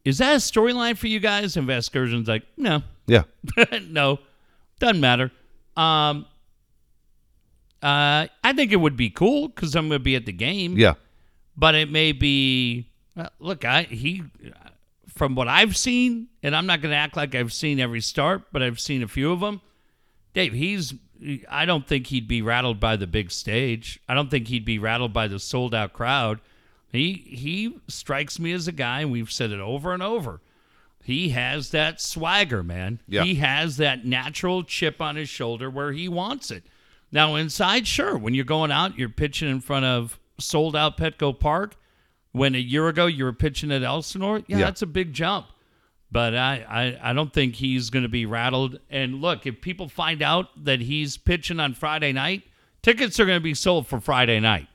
is 0.03 0.19
that 0.19 0.33
a 0.33 0.37
storyline 0.37 0.97
for 0.97 1.07
you 1.07 1.19
guys?" 1.19 1.57
And 1.57 1.67
Vasgersian's 1.67 2.27
like, 2.27 2.43
"No, 2.57 2.83
Yeah. 3.07 3.23
no, 3.89 4.19
doesn't 4.79 4.99
matter." 5.01 5.31
Um, 5.75 6.25
uh, 7.83 8.27
I 8.43 8.53
think 8.53 8.71
it 8.71 8.77
would 8.77 8.95
be 8.97 9.09
cool 9.09 9.47
because 9.49 9.75
I'm 9.75 9.89
going 9.89 9.99
to 9.99 10.03
be 10.03 10.15
at 10.15 10.25
the 10.25 10.31
game 10.31 10.77
Yeah. 10.77 10.93
but 11.57 11.75
it 11.75 11.91
may 11.91 12.11
be 12.11 12.89
look 13.39 13.63
i 13.63 13.83
he 13.83 14.23
from 15.07 15.35
what 15.35 15.47
i've 15.47 15.77
seen 15.77 16.27
and 16.43 16.53
i'm 16.53 16.65
not 16.65 16.81
going 16.81 16.91
to 16.91 16.97
act 16.97 17.15
like 17.15 17.33
i've 17.33 17.53
seen 17.53 17.79
every 17.79 18.01
start 18.01 18.43
but 18.51 18.61
i've 18.61 18.77
seen 18.79 19.01
a 19.03 19.07
few 19.07 19.31
of 19.31 19.39
them 19.39 19.61
dave 20.33 20.51
he's 20.51 20.93
i 21.49 21.65
don't 21.65 21.87
think 21.87 22.07
he'd 22.07 22.27
be 22.27 22.41
rattled 22.41 22.79
by 22.79 22.95
the 22.95 23.07
big 23.07 23.31
stage. 23.31 23.99
I 24.07 24.13
don't 24.13 24.29
think 24.29 24.47
he'd 24.47 24.65
be 24.65 24.79
rattled 24.79 25.13
by 25.13 25.27
the 25.27 25.39
sold 25.39 25.73
out 25.73 25.93
crowd. 25.93 26.39
He 26.91 27.13
he 27.13 27.77
strikes 27.87 28.39
me 28.39 28.51
as 28.53 28.67
a 28.67 28.71
guy 28.71 29.01
and 29.01 29.11
we've 29.11 29.31
said 29.31 29.51
it 29.51 29.59
over 29.59 29.93
and 29.93 30.01
over 30.03 30.41
he 31.03 31.29
has 31.29 31.69
that 31.69 32.01
swagger 32.01 32.63
man. 32.63 32.99
Yeah. 33.07 33.23
he 33.23 33.35
has 33.35 33.77
that 33.77 34.05
natural 34.05 34.63
chip 34.63 34.99
on 35.01 35.15
his 35.15 35.29
shoulder 35.29 35.69
where 35.69 35.91
he 35.91 36.07
wants 36.09 36.49
it. 36.51 36.63
Now 37.11 37.35
inside 37.35 37.85
sure 37.87 38.17
when 38.17 38.33
you're 38.33 38.45
going 38.45 38.71
out 38.71 38.97
you're 38.97 39.09
pitching 39.09 39.49
in 39.49 39.61
front 39.61 39.85
of 39.85 40.19
sold 40.39 40.75
out 40.75 40.97
petco 40.97 41.37
park 41.39 41.75
when 42.31 42.55
a 42.55 42.59
year 42.59 42.87
ago 42.89 43.05
you 43.05 43.23
were 43.23 43.31
pitching 43.33 43.71
at 43.71 43.83
elsinore 43.83 44.39
yeah, 44.39 44.57
Yeah. 44.57 44.65
that's 44.65 44.81
a 44.81 44.85
big 44.87 45.13
jump 45.13 45.45
but 46.15 46.33
I, 46.33 46.65
I, 47.01 47.09
I 47.09 47.13
don't 47.13 47.33
think 47.33 47.55
he's 47.55 47.89
going 47.89 48.03
to 48.03 48.09
be 48.09 48.25
rattled. 48.25 48.79
And 48.89 49.15
look, 49.15 49.45
if 49.45 49.59
people 49.59 49.89
find 49.89 50.21
out 50.21 50.47
that 50.63 50.79
he's 50.79 51.17
pitching 51.17 51.59
on 51.59 51.73
Friday 51.73 52.13
night, 52.13 52.43
tickets 52.81 53.19
are 53.19 53.25
going 53.25 53.35
to 53.35 53.43
be 53.43 53.53
sold 53.53 53.85
for 53.85 53.99
Friday 53.99 54.39
night. 54.39 54.69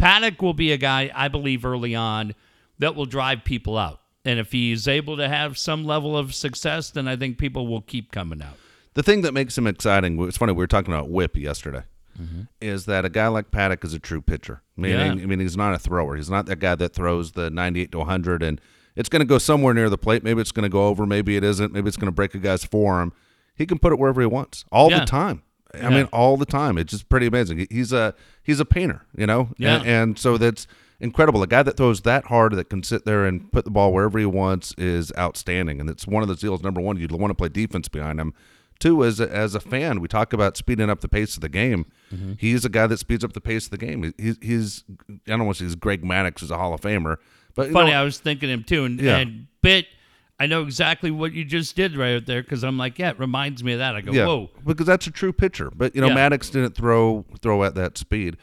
Paddack 0.00 0.40
will 0.40 0.54
be 0.54 0.72
a 0.72 0.78
guy, 0.78 1.10
I 1.14 1.28
believe, 1.28 1.66
early 1.66 1.94
on 1.94 2.34
that 2.78 2.94
will 2.94 3.04
drive 3.04 3.44
people 3.44 3.76
out. 3.76 4.00
And 4.24 4.38
if 4.38 4.52
he's 4.52 4.88
able 4.88 5.18
to 5.18 5.28
have 5.28 5.58
some 5.58 5.84
level 5.84 6.16
of 6.16 6.34
success, 6.34 6.88
then 6.88 7.06
I 7.06 7.14
think 7.14 7.36
people 7.36 7.66
will 7.66 7.82
keep 7.82 8.10
coming 8.10 8.40
out. 8.40 8.56
The 8.94 9.02
thing 9.02 9.20
that 9.20 9.34
makes 9.34 9.58
him 9.58 9.66
exciting, 9.66 10.18
it's 10.26 10.38
funny, 10.38 10.54
we 10.54 10.62
were 10.62 10.66
talking 10.66 10.94
about 10.94 11.10
whip 11.10 11.36
yesterday, 11.36 11.82
mm-hmm. 12.18 12.44
is 12.62 12.86
that 12.86 13.04
a 13.04 13.10
guy 13.10 13.28
like 13.28 13.50
Paddack 13.50 13.84
is 13.84 13.92
a 13.92 13.98
true 13.98 14.22
pitcher. 14.22 14.62
Meaning, 14.78 15.18
Yeah. 15.18 15.22
I 15.24 15.26
mean, 15.26 15.40
he's 15.40 15.58
not 15.58 15.74
a 15.74 15.78
thrower. 15.78 16.16
He's 16.16 16.30
not 16.30 16.46
that 16.46 16.58
guy 16.58 16.74
that 16.74 16.94
throws 16.94 17.32
the 17.32 17.50
98 17.50 17.92
to 17.92 17.98
100 17.98 18.42
and 18.42 18.62
it's 18.96 19.08
going 19.08 19.20
to 19.20 19.26
go 19.26 19.38
somewhere 19.38 19.74
near 19.74 19.88
the 19.90 19.98
plate. 19.98 20.24
Maybe 20.24 20.40
it's 20.40 20.52
going 20.52 20.64
to 20.64 20.68
go 20.68 20.86
over. 20.88 21.06
Maybe 21.06 21.36
it 21.36 21.44
isn't. 21.44 21.72
Maybe 21.72 21.86
it's 21.88 21.96
going 21.96 22.06
to 22.08 22.12
break 22.12 22.34
a 22.34 22.38
guy's 22.38 22.64
forearm. 22.64 23.12
He 23.54 23.66
can 23.66 23.78
put 23.78 23.92
it 23.92 23.98
wherever 23.98 24.20
he 24.20 24.26
wants 24.26 24.64
all 24.72 24.90
Yeah. 24.90 25.00
the 25.00 25.06
time. 25.06 25.42
I 25.74 25.78
Yeah. 25.78 25.88
mean, 25.90 26.04
all 26.12 26.36
the 26.36 26.46
time. 26.46 26.78
It's 26.78 26.92
just 26.92 27.08
pretty 27.08 27.26
amazing. 27.26 27.66
He's 27.70 27.92
a 27.92 28.14
he's 28.42 28.60
a 28.60 28.64
painter, 28.64 29.02
you 29.16 29.26
know. 29.26 29.50
Yeah. 29.58 29.76
And, 29.78 29.86
and 29.86 30.18
so 30.18 30.38
that's 30.38 30.66
incredible. 31.00 31.42
A 31.42 31.46
guy 31.46 31.62
that 31.62 31.76
throws 31.76 32.00
that 32.02 32.26
hard 32.26 32.52
that 32.54 32.70
can 32.70 32.82
sit 32.82 33.04
there 33.04 33.26
and 33.26 33.50
put 33.52 33.64
the 33.64 33.70
ball 33.70 33.92
wherever 33.92 34.18
he 34.18 34.24
wants 34.26 34.74
is 34.78 35.12
outstanding. 35.18 35.80
And 35.80 35.90
it's 35.90 36.06
one 36.06 36.22
of 36.22 36.28
the 36.28 36.34
deals. 36.36 36.62
Number 36.62 36.80
one, 36.80 36.96
you'd 36.96 37.12
want 37.12 37.30
to 37.30 37.34
play 37.34 37.48
defense 37.48 37.88
behind 37.88 38.18
him. 38.20 38.32
Two, 38.78 39.04
as 39.04 39.20
a, 39.20 39.34
as 39.34 39.54
a 39.54 39.60
fan, 39.60 40.00
we 40.00 40.08
talk 40.08 40.34
about 40.34 40.56
speeding 40.58 40.90
up 40.90 41.00
the 41.00 41.08
pace 41.08 41.34
of 41.34 41.40
the 41.40 41.48
game. 41.48 41.86
Mm-hmm. 42.14 42.34
He's 42.38 42.64
a 42.66 42.68
guy 42.68 42.86
that 42.86 42.98
speeds 42.98 43.24
up 43.24 43.32
the 43.32 43.40
pace 43.40 43.64
of 43.64 43.70
the 43.70 43.78
game. 43.78 44.12
He's 44.18 44.36
he's 44.42 44.84
I 45.10 45.14
don't 45.26 45.46
want 45.46 45.56
to 45.56 45.64
say 45.64 45.66
he's 45.66 45.74
Greg 45.76 46.02
Maddux 46.02 46.40
who's 46.40 46.50
a 46.50 46.58
Hall 46.58 46.74
of 46.74 46.80
Famer, 46.82 47.16
but 47.56 47.72
Funny, 47.72 47.90
know, 47.90 48.00
I 48.00 48.04
was 48.04 48.18
thinking 48.18 48.48
him 48.48 48.62
too. 48.62 48.84
And, 48.84 49.00
Yeah. 49.00 49.16
and 49.18 49.48
Bit, 49.62 49.86
I 50.38 50.46
know 50.46 50.62
exactly 50.62 51.10
what 51.10 51.32
you 51.32 51.44
just 51.44 51.74
did 51.74 51.96
right 51.96 52.24
there 52.24 52.42
because 52.42 52.62
I'm 52.62 52.78
like, 52.78 52.98
yeah, 53.00 53.10
it 53.10 53.18
reminds 53.18 53.64
me 53.64 53.72
of 53.72 53.80
that. 53.80 53.96
I 53.96 54.00
go, 54.02 54.12
yeah, 54.12 54.26
whoa. 54.26 54.50
because 54.64 54.86
that's 54.86 55.06
a 55.08 55.10
true 55.10 55.32
pitcher. 55.32 55.70
But 55.74 55.94
you 55.96 56.00
know, 56.00 56.08
Yeah. 56.08 56.28
Maddux 56.28 56.52
didn't 56.52 56.76
throw 56.76 57.24
throw 57.40 57.64
at 57.64 57.74
that 57.74 57.98
speed. 57.98 58.36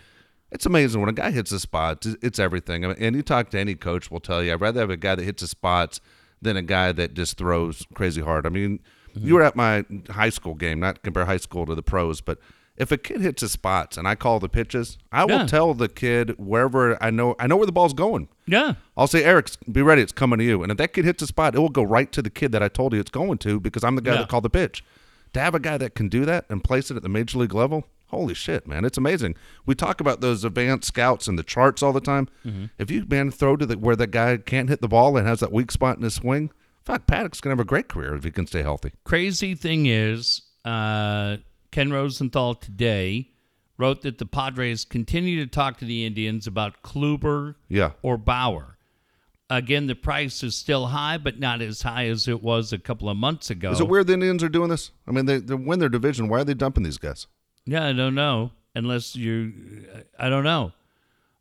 It's 0.52 0.66
amazing 0.66 1.00
when 1.00 1.10
a 1.10 1.14
guy 1.14 1.32
hits 1.32 1.52
a 1.54 1.60
spot. 1.60 2.06
It's, 2.22 2.38
everything. 2.40 2.84
I 2.84 2.90
mean, 2.90 2.98
and 3.00 3.16
you 3.16 3.22
talk 3.24 3.50
to 3.52 3.60
any 3.60 3.74
coach, 3.76 4.12
will 4.12 4.20
tell 4.20 4.44
you, 4.44 4.52
I'd 4.54 4.62
rather 4.62 4.82
have 4.82 4.90
a 4.90 4.98
guy 4.98 5.16
that 5.16 5.24
hits 5.24 5.42
his 5.42 5.50
spots 5.52 6.00
than 6.42 6.58
a 6.58 6.62
guy 6.62 6.92
that 6.92 7.14
just 7.14 7.38
throws 7.38 7.86
crazy 7.94 8.22
hard. 8.22 8.46
I 8.46 8.50
mean, 8.50 8.80
Mm-hmm. 9.16 9.28
you 9.28 9.36
were 9.36 9.44
at 9.44 9.56
my 9.56 9.86
high 10.10 10.30
school 10.30 10.56
game, 10.56 10.80
not 10.80 11.04
compare 11.04 11.26
high 11.26 11.38
school 11.38 11.68
to 11.68 11.76
the 11.76 11.84
pros, 11.84 12.20
but 12.20 12.40
if 12.78 12.92
a 12.92 12.98
kid 12.98 13.22
hits 13.22 13.42
his 13.42 13.52
spots 13.52 13.98
and 13.98 14.08
I 14.08 14.16
call 14.16 14.40
the 14.40 14.50
pitches, 14.50 14.98
I 15.12 15.26
will 15.26 15.40
Yeah. 15.40 15.46
tell 15.48 15.74
the 15.74 15.88
kid 15.90 16.36
wherever 16.38 17.02
I 17.04 17.10
know 17.12 17.36
I 17.40 17.48
know 17.48 17.58
where 17.58 17.66
the 17.66 17.72
ball's 17.72 17.94
going. 17.94 18.28
Yeah. 18.48 18.74
I'll 18.98 19.08
say, 19.08 19.24
Eric, 19.24 19.50
be 19.72 19.82
ready. 19.82 20.02
It's 20.02 20.12
coming 20.12 20.40
to 20.40 20.46
you. 20.46 20.64
And 20.64 20.72
if 20.72 20.78
that 20.80 20.94
kid 20.94 21.06
hits 21.06 21.22
a 21.22 21.28
spot, 21.28 21.56
it 21.56 21.60
will 21.60 21.70
go 21.70 21.84
right 21.84 22.12
to 22.12 22.22
the 22.22 22.30
kid 22.30 22.52
that 22.52 22.64
I 22.64 22.68
told 22.68 22.94
you 22.94 23.00
it's 23.00 23.12
going 23.12 23.38
to 23.40 23.60
because 23.60 23.84
I'm 23.84 23.96
the 23.96 24.02
guy 24.02 24.14
Yeah. 24.14 24.20
that 24.20 24.30
called 24.30 24.44
the 24.46 24.50
pitch. 24.50 24.84
To 25.34 25.40
have 25.40 25.56
a 25.56 25.60
guy 25.60 25.78
that 25.78 25.96
can 25.96 26.10
do 26.10 26.26
that 26.26 26.46
and 26.50 26.64
place 26.64 26.92
it 26.92 26.98
at 26.98 27.04
the 27.04 27.10
major 27.10 27.40
league 27.40 27.54
level, 27.56 27.88
holy 28.08 28.34
shit, 28.36 28.68
man, 28.68 28.86
it's 28.86 28.98
amazing. 29.00 29.36
We 29.66 29.74
talk 29.76 30.00
about 30.00 30.22
those 30.22 30.44
advanced 30.44 30.88
scouts 30.88 31.28
and 31.28 31.40
the 31.40 31.44
charts 31.44 31.82
all 31.82 31.92
the 31.94 32.02
time. 32.02 32.28
Mm-hmm. 32.46 32.66
If 32.78 32.92
you 32.92 33.06
man 33.10 33.32
throw 33.32 33.56
to 33.58 33.66
the 33.66 33.78
where 33.78 33.96
that 33.96 34.12
guy 34.12 34.38
can't 34.38 34.70
hit 34.70 34.82
the 34.82 34.88
ball 34.88 35.18
and 35.18 35.28
has 35.28 35.40
that 35.40 35.52
weak 35.52 35.72
spot 35.72 35.98
in 35.98 36.04
his 36.04 36.14
swing, 36.16 36.52
fuck, 36.86 37.08
Paddack's 37.08 37.42
gonna 37.42 37.54
have 37.54 37.60
a 37.60 37.64
great 37.66 37.88
career 37.88 38.14
if 38.16 38.24
he 38.24 38.30
can 38.32 38.46
stay 38.46 38.62
healthy. 38.62 38.92
Crazy 39.06 39.56
thing 39.56 39.86
is, 39.88 40.42
uh, 40.66 41.38
Ken 41.74 41.92
Rosenthal 41.92 42.54
today 42.54 43.32
wrote 43.80 44.04
that 44.04 44.20
the 44.20 44.28
Padres 44.28 44.86
continue 44.86 45.44
to 45.44 45.50
talk 45.50 45.80
to 45.80 45.86
the 45.86 46.06
Indians 46.06 46.46
about 46.46 46.84
Kluber 46.84 47.56
Yeah, 47.68 47.94
or 48.04 48.16
Bauer. 48.16 48.78
Again, 49.50 49.88
the 49.88 49.96
price 49.96 50.44
is 50.44 50.56
still 50.56 50.88
high, 50.88 51.18
but 51.18 51.40
not 51.40 51.64
as 51.64 51.82
high 51.82 52.06
as 52.06 52.28
it 52.28 52.44
was 52.44 52.74
a 52.74 52.78
couple 52.78 53.10
of 53.10 53.18
months 53.18 53.50
ago. 53.50 53.72
is 53.72 53.80
it 53.80 53.88
weird 53.88 54.06
the 54.06 54.14
Indians 54.14 54.44
are 54.44 54.50
doing 54.50 54.70
this? 54.70 54.92
I 55.08 55.12
mean, 55.12 55.26
they, 55.26 55.40
they 55.40 55.56
win 55.56 55.80
their 55.80 55.90
division. 55.90 56.30
Why 56.30 56.42
are 56.42 56.44
they 56.44 56.54
dumping 56.54 56.84
these 56.84 57.00
guys? 57.00 57.26
Yeah, 57.66 57.88
I 57.88 57.94
don't 57.94 58.14
know. 58.14 58.52
Unless 58.76 59.16
you, 59.16 59.54
I 60.20 60.30
don't 60.30 60.44
know. 60.44 60.74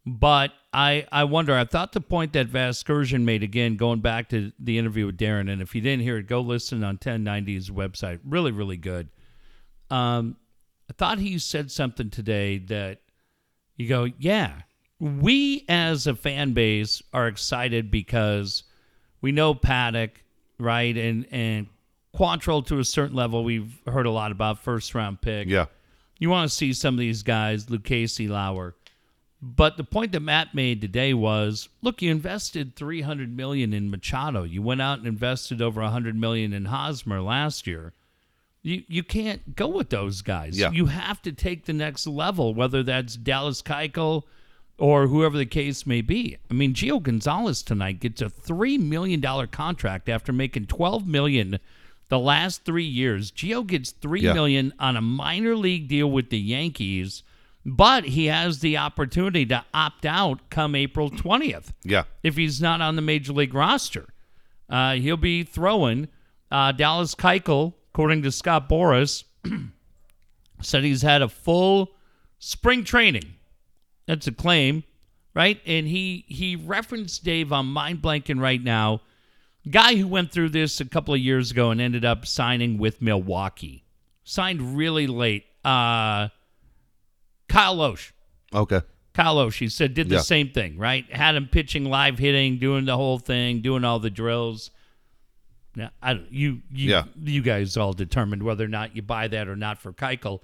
But 0.06 0.52
I, 0.72 1.06
I 1.12 1.24
wonder. 1.24 1.54
I 1.54 1.64
thought 1.66 1.92
the 1.92 2.00
point 2.00 2.32
that 2.32 2.48
Vasgersian 2.48 3.24
made 3.24 3.42
again, 3.42 3.76
going 3.76 4.00
back 4.00 4.30
to 4.30 4.52
the 4.58 4.78
interview 4.78 5.04
with 5.04 5.18
Darren, 5.18 5.52
and 5.52 5.60
if 5.60 5.74
you 5.74 5.82
didn't 5.82 6.04
hear 6.04 6.16
it, 6.16 6.26
go 6.26 6.40
listen 6.40 6.82
on 6.82 6.96
1090's 6.96 7.70
website. 7.70 8.20
Really, 8.24 8.50
really 8.50 8.78
good. 8.78 9.10
Um, 9.92 10.36
I 10.88 10.94
thought 10.94 11.18
he 11.18 11.38
said 11.38 11.70
something 11.70 12.08
today 12.08 12.58
that 12.58 13.00
you 13.76 13.88
go, 13.88 14.08
yeah, 14.18 14.62
we 14.98 15.64
as 15.68 16.06
a 16.06 16.14
fan 16.14 16.52
base 16.54 17.02
are 17.12 17.28
excited 17.28 17.90
because 17.90 18.62
we 19.20 19.32
know 19.32 19.54
Paddack, 19.54 20.10
right, 20.58 20.96
and 20.96 21.26
and 21.30 21.66
Quantrill 22.16 22.66
to 22.66 22.78
a 22.78 22.84
certain 22.84 23.16
level. 23.16 23.44
We've 23.44 23.80
heard 23.86 24.06
a 24.06 24.10
lot 24.10 24.32
about 24.32 24.60
first 24.60 24.94
round 24.94 25.20
pick. 25.20 25.48
Yeah, 25.48 25.66
You 26.18 26.30
want 26.30 26.50
to 26.50 26.56
see 26.56 26.72
some 26.72 26.94
of 26.94 26.98
these 26.98 27.22
guys, 27.22 27.66
Lucchesi, 27.66 28.28
Lauer. 28.28 28.74
But 29.44 29.76
the 29.76 29.84
point 29.84 30.12
that 30.12 30.20
Matt 30.20 30.54
made 30.54 30.80
today 30.80 31.12
was, 31.14 31.68
look, 31.82 32.00
you 32.00 32.12
invested 32.12 32.76
300 32.76 33.36
million 33.36 33.72
in 33.72 33.90
Machado. 33.90 34.44
You 34.44 34.62
went 34.62 34.80
out 34.80 34.98
and 34.98 35.06
invested 35.06 35.60
over 35.60 35.82
100 35.82 36.14
million 36.14 36.52
in 36.52 36.66
Hosmer 36.66 37.20
last 37.20 37.66
year. 37.66 37.92
You 38.62 38.82
you 38.88 39.02
can't 39.02 39.56
go 39.56 39.66
with 39.68 39.90
those 39.90 40.22
guys. 40.22 40.58
Yeah. 40.58 40.70
You 40.70 40.86
have 40.86 41.20
to 41.22 41.32
take 41.32 41.64
the 41.66 41.72
next 41.72 42.06
level, 42.06 42.54
whether 42.54 42.82
that's 42.82 43.16
Dallas 43.16 43.60
Keuchel 43.62 44.22
or 44.78 45.06
whoever 45.08 45.36
the 45.36 45.46
case 45.46 45.86
may 45.86 46.00
be. 46.00 46.38
I 46.50 46.54
mean, 46.54 46.72
Gio 46.74 47.02
Gonzalez 47.02 47.62
tonight 47.62 48.00
gets 48.00 48.22
a 48.22 48.30
three 48.30 48.78
million 48.78 49.20
dollar 49.20 49.46
contract 49.46 50.08
after 50.08 50.32
making 50.32 50.66
12 50.66 51.06
million 51.06 51.58
the 52.08 52.18
last 52.18 52.64
three 52.64 52.84
years. 52.84 53.30
Gio 53.32 53.66
gets 53.66 53.90
three 53.90 54.20
Yeah. 54.22 54.32
million 54.32 54.72
on 54.78 54.96
a 54.96 55.00
minor 55.02 55.56
league 55.56 55.88
deal 55.88 56.10
with 56.10 56.30
the 56.30 56.38
Yankees, 56.38 57.22
but 57.66 58.04
he 58.04 58.26
has 58.26 58.60
the 58.60 58.76
opportunity 58.76 59.44
to 59.46 59.64
opt 59.74 60.06
out 60.06 60.50
come 60.50 60.74
April 60.74 61.10
20th 61.10 61.72
yeah. 61.84 62.04
if 62.22 62.36
he's 62.36 62.60
not 62.60 62.80
on 62.80 62.96
the 62.96 63.02
major 63.02 63.32
league 63.32 63.54
roster. 63.54 64.08
Uh, 64.68 64.94
he'll 64.94 65.16
be 65.16 65.42
throwing. 65.42 66.08
Uh, 66.50 66.70
Dallas 66.72 67.14
Keuchel, 67.14 67.72
according 67.92 68.22
to 68.22 68.32
Scott 68.32 68.68
Boras, 68.68 69.24
said 70.62 70.84
he's 70.84 71.02
had 71.02 71.22
a 71.22 71.28
full 71.28 71.92
spring 72.38 72.84
training. 72.84 73.34
That's 74.06 74.26
a 74.26 74.32
claim, 74.32 74.84
right? 75.34 75.60
And 75.66 75.86
he 75.86 76.24
he 76.28 76.56
referenced 76.56 77.22
Dave 77.24 77.52
on 77.52 77.66
mind 77.66 78.00
blanking 78.02 78.40
right 78.40 78.62
now, 78.62 79.02
guy 79.70 79.94
who 79.96 80.08
went 80.08 80.32
through 80.32 80.50
this 80.50 80.80
a 80.80 80.84
couple 80.84 81.14
of 81.14 81.20
years 81.20 81.50
ago 81.50 81.70
and 81.70 81.80
ended 81.80 82.04
up 82.04 82.26
signing 82.26 82.78
with 82.78 83.00
Milwaukee, 83.02 83.84
signed 84.24 84.76
really 84.76 85.06
late. 85.06 85.44
Uh, 85.64 86.28
Kyle 87.48 87.76
Lohse. 87.76 88.10
Okay. 88.54 88.80
Kyle 89.14 89.36
Lohse, 89.36 89.58
he 89.58 89.68
said, 89.68 89.92
did 89.94 90.08
the 90.08 90.16
Yeah. 90.16 90.20
same 90.22 90.48
thing, 90.48 90.78
right? 90.78 91.04
Had 91.12 91.34
him 91.36 91.46
pitching, 91.46 91.84
live 91.84 92.18
hitting, 92.18 92.58
doing 92.58 92.86
the 92.86 92.96
whole 92.96 93.18
thing, 93.18 93.60
doing 93.60 93.84
all 93.84 93.98
the 93.98 94.10
drills. 94.10 94.70
Now, 95.74 95.90
I 96.02 96.14
don't, 96.14 96.30
you, 96.32 96.60
you, 96.70 96.90
Yeah. 96.90 97.04
you 97.22 97.42
guys 97.42 97.76
all 97.76 97.92
determined 97.92 98.42
whether 98.42 98.64
or 98.64 98.68
not 98.68 98.94
you 98.94 99.02
buy 99.02 99.28
that 99.28 99.48
or 99.48 99.56
not 99.56 99.78
for 99.78 99.92
Keuchel. 99.92 100.40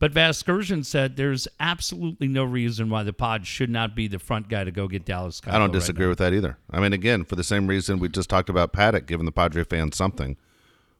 But 0.00 0.12
Vasgersian 0.12 0.84
said 0.86 1.16
there's 1.16 1.48
absolutely 1.58 2.28
no 2.28 2.44
reason 2.44 2.88
why 2.88 3.02
the 3.02 3.12
pod 3.12 3.46
should 3.48 3.68
not 3.70 3.96
be 3.96 4.06
the 4.06 4.20
front 4.20 4.48
guy 4.48 4.62
to 4.62 4.70
go 4.70 4.86
get 4.86 5.04
Dallas 5.04 5.40
Keuchel. 5.40 5.52
I 5.54 5.58
don't 5.58 5.72
disagree 5.72 6.06
now. 6.06 6.10
with 6.10 6.18
that 6.18 6.32
either. 6.32 6.56
I 6.70 6.78
mean, 6.78 6.92
again, 6.92 7.24
for 7.24 7.34
the 7.34 7.42
same 7.42 7.66
reason 7.66 7.98
we 7.98 8.08
just 8.08 8.30
talked 8.30 8.48
about 8.48 8.72
Paddack 8.72 9.06
giving 9.06 9.26
the 9.26 9.32
Padre 9.32 9.64
fans 9.64 9.96
something. 9.96 10.36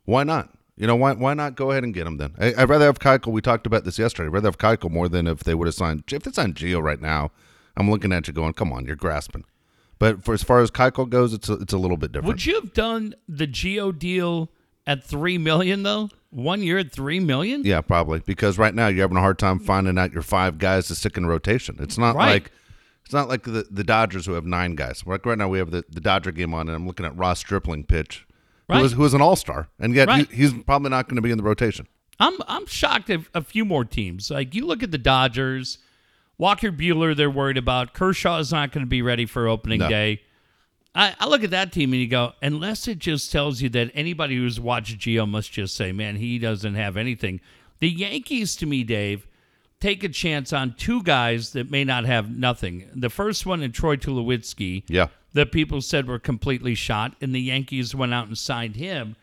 Why 0.05 0.25
not? 0.25 0.51
You 0.77 0.87
know, 0.88 0.97
why 0.97 1.12
why 1.12 1.35
not 1.35 1.55
go 1.55 1.71
ahead 1.71 1.85
and 1.85 1.95
get 1.95 2.07
him 2.07 2.17
then? 2.17 2.35
I, 2.41 2.55
I'd 2.57 2.69
rather 2.69 2.87
have 2.87 2.99
Keuchel. 2.99 3.31
We 3.33 3.41
talked 3.41 3.67
about 3.67 3.85
this 3.85 3.99
yesterday. 3.99 4.27
I'd 4.29 4.33
rather 4.33 4.49
have 4.49 4.59
Keuchel 4.59 4.91
more 4.91 5.09
than 5.09 5.29
if 5.29 5.45
they 5.45 5.55
would 5.55 5.67
have 5.69 5.75
signed. 5.75 6.05
If 6.11 6.25
they 6.25 6.33
signed 6.33 6.57
Gio 6.57 6.83
right 6.83 7.01
now, 7.01 7.31
I'm 7.77 7.88
looking 7.91 8.12
at 8.12 8.27
you 8.27 8.33
going, 8.35 8.53
come 8.55 8.73
on, 8.73 8.85
you're 8.87 8.97
grasping. 8.97 9.45
But 9.98 10.24
for 10.24 10.32
as 10.34 10.42
far 10.42 10.61
as 10.61 10.70
Keuchel 10.70 11.08
goes, 11.08 11.32
it's 11.32 11.48
a, 11.48 11.54
it's 11.54 11.72
a 11.72 11.78
little 11.78 11.96
bit 11.96 12.12
different. 12.12 12.28
Would 12.28 12.46
you 12.46 12.54
have 12.56 12.72
done 12.72 13.14
the 13.28 13.46
Gio 13.46 13.96
deal 13.96 14.50
at 14.87 15.02
three 15.04 15.38
million 15.38 15.82
though? 15.82 16.11
One 16.30 16.62
year 16.62 16.78
at 16.78 16.92
three 16.92 17.20
million? 17.20 17.64
Yeah, 17.64 17.80
probably 17.80 18.20
because 18.20 18.58
right 18.58 18.74
now 18.74 18.88
you're 18.88 19.02
having 19.02 19.16
a 19.16 19.20
hard 19.20 19.38
time 19.38 19.58
finding 19.58 19.98
out 19.98 20.12
your 20.12 20.22
five 20.22 20.58
guys 20.58 20.87
to 20.88 20.94
stick 20.94 21.16
in 21.16 21.26
rotation. 21.26 21.76
It's 21.80 21.96
not 21.98 22.14
Right. 22.16 22.32
like 22.44 22.52
it's 23.04 23.14
not 23.14 23.28
like 23.28 23.44
the, 23.44 23.66
the 23.70 23.82
Dodgers 23.84 24.26
who 24.26 24.32
have 24.34 24.44
nine 24.44 24.74
guys. 24.74 25.02
Like 25.06 25.24
right 25.24 25.38
now 25.38 25.48
we 25.48 25.56
have 25.58 25.70
the, 25.70 25.82
the 25.88 26.00
Dodger 26.00 26.30
game 26.30 26.52
on, 26.52 26.68
and 26.68 26.76
I'm 26.76 26.87
looking 26.87 27.07
at 27.07 27.16
Ross 27.16 27.38
Stripling 27.38 27.84
pitch, 27.84 28.26
Right. 28.68 28.84
who 28.90 29.01
was 29.03 29.14
an 29.14 29.22
All 29.22 29.34
Star, 29.36 29.68
and 29.80 29.94
yet 29.94 30.09
Right. 30.09 30.28
he, 30.30 30.36
he's 30.36 30.53
probably 30.64 30.90
not 30.90 31.09
going 31.09 31.16
to 31.16 31.22
be 31.22 31.30
in 31.30 31.38
the 31.38 31.44
rotation. 31.44 31.86
I'm 32.20 32.36
I'm 32.46 32.66
shocked 32.66 33.09
at 33.11 33.20
a 33.34 33.42
few 33.42 33.64
more 33.64 33.84
teams. 33.86 34.30
Like 34.30 34.55
you 34.55 34.66
look 34.66 34.82
at 34.82 34.90
the 34.90 34.99
Dodgers, 34.99 35.78
Walker 36.39 36.70
Buehler, 36.70 37.16
they're 37.16 37.30
worried 37.30 37.59
about. 37.59 37.93
Kershaw 37.95 38.39
is 38.39 38.53
not 38.53 38.72
going 38.72 38.84
to 38.84 38.89
be 38.89 39.03
ready 39.03 39.26
for 39.26 39.49
opening 39.49 39.80
No. 39.80 39.89
day. 39.89 40.22
I, 40.95 41.14
I 41.20 41.26
look 41.26 41.45
at 41.45 41.51
that 41.51 41.72
team 41.72 41.93
and 41.93 42.01
you 42.01 42.09
go, 42.09 42.32
unless 42.41 42.89
it 42.89 42.99
just 42.99 43.30
tells 43.30 43.61
you 43.61 43.68
that 43.70 43.91
anybody 43.95 44.36
who's 44.36 44.59
watched 44.59 44.99
Gio 44.99 45.28
must 45.28 45.53
just 45.53 45.76
say, 45.76 45.93
man, 45.93 46.16
he 46.16 46.39
doesn't 46.39 46.74
have 46.76 46.97
anything. 46.97 47.41
The 47.80 47.89
Yankees, 47.91 48.57
to 48.57 48.66
me, 48.66 48.82
Dave, 48.84 49.26
take 49.80 50.03
a 50.03 50.09
chance 50.09 50.53
on 50.53 50.74
two 50.74 51.03
guys 51.03 51.53
that 51.53 51.70
may 51.70 51.84
not 51.84 52.05
have 52.07 52.30
nothing. 52.30 52.89
The 52.95 53.11
first 53.11 53.47
one 53.47 53.62
in 53.62 53.70
Troy 53.72 53.97
Tulowitzki, 53.97 54.84
Yeah, 54.89 55.09
that 55.34 55.53
people 55.53 55.80
said 55.82 56.09
were 56.09 56.18
completely 56.18 56.74
shot, 56.74 57.14
and 57.20 57.34
the 57.34 57.41
Yankees 57.41 57.95
went 57.95 58.14
out 58.14 58.26
and 58.26 58.36
signed 58.39 58.76
him. 58.76 59.14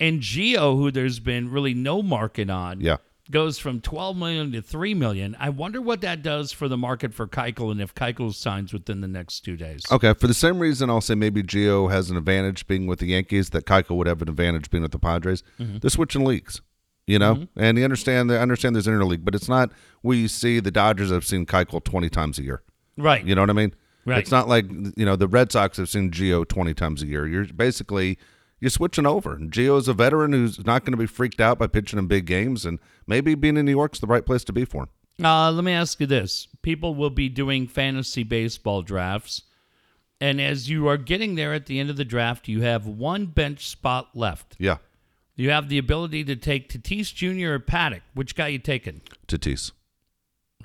And 0.00 0.20
Gio, 0.20 0.76
who 0.76 0.90
there's 0.90 1.20
been 1.20 1.50
really 1.50 1.74
no 1.74 2.02
market 2.02 2.48
on, 2.50 2.80
Yeah. 2.80 2.96
Goes 3.30 3.58
from 3.58 3.80
12 3.80 4.16
million 4.16 4.52
to 4.52 4.62
3 4.62 4.94
million. 4.94 5.36
I 5.38 5.48
wonder 5.50 5.80
what 5.80 6.00
that 6.00 6.22
does 6.22 6.52
for 6.52 6.68
the 6.68 6.76
market 6.76 7.14
for 7.14 7.26
Keuchel 7.26 7.70
and 7.70 7.80
if 7.80 7.94
Keuchel 7.94 8.34
signs 8.34 8.72
within 8.72 9.00
the 9.00 9.08
next 9.08 9.40
two 9.40 9.56
days. 9.56 9.84
Okay, 9.90 10.14
for 10.14 10.26
the 10.26 10.34
same 10.34 10.58
reason, 10.58 10.90
I'll 10.90 11.00
say 11.00 11.14
maybe 11.14 11.42
Gio 11.42 11.90
has 11.90 12.10
an 12.10 12.16
advantage 12.16 12.66
being 12.66 12.86
with 12.86 12.98
the 12.98 13.06
Yankees 13.06 13.50
that 13.50 13.66
Keuchel 13.66 13.96
would 13.96 14.06
have 14.06 14.22
an 14.22 14.28
advantage 14.28 14.70
being 14.70 14.82
with 14.82 14.92
the 14.92 14.98
Padres. 14.98 15.42
Mm-hmm. 15.58 15.78
They're 15.78 15.90
switching 15.90 16.24
leagues, 16.24 16.60
you 17.06 17.18
know, 17.18 17.36
mm-hmm. 17.36 17.60
and 17.60 17.78
you 17.78 17.84
understand. 17.84 18.30
They 18.30 18.38
understand 18.38 18.74
there's 18.74 18.86
an 18.86 18.94
interleague, 18.94 19.24
but 19.24 19.34
it's 19.34 19.48
not 19.48 19.70
where 20.02 20.16
you 20.16 20.28
see 20.28 20.60
the 20.60 20.70
Dodgers 20.70 21.10
have 21.10 21.24
seen 21.24 21.46
Keuchel 21.46 21.82
20 21.82 22.08
times 22.08 22.38
a 22.38 22.42
year. 22.42 22.62
Right. 22.96 23.24
You 23.24 23.34
know 23.34 23.42
what 23.42 23.50
I 23.50 23.54
mean? 23.54 23.74
Right. 24.06 24.18
It's 24.18 24.30
not 24.30 24.48
like 24.48 24.70
you 24.70 25.04
know 25.04 25.16
the 25.16 25.28
Red 25.28 25.52
Sox 25.52 25.76
have 25.76 25.88
seen 25.88 26.10
Gio 26.10 26.46
20 26.46 26.74
times 26.74 27.02
a 27.02 27.06
year. 27.06 27.26
You're 27.26 27.44
basically 27.44 28.18
you're 28.60 28.70
switching 28.70 29.06
over. 29.06 29.34
And 29.34 29.50
Gio's 29.50 29.88
a 29.88 29.94
veteran 29.94 30.32
who's 30.32 30.64
not 30.64 30.84
going 30.84 30.92
to 30.92 30.98
be 30.98 31.06
freaked 31.06 31.40
out 31.40 31.58
by 31.58 31.66
pitching 31.66 31.98
in 31.98 32.06
big 32.06 32.26
games, 32.26 32.64
and 32.64 32.78
maybe 33.06 33.34
being 33.34 33.56
in 33.56 33.66
New 33.66 33.72
York's 33.72 33.98
the 33.98 34.06
right 34.06 34.24
place 34.24 34.44
to 34.44 34.52
be 34.52 34.64
for 34.64 34.84
him. 34.84 35.24
Uh, 35.24 35.50
let 35.52 35.64
me 35.64 35.72
ask 35.72 36.00
you 36.00 36.06
this: 36.06 36.48
People 36.62 36.94
will 36.94 37.10
be 37.10 37.28
doing 37.28 37.66
fantasy 37.66 38.22
baseball 38.22 38.82
drafts, 38.82 39.42
and 40.20 40.40
as 40.40 40.70
you 40.70 40.86
are 40.88 40.96
getting 40.96 41.34
there 41.34 41.52
at 41.52 41.66
the 41.66 41.78
end 41.78 41.90
of 41.90 41.96
the 41.96 42.04
draft, 42.04 42.48
you 42.48 42.62
have 42.62 42.86
one 42.86 43.26
bench 43.26 43.66
spot 43.66 44.10
left. 44.14 44.56
Yeah, 44.58 44.76
You 45.36 45.50
have 45.50 45.68
the 45.68 45.78
ability 45.78 46.24
to 46.24 46.36
take 46.36 46.70
Tatis 46.70 47.12
Jr. 47.14 47.54
or 47.54 47.58
Paddack. 47.58 48.00
Which 48.14 48.34
guy 48.34 48.48
you 48.48 48.58
taking? 48.58 49.02
Tatis. 49.26 49.72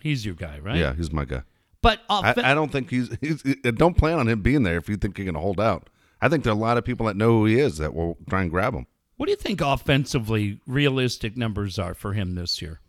He's 0.02 0.26
your 0.26 0.36
guy, 0.36 0.60
right? 0.60 0.78
Yeah, 0.78 0.94
he's 0.94 1.12
my 1.12 1.26
guy. 1.26 1.42
But 1.82 2.00
I, 2.10 2.34
I 2.38 2.54
don't 2.54 2.72
think 2.72 2.90
he's, 2.90 3.10
he's. 3.22 3.44
Don't 3.76 3.96
plan 3.98 4.20
on 4.20 4.28
him 4.28 4.42
being 4.42 4.64
there 4.64 4.78
if 4.78 4.90
you 4.90 4.98
think 4.98 5.18
you're 5.18 5.26
going 5.26 5.36
to 5.36 5.42
hold 5.42 5.60
out. 5.60 5.90
I 6.26 6.30
think 6.30 6.44
there 6.44 6.52
are 6.54 6.56
a 6.56 6.60
lot 6.60 6.78
of 6.78 6.84
people 6.84 7.06
that 7.06 7.16
know 7.16 7.30
who 7.40 7.46
he 7.46 7.60
is 7.60 7.78
that 7.78 7.94
will 7.94 8.18
try 8.28 8.42
and 8.42 8.50
grab 8.50 8.74
him. 8.74 8.88
what 9.18 9.28
do 9.28 9.32
you 9.32 9.36
think 9.38 9.62
offensively 9.62 10.60
realistic 10.66 11.38
numbers 11.38 11.78
are 11.78 11.94
for 11.94 12.14
him 12.14 12.34
this 12.34 12.62
year? 12.64 12.80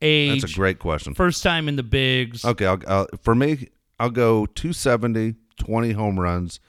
Age, 0.00 0.40
That's 0.42 0.52
a 0.52 0.56
great 0.56 0.78
question. 0.78 1.12
first 1.14 1.42
time 1.42 1.68
in 1.68 1.74
the 1.74 1.82
bigs. 1.82 2.44
Okay, 2.44 2.66
I'll, 2.66 2.78
I'll, 2.86 3.06
for 3.22 3.34
me, 3.34 3.68
I'll 3.98 4.08
go 4.10 4.46
270, 4.46 5.34
20 5.58 5.92
home 5.92 6.18
runs, 6.20 6.60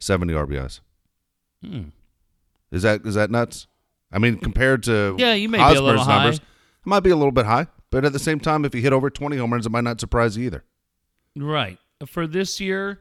70 0.00 0.34
RBIs. 0.34 0.80
Hmm. 1.64 1.82
Is 2.72 2.82
that 2.82 3.06
is 3.06 3.14
that 3.14 3.30
nuts? 3.30 3.68
I 4.12 4.18
mean, 4.18 4.36
compared 4.38 4.82
to 4.84 5.14
Yeah, 5.18 5.34
you 5.34 5.48
may 5.48 5.58
be 5.58 5.76
a 5.76 5.80
little 5.80 6.02
high. 6.02 6.24
numbers, 6.24 6.38
it 6.38 6.42
might 6.86 7.00
be 7.04 7.10
a 7.10 7.16
little 7.16 7.32
bit 7.32 7.46
high. 7.46 7.68
But 7.90 8.04
at 8.04 8.12
the 8.12 8.18
same 8.18 8.40
time, 8.40 8.64
if 8.64 8.74
you 8.74 8.80
hit 8.82 8.92
over 8.92 9.08
20 9.08 9.36
home 9.36 9.52
runs, 9.52 9.66
it 9.66 9.70
might 9.70 9.84
not 9.84 10.00
surprise 10.00 10.36
you 10.36 10.44
either. 10.46 10.64
Right. 11.36 11.78
For 12.06 12.26
this 12.26 12.60
year, 12.60 13.00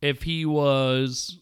if 0.00 0.22
he 0.22 0.44
was. 0.46 1.40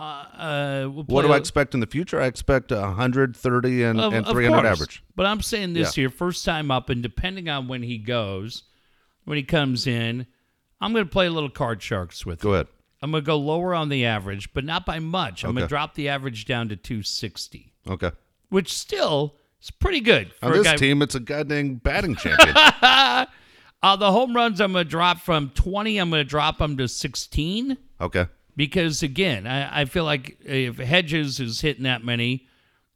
Uh, 0.00 0.02
uh, 0.02 0.88
we'll 0.90 1.04
What 1.04 1.22
do 1.22 1.32
I 1.32 1.36
a- 1.36 1.38
expect 1.38 1.74
in 1.74 1.80
the 1.80 1.86
future? 1.86 2.20
I 2.20 2.26
expect 2.26 2.70
130 2.70 3.82
and, 3.82 4.00
Of- 4.00 4.12
and 4.14 4.26
300 4.26 4.62
course. 4.62 4.66
average. 4.72 5.02
But 5.14 5.26
I'm 5.26 5.42
saying 5.42 5.74
this 5.74 5.94
here, 5.94 6.08
first 6.08 6.44
time 6.44 6.70
up, 6.70 6.88
and 6.88 7.02
depending 7.02 7.48
on 7.48 7.68
when 7.68 7.82
he 7.82 7.98
goes, 7.98 8.62
when 9.24 9.36
he 9.36 9.42
comes 9.42 9.86
in, 9.86 10.26
I'm 10.80 10.92
going 10.94 11.04
to 11.04 11.10
play 11.10 11.26
a 11.26 11.30
little 11.30 11.50
card 11.50 11.82
sharks 11.82 12.24
with 12.24 12.40
Go 12.40 12.50
him. 12.50 12.54
ahead. 12.54 12.66
I'm 13.02 13.10
going 13.10 13.22
to 13.22 13.26
go 13.26 13.36
lower 13.36 13.74
on 13.74 13.88
the 13.90 14.04
average, 14.06 14.52
but 14.54 14.64
not 14.64 14.84
by 14.86 14.98
much. 14.98 15.44
I'm 15.44 15.52
going 15.52 15.64
to 15.64 15.68
drop 15.68 15.94
the 15.94 16.08
average 16.08 16.44
down 16.46 16.68
to 16.70 16.76
260, 16.76 17.72
Okay. 17.88 18.10
which 18.48 18.72
still 18.72 19.36
is 19.60 19.70
pretty 19.70 20.00
good 20.00 20.32
for 20.34 20.46
On 20.46 20.52
this 20.52 20.62
guy. 20.64 20.76
team, 20.76 21.00
it's 21.02 21.14
a 21.14 21.20
goddamn 21.20 21.74
batting 21.76 22.16
champion. 22.16 22.54
Uh, 23.82 23.96
the 23.96 24.12
home 24.12 24.36
runs, 24.36 24.60
I'm 24.60 24.72
going 24.72 24.84
to 24.84 24.90
drop 24.90 25.20
from 25.20 25.48
20. 25.54 25.96
I'm 25.96 26.10
going 26.10 26.20
to 26.20 26.28
drop 26.28 26.58
them 26.58 26.76
to 26.76 26.86
16 26.86 27.78
okay. 28.02 28.26
Because 28.60 29.02
again, 29.02 29.46
I, 29.46 29.80
I 29.80 29.84
feel 29.86 30.04
like 30.04 30.36
if 30.44 30.76
Hedges 30.76 31.40
is 31.40 31.62
hitting 31.62 31.84
that 31.84 32.04
many. 32.04 32.46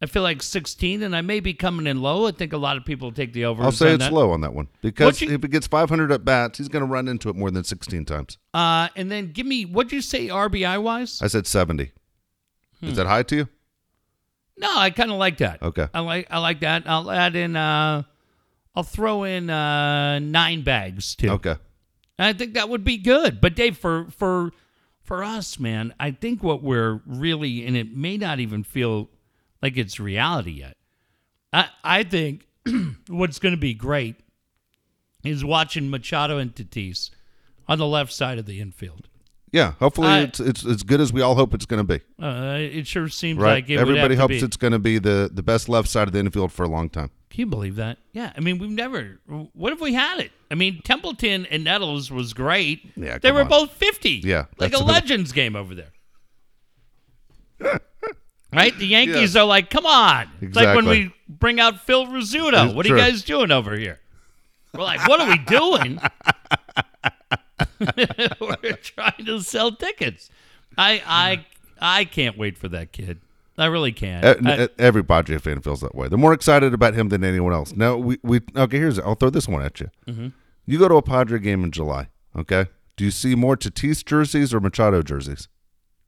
I 0.02 0.06
feel 0.06 0.22
like 0.22 0.42
16, 0.42 1.02
and 1.02 1.16
I 1.16 1.22
may 1.22 1.40
be 1.40 1.54
coming 1.54 1.86
in 1.86 2.02
low. 2.02 2.26
I 2.26 2.32
think 2.32 2.52
a 2.52 2.58
lot 2.58 2.76
of 2.76 2.84
people 2.84 3.10
take 3.10 3.32
the 3.32 3.46
over. 3.46 3.62
I'll 3.62 3.72
say 3.72 3.94
it's 3.94 4.04
that. 4.04 4.12
low 4.12 4.32
on 4.32 4.42
that 4.42 4.52
one 4.52 4.68
because 4.82 5.22
you- 5.22 5.30
if 5.30 5.40
he 5.40 5.48
gets 5.48 5.66
500 5.66 6.12
at 6.12 6.26
bats, 6.26 6.58
he's 6.58 6.68
going 6.68 6.84
to 6.84 6.86
run 6.92 7.08
into 7.08 7.30
it 7.30 7.36
more 7.36 7.50
than 7.50 7.64
16 7.64 8.04
times. 8.04 8.36
Uh, 8.52 8.88
and 8.96 9.10
then 9.10 9.32
give 9.32 9.46
me 9.46 9.64
what'd 9.64 9.92
you 9.92 10.02
say 10.02 10.28
RBI 10.28 10.82
wise? 10.82 11.22
I 11.22 11.28
said 11.28 11.46
70. 11.46 11.92
Hmm. 12.80 12.86
Is 12.88 12.96
that 12.96 13.06
high 13.06 13.22
to 13.22 13.36
you? 13.36 13.48
No, 14.58 14.68
I 14.76 14.90
kind 14.90 15.10
of 15.10 15.16
like 15.16 15.38
that. 15.38 15.62
Okay. 15.62 15.88
I 15.94 16.00
like 16.00 16.26
I 16.30 16.38
like 16.38 16.60
that. 16.60 16.82
I'll 16.86 17.10
add 17.10 17.34
in. 17.34 17.56
Uh, 17.56 18.02
I'll 18.76 18.82
throw 18.82 19.24
in 19.24 19.48
uh, 19.48 20.18
nine 20.18 20.62
bags 20.64 21.14
too. 21.14 21.30
Okay. 21.30 21.54
I 22.18 22.34
think 22.34 22.54
that 22.54 22.68
would 22.68 22.84
be 22.84 22.98
good. 22.98 23.40
But 23.40 23.54
Dave, 23.56 23.78
for 23.78 24.08
for 24.10 24.50
for 25.04 25.22
us, 25.22 25.58
man, 25.60 25.94
I 26.00 26.10
think 26.10 26.42
what 26.42 26.62
we're 26.62 27.00
really, 27.06 27.64
and 27.66 27.76
it 27.76 27.94
may 27.96 28.16
not 28.16 28.40
even 28.40 28.64
feel 28.64 29.08
like 29.62 29.76
it's 29.76 30.00
reality 30.00 30.52
yet. 30.52 30.76
I 31.52 31.68
I 31.84 32.02
think 32.02 32.46
what's 33.08 33.38
going 33.38 33.54
to 33.54 33.60
be 33.60 33.74
great 33.74 34.16
is 35.22 35.44
watching 35.44 35.90
Machado 35.90 36.38
and 36.38 36.54
Tatis 36.54 37.10
on 37.68 37.78
the 37.78 37.86
left 37.86 38.12
side 38.12 38.38
of 38.38 38.46
the 38.46 38.60
infield. 38.60 39.08
Yeah. 39.52 39.72
Hopefully, 39.78 40.08
I- 40.08 40.20
it's 40.22 40.40
it's 40.40 40.64
as 40.66 40.82
good 40.82 41.00
as 41.00 41.12
we 41.12 41.20
all 41.22 41.34
hope 41.34 41.54
it's 41.54 41.66
going 41.66 41.86
to 41.86 41.98
be. 41.98 42.04
Uh, 42.22 42.56
it 42.58 42.86
sure 42.86 43.08
seems 43.08 43.38
Right. 43.38 43.52
like 43.64 43.70
it 43.70 43.78
Everybody 43.78 44.16
hopes 44.16 44.42
it's 44.42 44.56
going 44.56 44.72
to 44.72 44.78
be 44.78 44.98
the 44.98 45.30
the 45.32 45.42
best 45.42 45.68
left 45.68 45.88
side 45.88 46.08
of 46.08 46.12
the 46.12 46.18
infield 46.18 46.50
for 46.52 46.64
a 46.64 46.68
long 46.68 46.88
time. 46.88 47.10
Can 47.34 47.40
you 47.40 47.46
believe 47.46 47.74
that? 47.76 47.98
Yeah. 48.12 48.32
I 48.36 48.38
mean, 48.38 48.58
we've 48.58 48.70
never. 48.70 49.18
What 49.54 49.72
if 49.72 49.80
we 49.80 49.92
had 49.92 50.20
it? 50.20 50.30
I 50.52 50.54
mean, 50.54 50.80
Templeton 50.84 51.46
and 51.46 51.64
Nettles 51.64 52.08
was 52.08 52.32
great. 52.32 52.92
Yeah, 52.94 53.18
They 53.18 53.32
were 53.32 53.42
on. 53.42 53.48
both 53.48 53.72
50. 53.72 54.20
Yeah, 54.22 54.44
Like 54.56 54.72
a 54.72 54.78
Legends 54.78 55.32
game 55.32 55.56
over 55.56 55.74
there. 55.74 55.90
right? 58.52 58.78
The 58.78 58.86
Yankees 58.86 59.34
Yes. 59.34 59.36
are 59.36 59.46
like, 59.46 59.68
come 59.68 59.84
on. 59.84 60.30
It's 60.40 60.54
like 60.54 60.76
when 60.76 60.86
we 60.86 61.12
bring 61.28 61.58
out 61.58 61.80
Phil 61.80 62.06
Rizzuto. 62.06 62.66
It's 62.66 62.74
what 62.74 62.86
are 62.86 62.90
you 62.90 62.96
guys 62.96 63.24
doing 63.24 63.50
over 63.50 63.76
here? 63.76 63.98
We're 64.72 64.84
like, 64.84 65.04
what 65.08 65.20
are 65.20 65.28
we 65.28 65.38
doing? 65.38 66.00
we're 68.62 68.76
trying 68.76 69.24
to 69.24 69.40
sell 69.42 69.72
tickets. 69.72 70.30
I 70.78 71.02
I 71.04 71.46
I 71.80 72.04
can't 72.04 72.38
wait 72.38 72.56
for 72.56 72.68
that 72.68 72.92
kid. 72.92 73.18
I 73.56 73.66
really 73.66 73.92
can't. 73.92 74.46
I- 74.46 74.68
Every 74.78 75.04
Padre 75.04 75.38
fan 75.38 75.60
feels 75.60 75.80
that 75.80 75.94
way. 75.94 76.08
They're 76.08 76.18
more 76.18 76.32
excited 76.32 76.74
about 76.74 76.94
him 76.94 77.08
than 77.08 77.22
anyone 77.22 77.52
else. 77.52 77.74
Now 77.76 77.96
we, 77.96 78.18
we 78.22 78.40
okay. 78.56 78.78
Here's 78.78 78.98
it. 78.98 79.04
I'll 79.04 79.14
throw 79.14 79.30
this 79.30 79.46
one 79.48 79.62
at 79.62 79.80
you. 79.80 79.90
Mm-hmm. 80.08 80.28
You 80.66 80.78
go 80.78 80.88
to 80.88 80.96
a 80.96 81.02
Padre 81.02 81.38
game 81.38 81.62
in 81.62 81.70
July. 81.70 82.08
Okay. 82.36 82.66
Do 82.96 83.04
you 83.04 83.10
see 83.10 83.34
more 83.34 83.56
Tatis 83.56 84.04
jerseys 84.04 84.52
or 84.54 84.60
Machado 84.60 85.02
jerseys? 85.02 85.48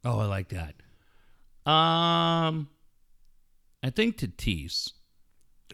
Oh, 0.03 0.19
I 0.19 0.25
like 0.25 0.49
that. 0.49 0.75
Um, 1.69 2.69
I 3.83 3.89
think 3.89 4.17
Tatis. 4.17 4.91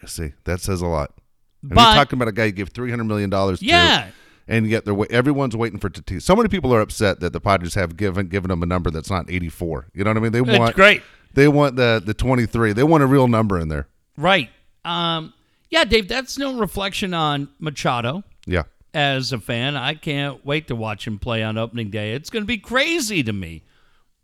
See, 0.05 0.33
that 0.43 0.59
says 0.59 0.81
a 0.81 0.87
lot. 0.87 1.13
And 1.61 1.71
But- 1.75 1.81
you're 1.81 1.95
talking 2.03 2.17
about 2.17 2.27
a 2.27 2.31
guy 2.33 2.45
you 2.45 2.51
give 2.51 2.69
three 2.69 2.89
hundred 2.89 3.05
million 3.05 3.29
dollars 3.29 3.59
to. 3.59 3.65
Yeah, 3.65 4.09
and 4.47 4.67
yet 4.67 4.85
they're 4.85 4.95
everyone's 5.11 5.55
waiting 5.55 5.79
for 5.79 5.89
Tatis. 5.89 6.23
So 6.23 6.35
many 6.35 6.49
people 6.49 6.73
are 6.73 6.81
upset 6.81 7.19
that 7.21 7.31
the 7.31 7.39
Padres 7.39 7.75
have 7.75 7.95
given 7.95 8.27
given 8.27 8.49
them 8.49 8.61
a 8.63 8.65
number 8.65 8.91
that's 8.91 9.09
not 9.09 9.29
84. 9.29 9.87
You 9.93 10.03
know 10.03 10.09
what 10.09 10.17
I 10.17 10.19
mean? 10.19 10.31
They 10.33 10.39
it's 10.41 10.59
want 10.59 10.75
great. 10.75 11.01
They 11.33 11.47
want 11.47 11.75
the 11.75 12.01
the 12.03 12.13
23. 12.13 12.73
They 12.73 12.83
want 12.83 13.03
a 13.03 13.07
real 13.07 13.27
number 13.27 13.59
in 13.59 13.67
there. 13.67 13.87
Right. 14.17 14.49
Um, 14.85 15.33
yeah, 15.69 15.83
Dave. 15.85 16.07
That's 16.07 16.37
no 16.37 16.57
reflection 16.57 17.13
on 17.13 17.49
Machado. 17.59 18.23
Yeah. 18.45 18.63
As 18.93 19.33
a 19.33 19.39
fan, 19.39 19.75
I 19.75 19.95
can't 19.95 20.45
wait 20.45 20.67
to 20.67 20.75
watch 20.75 21.07
him 21.07 21.17
play 21.17 21.41
on 21.41 21.57
opening 21.57 21.89
day. 21.89 22.13
It's 22.13 22.29
going 22.29 22.43
to 22.43 22.47
be 22.47 22.59
crazy 22.59 23.23
to 23.23 23.33
me 23.33 23.63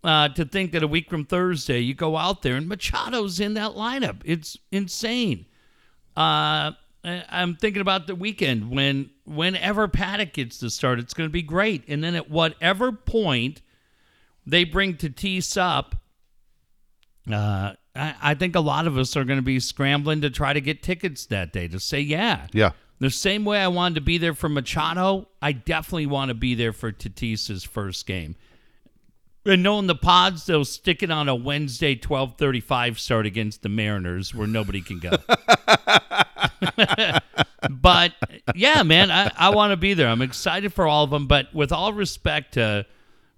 uh, 0.03 0.29
to 0.29 0.45
think 0.45 0.71
that 0.73 0.83
a 0.83 0.87
week 0.87 1.09
from 1.09 1.25
Thursday 1.25 1.79
you 1.79 1.95
go 1.95 2.17
out 2.17 2.43
there 2.43 2.55
and 2.55 2.69
Machado's 2.69 3.39
in 3.39 3.55
that 3.55 3.71
lineup. 3.71 4.21
It's 4.23 4.57
insane. 4.71 5.47
Uh, 6.15 6.73
I'm 7.03 7.55
thinking 7.55 7.81
about 7.81 8.07
the 8.07 8.15
weekend 8.15 8.69
when 8.69 9.09
whenever 9.25 9.87
Paddack 9.87 10.33
gets 10.33 10.59
to 10.59 10.69
start, 10.69 10.99
it's 10.99 11.13
going 11.13 11.29
to 11.29 11.33
be 11.33 11.41
great. 11.41 11.83
And 11.87 12.03
then 12.03 12.15
at 12.15 12.29
whatever 12.29 12.91
point 12.91 13.61
they 14.45 14.63
bring 14.65 14.95
Tatis 14.95 15.59
up, 15.59 15.95
uh, 17.33 17.73
I, 17.95 18.15
I 18.21 18.33
think 18.35 18.55
a 18.55 18.59
lot 18.59 18.87
of 18.87 18.97
us 18.97 19.15
are 19.17 19.23
going 19.23 19.39
to 19.39 19.43
be 19.43 19.59
scrambling 19.59 20.21
to 20.21 20.29
try 20.29 20.53
to 20.53 20.61
get 20.61 20.83
tickets 20.83 21.25
that 21.27 21.51
day 21.53 21.67
to 21.67 21.79
say, 21.79 21.99
yeah, 21.99 22.47
Yeah. 22.53 22.71
the 22.99 23.09
same 23.09 23.45
way 23.45 23.59
I 23.59 23.67
wanted 23.67 23.95
to 23.95 24.01
be 24.01 24.17
there 24.17 24.33
for 24.33 24.49
Machado, 24.49 25.27
I 25.41 25.51
definitely 25.53 26.07
want 26.07 26.29
to 26.29 26.35
be 26.35 26.55
there 26.55 26.73
for 26.73 26.91
Tatis's 26.91 27.63
first 27.63 28.05
game. 28.05 28.35
And 29.45 29.63
knowing 29.63 29.87
the 29.87 29.95
pods, 29.95 30.45
they'll 30.45 30.65
stick 30.65 31.01
it 31.01 31.09
on 31.09 31.29
a 31.29 31.35
Wednesday 31.35 31.95
12:35 31.95 32.99
start 32.99 33.25
against 33.25 33.63
the 33.63 33.69
Mariners 33.69 34.35
where 34.35 34.47
nobody 34.47 34.81
can 34.81 34.99
go. 34.99 35.11
but 37.69 38.13
yeah, 38.53 38.83
man, 38.83 39.11
I, 39.11 39.31
I 39.37 39.49
want 39.49 39.71
to 39.71 39.77
be 39.77 39.93
there. 39.93 40.07
I'm 40.07 40.21
excited 40.21 40.73
for 40.73 40.87
all 40.87 41.03
of 41.05 41.09
them. 41.09 41.27
But 41.27 41.53
with 41.53 41.71
all 41.71 41.93
respect 41.93 42.55
to 42.55 42.85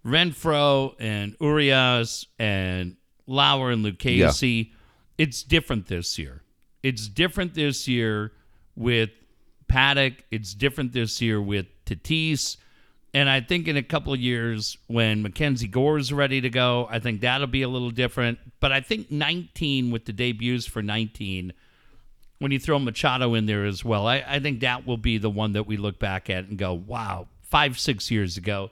Renfroe 0.05 0.95
and 0.99 1.35
Urias 1.39 2.25
and 2.39 2.97
Lauer 3.31 3.71
and 3.71 3.83
Lucchesi, 3.83 4.71
it's 5.17 5.41
different 5.43 5.87
this 5.87 6.19
year. 6.19 6.43
It's 6.83 7.07
different 7.07 7.53
this 7.53 7.87
year 7.87 8.31
with 8.75 9.09
Paddack. 9.67 10.17
It's 10.31 10.53
different 10.53 10.93
this 10.93 11.21
year 11.21 11.41
with 11.41 11.67
Tatis. 11.85 12.57
And 13.13 13.29
I 13.29 13.41
think 13.41 13.67
in 13.67 13.77
a 13.77 13.83
couple 13.83 14.13
of 14.13 14.19
years, 14.19 14.77
when 14.87 15.21
Mackenzie 15.21 15.67
Gore's 15.67 16.13
ready 16.13 16.41
to 16.41 16.49
go, 16.49 16.87
I 16.89 16.99
think 16.99 17.21
that'll 17.21 17.47
be 17.47 17.61
a 17.61 17.67
little 17.67 17.91
different. 17.91 18.39
But 18.59 18.71
I 18.71 18.81
think 18.81 19.11
19 19.11 19.91
with 19.91 20.05
the 20.05 20.13
debuts 20.13 20.65
for 20.65 20.81
19 20.81 21.53
when 22.39 22.51
you 22.51 22.59
throw 22.59 22.79
Machado 22.79 23.33
in 23.33 23.45
there 23.45 23.65
as 23.65 23.85
well. 23.85 24.07
I, 24.07 24.23
I 24.27 24.39
think 24.39 24.61
that 24.61 24.87
will 24.87 24.97
be 24.97 25.17
the 25.17 25.29
one 25.29 25.53
that 25.53 25.67
we 25.67 25.77
look 25.77 25.99
back 25.99 26.29
at 26.29 26.45
and 26.45 26.57
go, 26.57 26.73
wow, 26.73 27.27
five, 27.43 27.77
six 27.79 28.09
years 28.09 28.37
ago. 28.37 28.71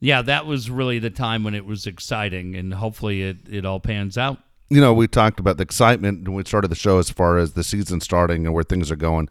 Yeah, 0.00 0.22
that 0.22 0.46
was 0.46 0.70
really 0.70 0.98
the 0.98 1.10
time 1.10 1.44
when 1.44 1.54
it 1.54 1.66
was 1.66 1.86
exciting, 1.86 2.54
and 2.54 2.74
hopefully 2.74 3.22
it, 3.22 3.36
it 3.50 3.66
all 3.66 3.80
pans 3.80 4.16
out. 4.16 4.38
You 4.70 4.80
know, 4.80 4.94
we 4.94 5.06
talked 5.08 5.40
about 5.40 5.56
the 5.58 5.62
excitement 5.62 6.26
when 6.26 6.36
we 6.36 6.44
started 6.44 6.68
the 6.68 6.76
show 6.76 6.98
as 6.98 7.10
far 7.10 7.38
as 7.38 7.52
the 7.52 7.64
season 7.64 8.00
starting 8.00 8.46
and 8.46 8.54
where 8.54 8.64
things 8.64 8.90
are 8.90 8.96
going. 8.96 9.28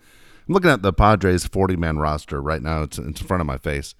I'm 0.47 0.53
looking 0.53 0.70
at 0.70 0.82
the 0.82 0.91
Padres 0.91 1.45
40 1.45 1.76
man 1.76 1.97
roster 1.97 2.41
right 2.41 2.61
now. 2.61 2.82
It's, 2.84 2.97
it's 2.97 3.22
in 3.22 3.28
front 3.28 3.41
of 3.41 3.47
my 3.47 3.57
face. 3.57 3.95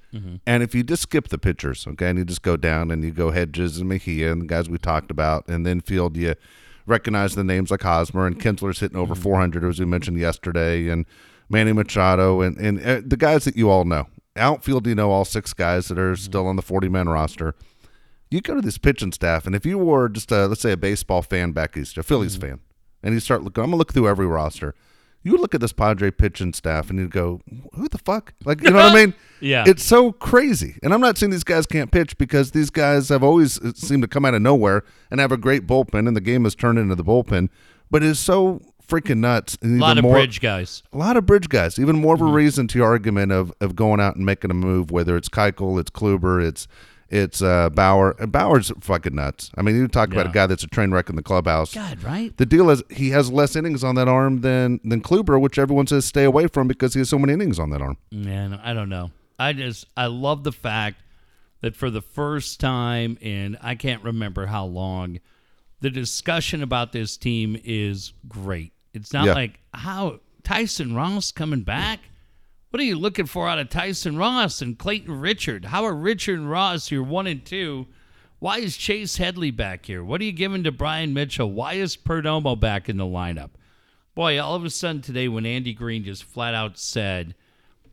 And 0.46 0.64
if 0.64 0.76
you 0.76 0.84
just 0.84 1.04
skip 1.04 1.28
the 1.30 1.38
pitchers, 1.38 1.86
okay, 1.88 2.10
and 2.10 2.20
you 2.20 2.26
just 2.26 2.42
go 2.42 2.58
down 2.58 2.92
and 2.92 3.04
you 3.04 3.12
go 3.12 3.32
Hedges 3.32 3.78
and 3.78 3.88
Mejia 3.88 4.32
and 4.32 4.42
the 4.42 4.48
guys 4.48 4.70
we 4.70 4.78
talked 4.80 5.12
about, 5.12 5.48
and 5.48 5.66
then 5.66 5.80
field, 5.80 6.18
you 6.18 6.36
recognize 6.86 7.36
the 7.36 7.44
names 7.44 7.72
like 7.72 7.84
Hosmer 7.84 8.26
and 8.26 8.40
Kinsler's 8.40 8.80
hitting 8.80 8.98
over 8.98 9.16
400, 9.16 9.64
as 9.64 9.80
we 9.80 9.86
mentioned 9.86 10.18
yesterday, 10.18 10.90
and 10.90 11.06
Manny 11.50 11.72
Machado, 11.72 12.42
and, 12.42 12.58
and 12.58 12.84
uh, 12.86 13.02
the 13.06 13.18
guys 13.18 13.46
that 13.46 13.56
you 13.56 13.70
all 13.70 13.86
know. 13.86 14.08
Outfield, 14.40 14.88
you 14.88 14.96
know 14.96 15.12
all 15.12 15.26
six 15.26 15.54
guys 15.54 15.88
that 15.88 16.00
are 16.00 16.16
still 16.16 16.48
on 16.48 16.56
the 16.56 16.62
40 16.62 16.90
man 16.90 17.10
roster. 17.10 17.56
You 18.32 18.42
go 18.42 18.56
to 18.56 18.62
this 18.62 18.78
pitching 18.78 19.12
staff, 19.12 19.48
and 19.48 19.56
if 19.56 19.66
you 19.66 19.78
were 19.78 20.08
just, 20.08 20.32
a, 20.32 20.48
let's 20.48 20.62
say, 20.62 20.72
a 20.72 20.78
baseball 20.78 21.22
fan 21.22 21.52
back 21.52 21.76
east, 21.76 21.98
a 21.98 22.04
Phillies 22.04 22.38
mm-hmm. 22.38 22.48
fan, 22.48 22.60
and 23.02 23.14
you 23.14 23.20
start 23.20 23.44
looking, 23.44 23.64
I'm 23.64 23.70
going 23.70 23.76
to 23.76 23.78
look 23.78 23.94
through 23.94 24.08
every 24.08 24.28
roster. 24.28 24.76
You 25.22 25.36
look 25.38 25.54
at 25.54 25.60
this 25.60 25.74
Padre 25.74 26.12
pitching 26.12 26.54
staff 26.54 26.90
and 26.90 26.98
you'd 26.98 27.12
go, 27.12 27.42
who 27.74 27.90
the 27.90 27.98
fuck? 27.98 28.34
Like, 28.46 28.62
you 28.62 28.70
know 28.70 28.78
what 28.78 28.94
I 28.94 28.96
mean? 29.06 29.14
Yeah. 29.42 29.66
It's 29.68 29.84
so 29.84 30.14
crazy. 30.14 30.80
And 30.82 30.94
I'm 30.94 31.02
not 31.02 31.18
saying 31.18 31.32
these 31.32 31.44
guys 31.44 31.66
can't 31.66 31.92
pitch 31.92 32.18
because 32.18 32.52
these 32.52 32.70
guys 32.70 33.10
have 33.10 33.22
always 33.22 33.60
seemed 33.78 34.04
to 34.04 34.08
come 34.08 34.24
out 34.24 34.34
of 34.34 34.42
nowhere 34.42 34.84
and 35.12 35.20
have 35.20 35.34
a 35.34 35.38
great 35.38 35.68
bullpen, 35.68 36.08
and 36.08 36.16
the 36.16 36.22
game 36.22 36.46
has 36.46 36.56
turned 36.56 36.80
into 36.80 36.96
the 36.96 37.04
bullpen. 37.04 37.50
But 37.92 38.02
it's 38.02 38.20
so 38.20 38.62
freaking 38.90 39.18
nuts. 39.20 39.58
A 39.64 39.68
lot 39.68 39.98
of 39.98 40.04
more, 40.04 40.14
bridge 40.14 40.42
guys. 40.42 40.84
a 40.92 40.98
lot 40.98 41.16
of 41.18 41.26
bridge 41.26 41.48
guys. 41.50 41.78
Even 41.80 41.98
more 41.98 42.16
Mm-hmm. 42.16 42.26
of 42.26 42.32
a 42.32 42.34
reason 42.34 42.68
to 42.70 42.80
your 42.80 42.88
argument 42.88 43.32
of, 43.32 43.54
of 43.62 43.76
going 43.76 44.00
out 44.00 44.16
and 44.16 44.26
making 44.26 44.52
a 44.52 44.56
move, 44.56 44.92
whether 44.92 45.16
it's 45.16 45.30
Keuchel, 45.30 45.80
it's 45.80 45.92
Kluber, 45.92 46.44
it's 46.46 46.68
it's 47.12 47.42
uh, 47.42 47.70
Bauer. 47.72 48.14
Bauer's 48.28 48.72
fucking 48.82 49.16
nuts. 49.16 49.50
I 49.58 49.64
mean, 49.64 49.76
you 49.76 49.88
talk 49.88 50.12
about 50.12 50.28
a 50.28 50.32
guy 50.32 50.46
that's 50.46 50.64
a 50.64 50.68
train 50.68 50.92
wreck 50.92 51.10
in 51.10 51.16
the 51.16 51.24
clubhouse. 51.24 51.74
God, 51.74 52.04
right? 52.04 52.36
The 52.38 52.46
deal 52.46 52.70
is 52.70 52.84
he 52.92 53.10
has 53.10 53.32
less 53.32 53.56
innings 53.56 53.84
on 53.84 53.96
that 53.96 54.08
arm 54.08 54.42
than 54.42 54.80
than 54.84 55.02
Kluber, 55.02 55.42
which 55.42 55.58
everyone 55.58 55.88
says 55.88 56.06
stay 56.06 56.24
away 56.24 56.46
from 56.48 56.68
because 56.68 56.94
he 56.94 57.00
has 57.00 57.10
so 57.10 57.18
many 57.18 57.34
innings 57.34 57.58
on 57.58 57.72
that 57.72 57.82
arm. 57.82 57.98
Man, 58.12 58.54
I 58.64 58.74
don't 58.76 58.90
know. 58.90 59.10
I 59.40 59.54
just 59.54 59.88
I 59.98 60.06
love 60.06 60.44
the 60.44 60.52
fact 60.52 61.02
that 61.62 61.76
for 61.76 61.90
the 61.90 62.02
first 62.02 62.60
time 62.60 63.18
in 63.22 63.58
I 63.62 63.74
can't 63.74 64.04
remember 64.04 64.46
how 64.46 64.66
long, 64.66 65.20
the 65.82 65.90
discussion 65.90 66.62
about 66.62 66.92
this 66.92 67.18
team 67.18 67.60
is 67.64 68.14
great. 68.28 68.72
It's 68.94 69.14
not 69.14 69.26
Yeah. 69.28 69.34
like 69.34 69.60
how 69.74 70.20
Tyson 70.44 70.96
Ross 70.96 71.32
coming 71.32 71.62
back. 71.62 72.00
What 72.70 72.80
are 72.80 72.86
you 72.86 72.98
looking 72.98 73.26
for 73.26 73.48
out 73.50 73.60
of 73.60 73.70
Tyson 73.70 74.18
Ross 74.18 74.62
and 74.62 74.78
Clayton 74.78 75.20
Richard? 75.20 75.66
How 75.66 75.86
are 75.86 75.96
Richard 75.96 76.40
and 76.40 76.50
Ross 76.50 76.92
your 76.92 77.04
one 77.04 77.28
and 77.28 77.44
two? 77.44 77.88
Why 78.40 78.60
is 78.60 78.78
Chase 78.78 79.18
Headley 79.18 79.52
back 79.52 79.86
here? 79.88 80.04
What 80.04 80.22
are 80.22 80.24
you 80.24 80.32
giving 80.32 80.64
to 80.64 80.72
Bryan 80.72 81.14
Mitchell? 81.14 81.52
Why 81.52 81.74
is 81.74 81.98
Perdomo 81.98 82.58
back 82.60 82.88
in 82.88 82.98
the 82.98 83.06
lineup? 83.06 83.50
Boy, 84.16 84.40
all 84.42 84.56
of 84.56 84.64
a 84.64 84.70
sudden 84.70 85.02
today, 85.02 85.28
when 85.28 85.46
Andy 85.46 85.74
Green 85.74 86.04
just 86.04 86.24
flat 86.24 86.54
out 86.54 86.78
said 86.78 87.36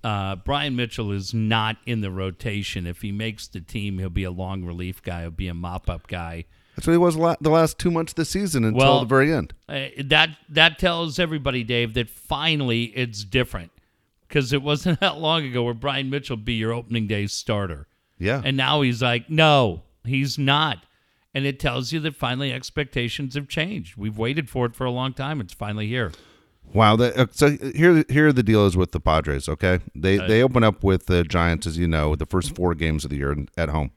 uh, 0.05 0.37
Bryan 0.37 0.77
Mitchell 0.77 1.11
is 1.11 1.35
not 1.35 1.79
in 1.85 2.01
the 2.01 2.11
rotation. 2.11 2.87
If 2.87 3.03
he 3.03 3.11
makes 3.13 3.49
the 3.49 3.61
team, 3.61 3.99
he'll 3.99 4.09
be 4.09 4.25
a 4.25 4.31
long 4.31 4.65
relief 4.65 5.03
guy. 5.03 5.23
He'll 5.23 5.31
be 5.31 5.49
a 5.49 5.55
mop 5.55 5.91
up 5.91 6.07
guy. 6.07 6.45
That's 6.77 6.87
what 6.87 6.93
he 6.93 6.99
was 6.99 7.17
la- 7.17 7.37
the 7.41 7.51
last 7.51 7.79
two 7.79 7.91
months 7.91 8.13
of 8.13 8.17
the 8.17 8.25
season 8.25 8.65
until 8.65 8.79
Well- 8.87 9.01
the 9.01 9.07
very 9.07 9.33
end. 9.33 9.55
Uh, 9.69 9.87
that 10.05 10.37
that 10.49 10.79
tells 10.79 11.19
everybody, 11.19 11.65
Dave, 11.65 11.95
that 11.95 12.09
finally 12.11 12.85
it's 12.95 13.25
different 13.25 13.73
because 14.29 14.53
it 14.53 14.63
wasn't 14.63 15.01
that 15.01 15.19
long 15.19 15.45
ago 15.45 15.63
where 15.63 15.75
Bryan 15.75 16.11
Mitchell 16.11 16.37
be 16.37 16.55
your 16.55 16.73
opening 16.73 17.07
day 17.07 17.27
starter, 17.27 17.87
Yeah. 18.19 18.43
and 18.45 18.57
now 18.57 18.83
he's 18.83 19.03
like, 19.03 19.31
no, 19.31 19.83
he's 20.05 20.39
not. 20.39 20.85
And 21.35 21.45
it 21.45 21.61
tells 21.61 21.93
you 21.93 22.01
that 22.01 22.15
finally 22.17 22.51
expectations 22.53 23.35
have 23.35 23.47
changed. 23.49 23.97
We've 23.99 24.17
waited 24.17 24.49
for 24.49 24.65
it 24.65 24.75
for 24.75 24.85
a 24.87 24.91
long 24.91 25.13
time. 25.13 25.39
It's 25.41 25.53
finally 25.53 25.87
here. 25.87 26.13
Wow. 26.73 26.97
That, 26.97 27.17
uh, 27.17 27.27
so 27.31 27.51
here, 27.75 28.05
here 28.09 28.33
the 28.33 28.43
deal 28.43 28.67
is 28.67 28.75
with 28.77 28.93
the 28.93 29.01
Padres. 29.01 29.47
Okay, 29.49 29.81
they 29.95 30.17
they 30.17 30.43
open 30.43 30.65
up 30.65 30.83
with 30.83 31.07
the 31.07 31.25
Giants, 31.25 31.67
as 31.67 31.77
you 31.79 31.87
know, 31.89 32.17
the 32.17 32.27
first 32.27 32.55
four 32.57 32.75
games 32.75 33.05
of 33.05 33.11
the 33.11 33.17
year 33.19 33.37
at 33.57 33.69
home. 33.69 33.91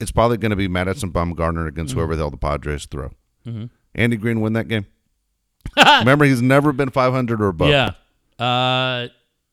It's 0.00 0.10
probably 0.12 0.36
going 0.36 0.50
to 0.50 0.56
be 0.56 0.68
Madison 0.68 1.10
Bumgarner 1.10 1.66
against 1.66 1.90
Mm-hmm. 1.90 1.98
whoever 2.00 2.16
the 2.16 2.22
hell 2.22 2.30
the 2.30 2.36
Padres 2.36 2.86
throw. 2.86 3.10
Andy 3.94 4.16
Green 4.16 4.40
win 4.40 4.52
that 4.52 4.68
game. 4.68 4.86
Remember, 5.76 6.24
he's 6.24 6.42
never 6.42 6.72
been 6.72 6.90
500 6.90 7.40
or 7.40 7.48
above. 7.48 7.68
Yeah. 7.70 7.92
Uh, 8.44 9.08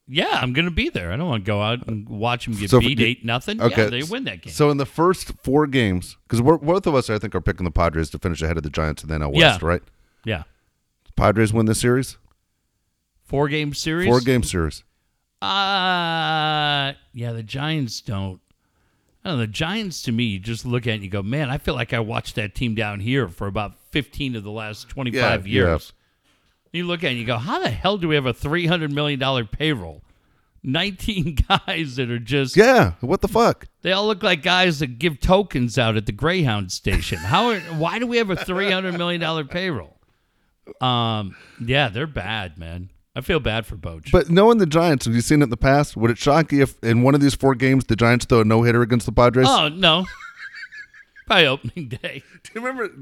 yeah, 0.08 0.40
I'm 0.40 0.54
gonna 0.54 0.70
be 0.70 0.90
there. 0.90 1.12
I 1.12 1.16
don't 1.18 1.28
want 1.28 1.44
to 1.44 1.48
go 1.48 1.62
out 1.64 1.88
and 1.88 2.08
watch 2.08 2.48
him 2.48 2.54
get 2.54 2.70
So 2.70 2.80
beat 2.80 3.00
you- 3.00 3.06
eight 3.08 3.26
nothing. 3.26 3.60
Okay, 3.60 3.86
Yeah, 3.86 3.90
they 3.90 4.04
win 4.04 4.26
that 4.26 4.44
game. 4.44 4.54
So 4.54 4.70
in 4.70 4.78
the 4.78 4.86
first 4.86 5.32
four 5.42 5.66
games, 5.66 6.16
because 6.28 6.42
both 6.42 6.86
of 6.86 6.94
us, 6.94 7.10
I 7.10 7.18
think, 7.18 7.34
are 7.34 7.42
picking 7.42 7.64
the 7.64 7.72
Padres 7.72 8.12
to 8.12 8.20
finish 8.20 8.44
ahead 8.44 8.56
of 8.58 8.62
the 8.64 8.70
Giants 8.70 9.02
in 9.02 9.10
the 9.10 9.16
NL 9.16 9.34
West, 9.34 9.62
Yeah. 9.64 9.68
right? 9.68 9.82
yeah, 10.24 10.44
Padres 11.16 11.52
win 11.54 11.66
the 11.66 11.74
series, 11.74 12.18
four 13.24 13.48
game 13.48 13.74
series. 13.74 14.06
four 14.08 14.20
game 14.20 14.44
series. 14.44 14.84
Uh 15.42 16.94
yeah, 17.14 17.32
the 17.32 17.44
Giants 17.44 18.00
don't. 18.02 18.40
I 19.26 19.30
don't 19.30 19.38
know. 19.40 19.42
The 19.46 19.48
Giants, 19.52 20.04
to 20.04 20.12
me, 20.12 20.26
you 20.26 20.40
just 20.40 20.66
look 20.66 20.84
at 20.86 20.92
it 20.92 20.94
and 20.96 21.04
you 21.04 21.10
go, 21.10 21.24
man, 21.24 21.50
I 21.50 21.58
feel 21.58 21.74
like 21.74 21.94
I 21.94 22.00
watched 22.00 22.36
that 22.36 22.54
team 22.54 22.76
down 22.76 23.00
here 23.00 23.28
for 23.28 23.48
about 23.48 23.74
15 23.92 24.36
of 24.36 24.44
the 24.44 24.52
last 24.52 24.88
25 24.90 25.48
Yeah, 25.48 25.52
years. 25.54 25.94
You 26.72 26.86
look 26.86 27.04
at 27.04 27.08
it 27.08 27.10
and 27.12 27.20
you 27.20 27.26
go, 27.26 27.38
how 27.38 27.60
the 27.60 27.70
hell 27.72 27.98
do 27.98 28.08
we 28.08 28.16
have 28.16 28.26
a 28.28 28.34
$300 28.34 28.92
million 28.92 29.48
payroll? 29.48 30.04
19 30.62 31.38
guys 31.68 31.96
that 31.96 32.10
are 32.12 32.20
just, 32.20 32.56
Yeah, 32.58 32.94
what 33.02 33.22
the 33.22 33.28
fuck? 33.28 33.68
they 33.82 33.92
all 33.92 34.06
look 34.08 34.24
like 34.24 34.42
guys 34.44 34.80
that 34.80 35.00
give 35.00 35.20
tokens 35.20 35.78
out 35.80 35.96
at 35.96 36.06
the 36.06 36.12
Greyhound 36.12 36.72
station. 36.72 37.18
How? 37.20 37.50
Are, 37.50 37.60
why 37.60 37.98
do 38.00 38.08
we 38.08 38.18
have 38.18 38.30
a 38.30 38.36
$300 38.36 38.98
million 38.98 39.48
payroll? 39.48 39.98
Um, 40.82 41.36
Yeah, 41.60 41.90
they're 41.90 42.08
bad, 42.08 42.58
man. 42.58 42.90
I 43.16 43.22
feel 43.22 43.40
bad 43.40 43.66
for 43.66 43.78
Boch. 43.78 44.12
But 44.12 44.30
knowing 44.30 44.58
the 44.58 44.66
Giants, 44.66 45.06
have 45.06 45.16
you 45.16 45.22
seen 45.22 45.42
it 45.42 45.46
in 45.46 45.50
the 45.50 45.58
past? 45.58 45.96
Would 45.96 46.12
it 46.12 46.18
shock 46.18 46.52
you 46.52 46.64
if 46.64 46.84
in 46.84 47.02
one 47.02 47.16
of 47.16 47.22
these 47.22 47.34
four 47.36 47.56
games 47.56 47.86
the 47.86 47.96
Giants 47.96 48.26
throw 48.26 48.42
a 48.42 48.44
no 48.46 48.64
hitter 48.64 48.82
against 48.82 49.06
the 49.06 49.12
Padres? 49.12 49.48
oh, 49.50 49.70
no. 49.70 50.06
Probably 51.28 51.48
opening 51.48 51.88
day. 51.88 52.22
Do 52.44 52.52
you 52.54 52.62
remember? 52.62 52.94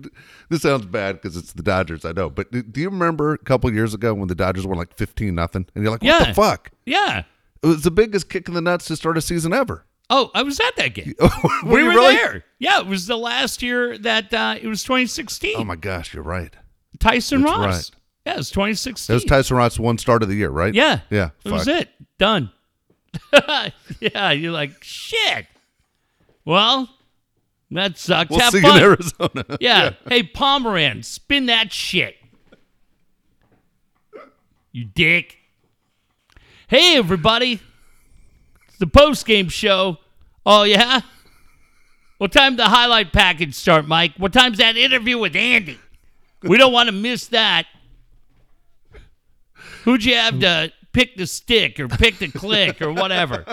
This 0.50 0.62
sounds 0.62 0.86
bad 0.86 1.14
because 1.22 1.36
it's 1.36 1.52
the 1.54 1.64
Dodgers, 1.64 2.06
I 2.06 2.14
know. 2.14 2.30
But 2.30 2.52
do, 2.54 2.62
do 2.64 2.80
you 2.80 2.90
remember 2.90 3.34
a 3.34 3.38
couple 3.38 3.74
years 3.74 3.94
ago 3.94 4.14
when 4.14 4.30
the 4.30 4.36
Dodgers 4.36 4.66
were 4.66 4.76
like 4.76 4.96
fifteen 4.96 5.36
nothing, 5.36 5.66
and 5.76 5.84
you're 5.84 5.92
like, 5.92 6.02
what 6.02 6.22
Yeah. 6.22 6.28
the 6.28 6.34
fuck? 6.34 6.72
Yeah. 6.86 7.24
It 7.62 7.68
was 7.68 7.82
the 7.82 7.92
biggest 7.92 8.30
kick 8.30 8.48
in 8.48 8.54
the 8.54 8.62
nuts 8.62 8.86
to 8.86 8.96
start 8.96 9.18
a 9.18 9.22
season 9.22 9.52
ever. 9.52 9.86
Oh, 10.10 10.32
I 10.34 10.44
was 10.44 10.60
at 10.60 10.76
that 10.78 10.94
game. 10.94 11.14
Were 11.66 11.72
we 11.76 11.84
were 11.84 11.90
really? 11.90 12.16
there. 12.16 12.46
Yeah, 12.60 12.80
it 12.80 12.88
was 12.88 13.08
the 13.08 13.18
last 13.18 13.62
year 13.62 13.98
that 13.98 14.34
uh, 14.34 14.56
it 14.62 14.68
was 14.68 14.84
2016. 14.84 15.56
Oh 15.58 15.64
my 15.66 15.76
gosh, 15.76 16.14
you're 16.14 16.24
right. 16.24 16.54
Tyson 17.00 17.42
that's 17.42 17.52
Ross. 17.58 17.92
right. 17.92 18.00
Yeah, 18.26 18.34
it 18.36 18.38
was 18.38 18.50
2016. 18.52 19.14
It 19.14 19.16
was 19.16 19.26
Tyson 19.26 19.58
Ross' 19.58 19.78
one 19.80 19.98
start 19.98 20.24
of 20.24 20.30
the 20.30 20.36
year, 20.36 20.50
right? 20.50 20.74
yeah. 20.74 21.02
Yeah. 21.10 21.32
That 21.44 21.54
was 21.54 21.68
it. 21.68 21.90
Done. 22.18 22.52
yeah, 24.00 24.32
you're 24.32 24.52
like, 24.52 24.82
shit. 24.84 25.46
Well, 26.46 26.90
that 27.72 27.98
sucks. 27.98 28.30
We'll 28.30 28.40
Have 28.40 28.54
see 28.54 28.62
fun. 28.62 28.72
you 28.72 28.78
in 28.78 28.84
Arizona. 28.84 29.46
Yeah. 29.60 29.94
Hey, 30.08 30.24
Pomeran, 30.24 31.04
spin 31.04 31.48
that 31.48 31.72
shit. 31.74 32.16
You 34.72 34.86
dick. 34.86 35.38
Hey, 36.68 36.98
everybody. 36.98 37.60
It's 38.68 38.78
the 38.78 38.88
post 38.88 39.26
game 39.26 39.50
show. 39.50 39.98
Oh, 40.46 40.64
yeah? 40.64 41.02
What 42.18 42.32
time 42.32 42.56
the 42.56 42.66
highlight 42.66 43.12
package 43.14 43.54
start, 43.54 43.88
Mike? 43.88 44.14
What 44.18 44.34
time's 44.34 44.58
that 44.58 44.78
interview 44.78 45.18
with 45.18 45.36
Andy? 45.36 45.78
We 46.42 46.58
don't 46.58 46.74
want 46.74 46.88
to 46.88 46.94
miss 46.94 47.28
that. 47.28 47.66
Who'd 49.84 50.04
you 50.04 50.16
have 50.16 50.40
to 50.40 50.72
pick 50.92 51.16
the 51.18 51.28
stick 51.28 51.80
or 51.80 51.88
pick 51.88 52.18
the 52.20 52.30
click 52.30 52.82
or 52.82 52.92
whatever? 52.94 53.46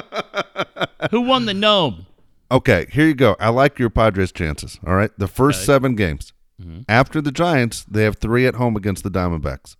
Who 1.10 1.22
won 1.22 1.46
the 1.46 1.54
gnome? 1.54 2.06
Okay, 2.52 2.86
here 2.90 3.06
you 3.06 3.14
go. 3.14 3.36
I 3.38 3.48
like 3.50 3.78
your 3.78 3.90
Padres' 3.90 4.32
chances. 4.32 4.78
All 4.86 4.94
right, 4.94 5.10
the 5.18 5.28
first 5.28 5.64
seven 5.64 5.94
games 5.94 6.32
Mm-hmm. 6.60 6.80
after 6.90 7.22
the 7.22 7.32
Giants, 7.32 7.84
they 7.84 8.02
have 8.04 8.18
three 8.18 8.46
at 8.46 8.56
home 8.56 8.76
against 8.76 9.02
the 9.02 9.10
Diamondbacks. 9.10 9.76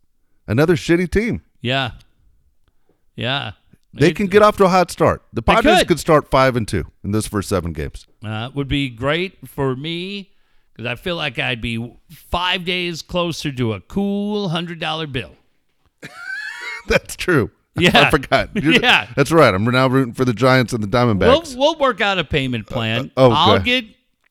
Another 0.47 0.77
shitty 0.77 1.11
team. 1.11 1.43
Yeah. 1.61 1.91
Yeah. 3.15 3.53
They 3.93 4.09
It- 4.09 4.17
can 4.17 4.29
get 4.29 4.41
off 4.43 4.57
to 4.57 4.65
a 4.65 4.69
hot 4.71 4.91
start. 4.91 5.23
The 5.33 5.43
Padres 5.43 5.81
could. 5.81 5.89
could 5.89 6.01
start 6.01 6.31
five 6.31 6.57
and 6.57 6.67
two 6.67 6.87
in 7.05 7.11
those 7.11 7.27
first 7.27 7.51
seven 7.51 7.75
games. 7.75 8.07
Uh, 8.25 8.49
would 8.55 8.67
be 8.69 8.89
great 8.89 9.47
for 9.47 9.77
me 9.77 10.31
because 10.73 10.91
I 10.91 10.95
feel 10.95 11.17
like 11.17 11.39
I'd 11.39 11.61
be 11.61 11.99
five 12.09 12.65
days 12.65 13.03
closer 13.03 13.53
to 13.53 13.75
a 13.75 13.81
cool 13.83 14.49
hundred 14.49 14.79
dollar 14.79 15.07
bill. 15.07 15.33
That's 16.89 17.17
true. 17.17 17.51
Yeah. 17.77 18.09
I 18.09 18.11
forgot. 18.11 18.51
You're- 18.57 18.79
Yeah. 18.83 19.07
that's 19.17 19.31
right. 19.31 19.55
I'm 19.55 19.65
now 19.65 19.87
rooting 19.87 20.13
for 20.13 20.25
the 20.25 20.35
Giants 20.35 20.73
and 20.73 20.83
the 20.83 20.89
We'll 20.89 21.15
Diamondbacks. 21.17 21.57
we'll 21.57 21.79
work 21.79 22.01
out 22.01 22.19
a 22.19 22.25
payment 22.25 22.67
plan. 22.67 23.13
oh, 23.17 23.31
I'll 23.31 23.61
get 23.61 23.85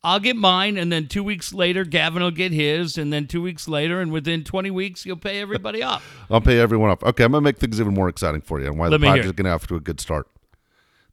I'll 0.04 0.20
get 0.20 0.36
mine, 0.36 0.78
and 0.78 0.92
then 0.92 1.08
two 1.08 1.24
weeks 1.24 1.54
later, 1.54 1.84
Gavin 1.86 2.22
will 2.22 2.32
get 2.32 2.52
his, 2.52 2.98
and 2.98 3.12
then 3.12 3.28
two 3.28 3.42
weeks 3.42 3.68
later, 3.68 4.02
and 4.02 4.12
within 4.12 4.44
20 4.44 4.72
weeks, 4.72 5.06
you'll 5.06 5.18
pay 5.18 5.40
everybody 5.42 5.82
off. 5.82 6.06
I'll 6.30 6.42
pay 6.42 6.60
everyone 6.60 6.90
off. 6.90 7.02
Okay, 7.02 7.24
I'm 7.24 7.32
gonna 7.32 7.42
make 7.42 7.58
things 7.58 7.80
even 7.82 7.94
more 7.94 8.08
exciting 8.10 8.42
for 8.42 8.60
you, 8.60 8.68
and 8.68 8.78
why 8.78 8.90
Let 8.90 9.00
the 9.00 9.08
Padres 9.08 9.28
are 9.28 9.34
getting 9.34 9.52
off 9.52 9.66
to 9.68 9.76
a 9.76 9.80
good 9.80 10.00
start. 10.02 10.28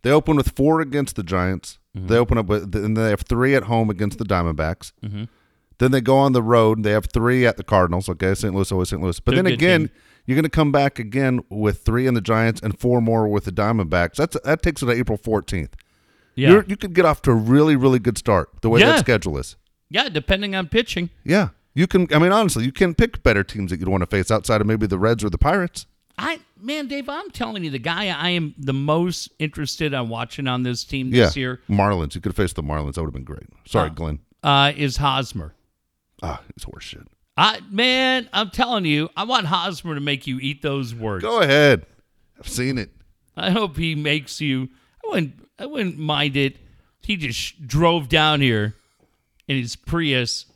They 0.02 0.10
open 0.10 0.36
with 0.36 0.50
four 0.54 0.80
against 0.80 1.16
the 1.16 1.22
Giants. 1.22 1.78
Mm-hmm. 1.96 2.08
They 2.08 2.16
open 2.16 2.38
up 2.38 2.46
with, 2.46 2.74
and 2.76 2.96
they 2.96 3.10
have 3.10 3.22
three 3.22 3.54
at 3.54 3.64
home 3.64 3.88
against 3.88 4.18
the 4.18 4.24
Diamondbacks. 4.24 4.92
Mm-hmm. 5.02 5.24
Then 5.78 5.90
they 5.90 6.00
go 6.00 6.16
on 6.18 6.32
the 6.32 6.42
road. 6.42 6.78
And 6.78 6.84
they 6.84 6.92
have 6.92 7.06
three 7.06 7.46
at 7.46 7.56
the 7.56 7.64
Cardinals. 7.64 8.08
Okay, 8.08 8.34
St. 8.34 8.54
Louis 8.54 8.70
always 8.72 8.88
St. 8.90 9.02
Louis. 9.02 9.18
But 9.20 9.34
They're 9.34 9.42
then 9.42 9.52
again, 9.52 9.80
team. 9.88 9.90
You're 10.26 10.34
going 10.36 10.42
to 10.44 10.48
come 10.48 10.72
back 10.72 10.98
again 10.98 11.42
with 11.48 11.82
three 11.82 12.06
in 12.06 12.14
the 12.14 12.20
Giants 12.20 12.60
and 12.60 12.78
four 12.78 13.00
more 13.00 13.26
with 13.28 13.44
the 13.44 13.52
Diamondbacks. 13.52 14.16
That's 14.16 14.36
that 14.44 14.62
takes 14.62 14.82
it 14.82 14.86
to 14.86 14.92
April 14.92 15.16
14th. 15.18 15.70
Yeah. 16.34 16.50
You're, 16.50 16.64
you 16.68 16.76
could 16.76 16.92
get 16.94 17.04
off 17.06 17.22
to 17.22 17.30
a 17.30 17.34
really, 17.34 17.76
really 17.76 17.98
good 17.98 18.18
start 18.18 18.50
the 18.60 18.68
way 18.68 18.80
Yeah. 18.80 18.86
that 18.92 18.98
schedule 19.00 19.38
is. 19.38 19.56
yeah, 19.88 20.08
depending 20.08 20.54
on 20.54 20.68
pitching. 20.68 21.08
Yeah, 21.24 21.48
you 21.74 21.86
can. 21.86 22.06
I 22.12 22.18
mean, 22.18 22.32
honestly, 22.32 22.64
you 22.64 22.72
can 22.72 22.94
pick 22.94 23.22
better 23.22 23.42
teams 23.42 23.70
that 23.70 23.80
you'd 23.80 23.88
want 23.88 24.02
to 24.02 24.06
face 24.06 24.30
outside 24.30 24.60
of 24.60 24.66
maybe 24.66 24.86
the 24.86 24.98
Reds 24.98 25.24
or 25.24 25.30
the 25.30 25.38
Pirates. 25.38 25.86
I 26.18 26.40
man, 26.60 26.88
Dave, 26.88 27.08
I'm 27.08 27.30
telling 27.30 27.62
you, 27.64 27.70
the 27.70 27.78
guy 27.78 28.08
I 28.08 28.30
am 28.30 28.54
the 28.58 28.72
most 28.72 29.30
interested 29.38 29.92
on 29.94 30.08
watching 30.08 30.46
on 30.46 30.62
this 30.62 30.82
team 30.84 31.12
Yeah, 31.14 31.26
this 31.26 31.36
year 31.36 31.60
Marlins. 31.70 32.14
You 32.14 32.20
could 32.20 32.30
have 32.30 32.36
faced 32.36 32.56
the 32.56 32.62
Marlins. 32.62 32.94
That 32.94 33.02
would 33.02 33.08
have 33.08 33.12
been 33.14 33.24
great. 33.24 33.44
Sorry, 33.66 33.90
Glenn. 33.90 34.18
uh, 34.42 34.72
is 34.76 34.96
Hosmer. 34.98 35.54
Ah, 36.22 36.42
it's 36.56 36.64
horseshit. 36.64 37.06
I 37.36 37.60
man, 37.70 38.28
I'm 38.32 38.50
telling 38.50 38.84
you, 38.84 39.10
I 39.16 39.24
want 39.24 39.46
Hosmer 39.46 39.94
to 39.94 40.00
make 40.00 40.26
you 40.26 40.38
eat 40.40 40.62
those 40.62 40.94
words. 40.94 41.22
Go 41.22 41.40
ahead. 41.40 41.86
I've 42.38 42.48
seen 42.48 42.78
it. 42.78 42.90
I 43.36 43.50
hope 43.50 43.76
he 43.76 43.94
makes 43.94 44.40
you. 44.40 44.68
I 45.04 45.08
wouldn't. 45.08 45.48
I 45.58 45.66
wouldn't 45.66 45.98
mind 45.98 46.36
it. 46.36 46.56
He 47.02 47.16
just 47.16 47.66
drove 47.66 48.08
down 48.08 48.40
here 48.40 48.74
in 49.46 49.56
his 49.56 49.76
Prius 49.76 50.46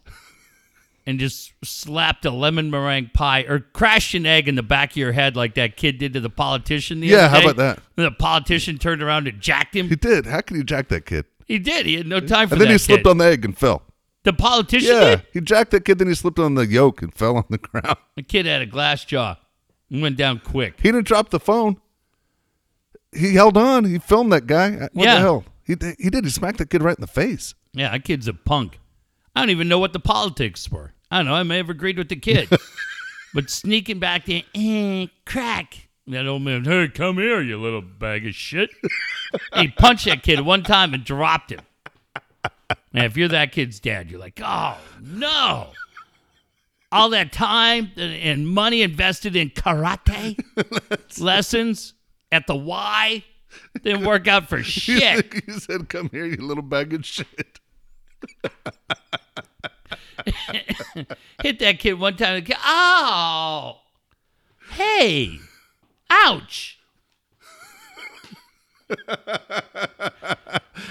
and 1.07 1.19
just 1.19 1.53
slapped 1.65 2.25
a 2.25 2.31
lemon 2.31 2.71
meringue 2.71 3.11
pie 3.15 3.43
or 3.43 3.61
crashed 3.61 4.15
an 4.15 4.27
egg 4.27 4.49
in 4.49 4.55
the 4.55 4.63
back 4.63 4.93
of 4.93 4.97
your 4.97 5.13
head 5.13 5.37
like 5.37 5.55
that 5.55 5.77
kid 5.77 5.99
did 5.99 6.13
to 6.15 6.21
the 6.21 6.31
politician. 6.31 7.01
The 7.01 7.09
Yeah, 7.09 7.29
how 7.29 7.41
about 7.41 7.57
that? 7.57 7.79
And 7.97 8.07
the 8.07 8.11
politician 8.11 8.79
turned 8.79 9.03
around 9.03 9.29
and 9.29 9.41
jacked 9.41 9.75
him. 9.77 9.89
He 9.89 9.97
did. 9.97 10.27
How 10.27 10.41
could 10.41 10.57
you 10.57 10.65
jack 10.65 10.89
that 10.89 11.07
kid? 11.07 11.25
He 11.47 11.59
did. 11.59 11.87
He 11.87 11.97
had 11.97 12.07
no 12.07 12.21
time 12.21 12.49
for 12.49 12.55
that. 12.55 12.61
And 12.61 12.61
then 12.61 12.69
that 12.69 12.75
he 12.75 12.79
slipped 12.79 13.07
on 13.07 13.19
the 13.19 13.25
egg 13.25 13.45
and 13.45 13.57
fell. 13.57 13.83
The 14.25 14.33
politician 14.33 14.95
Yeah, 14.95 15.11
did. 15.17 15.23
he 15.33 15.41
jacked 15.41 15.71
that 15.73 15.85
kid. 15.85 15.99
Then 15.99 16.09
he 16.09 16.15
slipped 16.15 16.39
on 16.39 16.55
the 16.55 16.67
yoke 16.67 17.03
and 17.03 17.13
fell 17.21 17.37
on 17.37 17.45
the 17.51 17.59
ground. 17.59 17.97
The 18.17 18.23
kid 18.23 18.47
had 18.47 18.63
a 18.63 18.67
glass 18.67 19.05
jaw 19.05 19.37
and 19.91 20.03
went 20.03 20.17
down 20.17 20.41
quick. 20.45 20.75
He 20.81 20.91
didn't 20.93 21.07
drop 21.07 21.31
the 21.31 21.41
phone. 21.41 21.81
He 23.13 23.35
held 23.35 23.57
on. 23.57 23.85
He 23.85 23.99
filmed 23.99 24.33
that 24.33 24.47
guy. 24.47 24.71
What 24.73 24.91
Yeah. 24.95 25.15
the 25.17 25.21
hell? 25.21 25.45
He 25.65 25.75
he 25.99 26.11
did. 26.11 26.25
He 26.25 26.31
smacked 26.31 26.59
that 26.59 26.71
kid 26.71 26.83
right 26.83 26.97
in 26.97 27.01
the 27.01 27.07
face. 27.07 27.55
Yeah, 27.73 27.91
that 27.93 28.05
kid's 28.05 28.27
a 28.29 28.35
punk. 28.35 28.79
I 29.35 29.41
don't 29.41 29.51
even 29.51 29.69
know 29.69 29.79
what 29.79 29.93
the 29.93 30.01
politics 30.01 30.71
were. 30.71 30.93
I 31.11 31.19
don't 31.19 31.27
know. 31.27 31.35
I 31.35 31.43
may 31.45 31.57
have 31.59 31.71
agreed 31.71 31.99
with 31.99 32.09
the 32.09 32.17
kid. 32.17 32.49
but 33.35 33.49
sneaking 33.51 33.99
back 34.01 34.27
there, 34.27 34.43
eh, 34.55 35.07
crack. 35.25 35.89
That 36.09 36.27
old 36.27 36.43
man, 36.43 36.65
hey, 36.65 36.89
come 36.89 37.17
here, 37.19 37.41
you 37.41 37.57
little 37.61 37.83
bag 37.83 38.27
of 38.27 38.35
shit. 38.35 38.71
he 39.55 39.69
punched 39.69 40.07
that 40.07 40.25
kid 40.25 40.41
one 40.41 40.65
time 40.65 40.93
and 40.95 41.05
dropped 41.05 41.53
him. 41.53 41.61
And 42.93 43.05
if 43.05 43.17
you're 43.17 43.29
that 43.29 43.53
kid's 43.53 43.81
dad, 43.81 44.11
you're 44.11 44.21
like, 44.21 44.41
oh, 44.45 44.79
no. 45.01 45.69
All 46.93 47.11
that 47.11 47.33
time 47.33 47.93
and- 47.97 48.49
money 48.49 48.83
invested 48.83 49.37
in 49.37 49.51
karate 49.51 50.39
lessons 51.21 51.95
at 52.33 52.47
the 52.47 52.57
Y 52.57 53.25
didn't 53.83 54.05
work 54.05 54.27
out 54.29 54.49
for 54.49 54.63
shit. 54.65 55.43
You 55.47 55.55
said, 55.59 55.89
"Come 55.89 56.09
here, 56.13 56.27
you 56.27 56.37
little 56.37 56.63
bag 56.63 56.93
of 56.95 57.05
shit." 57.07 57.61
hit 61.43 61.59
that 61.61 61.79
kid 61.79 61.95
one 61.95 62.17
time. 62.17 62.43
kid, 62.45 62.57
Oh, 62.65 63.79
hey, 64.73 65.39
ouch. 66.11 66.79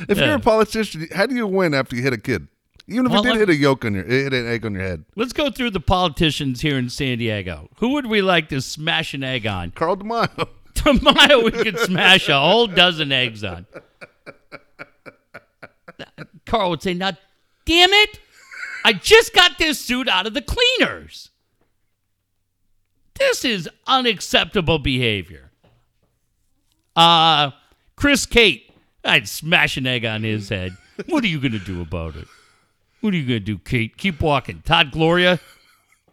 If 0.08 0.18
Yeah. 0.18 0.26
you're 0.28 0.36
a 0.36 0.39
politician, 0.39 1.08
how 1.14 1.26
do 1.26 1.36
you 1.36 1.47
win 1.47 1.74
after 1.74 1.95
you 1.95 2.02
hit 2.02 2.14
a 2.14 2.18
kid? 2.18 2.47
Even 2.88 3.06
if 3.06 3.12
Well, 3.12 3.24
you 3.24 3.34
did 3.34 3.39
hit 3.39 3.50
a 3.50 3.56
yoke 3.56 3.86
on 3.86 3.93
your, 3.93 4.04
hit 4.04 4.34
an 4.34 4.47
egg 4.47 4.66
on 4.66 4.74
your 4.74 4.82
head. 4.84 5.06
Let's 5.16 5.34
go 5.34 5.52
through 5.52 5.72
the 5.72 5.80
politicians 5.80 6.62
here 6.62 6.78
in 6.78 6.89
San 6.89 7.20
Diego. 7.20 7.70
Who 7.78 7.89
would 7.89 8.08
we 8.08 8.22
like 8.22 8.50
to 8.50 8.62
smash 8.62 9.14
an 9.14 9.24
egg 9.24 9.45
on? 9.45 9.72
Carl 9.72 9.97
DeMaio. 9.97 10.47
Tomorrow 10.74 11.43
we 11.43 11.52
could 11.52 11.78
smash 11.80 12.30
a 12.30 12.39
whole 12.39 12.66
dozen 12.68 13.12
eggs 13.12 13.43
on. 13.43 13.66
Carl 16.45 16.72
would 16.72 16.82
say, 16.82 16.93
Now, 16.93 17.12
damn 17.66 17.91
it, 17.91 18.20
I 18.86 18.93
just 18.93 19.34
got 19.34 19.58
this 19.58 19.80
suit 19.80 20.08
out 20.08 20.26
of 20.26 20.34
the 20.34 20.41
cleaners. 20.41 21.30
This 23.16 23.43
is 23.43 23.70
unacceptable 23.86 24.80
behavior. 24.80 25.52
Uh, 26.95 27.52
Chris 27.97 28.26
Cate, 28.26 28.69
I'd 29.04 29.28
smash 29.28 29.78
an 29.78 29.88
egg 29.88 30.06
on 30.06 30.24
his 30.24 30.50
head. 30.50 30.76
What 31.08 31.24
are 31.24 31.28
you 31.28 31.39
going 31.39 31.54
to 31.54 31.60
do 31.60 31.82
about 31.82 32.16
it? 32.16 32.28
What 33.02 33.14
are 33.14 33.18
you 33.18 33.26
going 33.26 33.39
to 33.39 33.45
do, 33.45 33.58
Cate? 33.58 33.97
Keep 33.97 34.22
walking. 34.22 34.62
Todd 34.66 34.91
Gloria, 34.91 35.39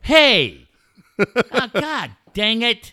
hey. 0.02 0.66
oh, 1.18 1.70
God 1.72 2.12
dang 2.34 2.62
it. 2.62 2.92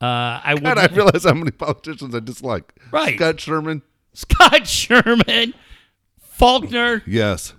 Uh, 0.00 0.40
I 0.42 0.56
God, 0.60 0.78
I 0.78 0.86
realize 0.86 1.24
how 1.24 1.34
many 1.34 1.50
politicians 1.50 2.14
I 2.14 2.20
dislike. 2.20 2.72
Right. 2.90 3.16
Scott 3.16 3.40
Sherman. 3.40 3.82
Scott 4.14 4.66
Sherman, 4.66 5.54
Faulconer. 6.38 7.02
Yes. 7.06 7.54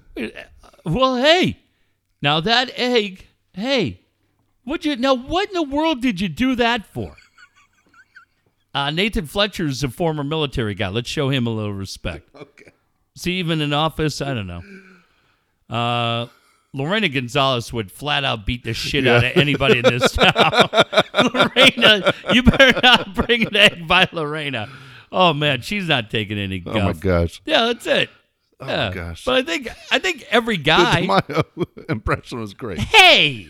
Well, 0.85 1.17
hey, 1.17 1.59
now 2.21 2.39
that 2.41 2.71
egg, 2.75 3.27
hey, 3.53 4.01
what 4.63 4.85
you 4.85 4.95
now? 4.95 5.13
What 5.13 5.49
in 5.49 5.53
the 5.53 5.63
world 5.63 6.01
did 6.01 6.21
you 6.21 6.29
do 6.29 6.55
that 6.55 6.85
for? 6.85 7.15
Uh, 8.73 8.89
Nathan 8.89 9.25
Fletcher 9.27 9.65
is 9.67 9.83
a 9.83 9.89
former 9.89 10.23
military 10.23 10.73
guy. 10.73 10.87
Let's 10.87 11.09
show 11.09 11.29
him 11.29 11.45
a 11.47 11.51
little 11.51 11.73
respect. 11.73 12.29
Okay. 12.39 12.71
Is 13.15 13.23
he 13.25 13.33
even 13.33 13.61
in 13.61 13.73
office? 13.73 14.21
I 14.21 14.33
don't 14.33 14.47
know. 14.47 14.63
Uh, 15.69 16.27
Lorena 16.73 17.07
Gonzalez 17.07 17.71
would 17.71 17.91
flat 17.91 18.23
out 18.23 18.43
beat 18.47 18.63
the 18.63 18.73
shit 18.73 19.05
out 19.05 19.23
of 19.23 19.37
anybody 19.37 19.77
in 19.79 19.83
this 19.83 20.11
town. 20.13 20.33
Lorena, 21.33 22.11
you 22.33 22.41
better 22.41 22.79
not 22.81 23.13
bring 23.13 23.45
an 23.45 23.55
egg 23.55 23.87
by 23.87 24.09
Lorena. 24.11 24.67
Oh 25.11 25.31
man, 25.33 25.61
she's 25.61 25.87
not 25.87 26.09
taking 26.09 26.39
any 26.39 26.57
guff. 26.57 26.75
Oh 26.75 26.81
my 26.81 26.93
gosh. 26.93 27.39
Yeah, 27.45 27.65
that's 27.65 27.85
it. 27.85 28.09
Oh 28.59 28.65
yeah. 28.65 28.89
my 28.89 28.95
gosh. 28.95 29.25
But 29.25 29.35
I 29.35 29.41
think 29.43 29.67
I 29.91 29.99
think 29.99 30.25
every 30.31 30.57
guy. 30.57 31.01
my 31.05 31.21
impression 31.87 32.39
was 32.39 32.55
great. 32.55 32.79
hey, 32.79 33.47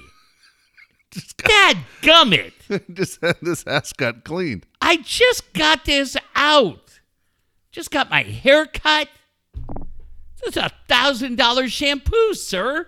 Dad 1.37 1.77
gummit! 2.01 2.51
Just 2.93 3.21
had 3.21 3.37
this 3.41 3.63
ass 3.65 3.93
got 3.93 4.25
cleaned. 4.25 4.65
I 4.85 4.97
just 4.97 5.53
got 5.53 5.85
this 5.85 6.17
out. 6.35 6.99
Just 7.71 7.89
got 7.89 8.09
my 8.09 8.23
hair 8.23 8.65
cut. 8.65 9.07
This 10.43 10.57
is 10.57 10.57
a 10.57 10.69
thousand 10.89 11.37
dollar 11.37 11.69
shampoo, 11.69 12.33
sir. 12.33 12.87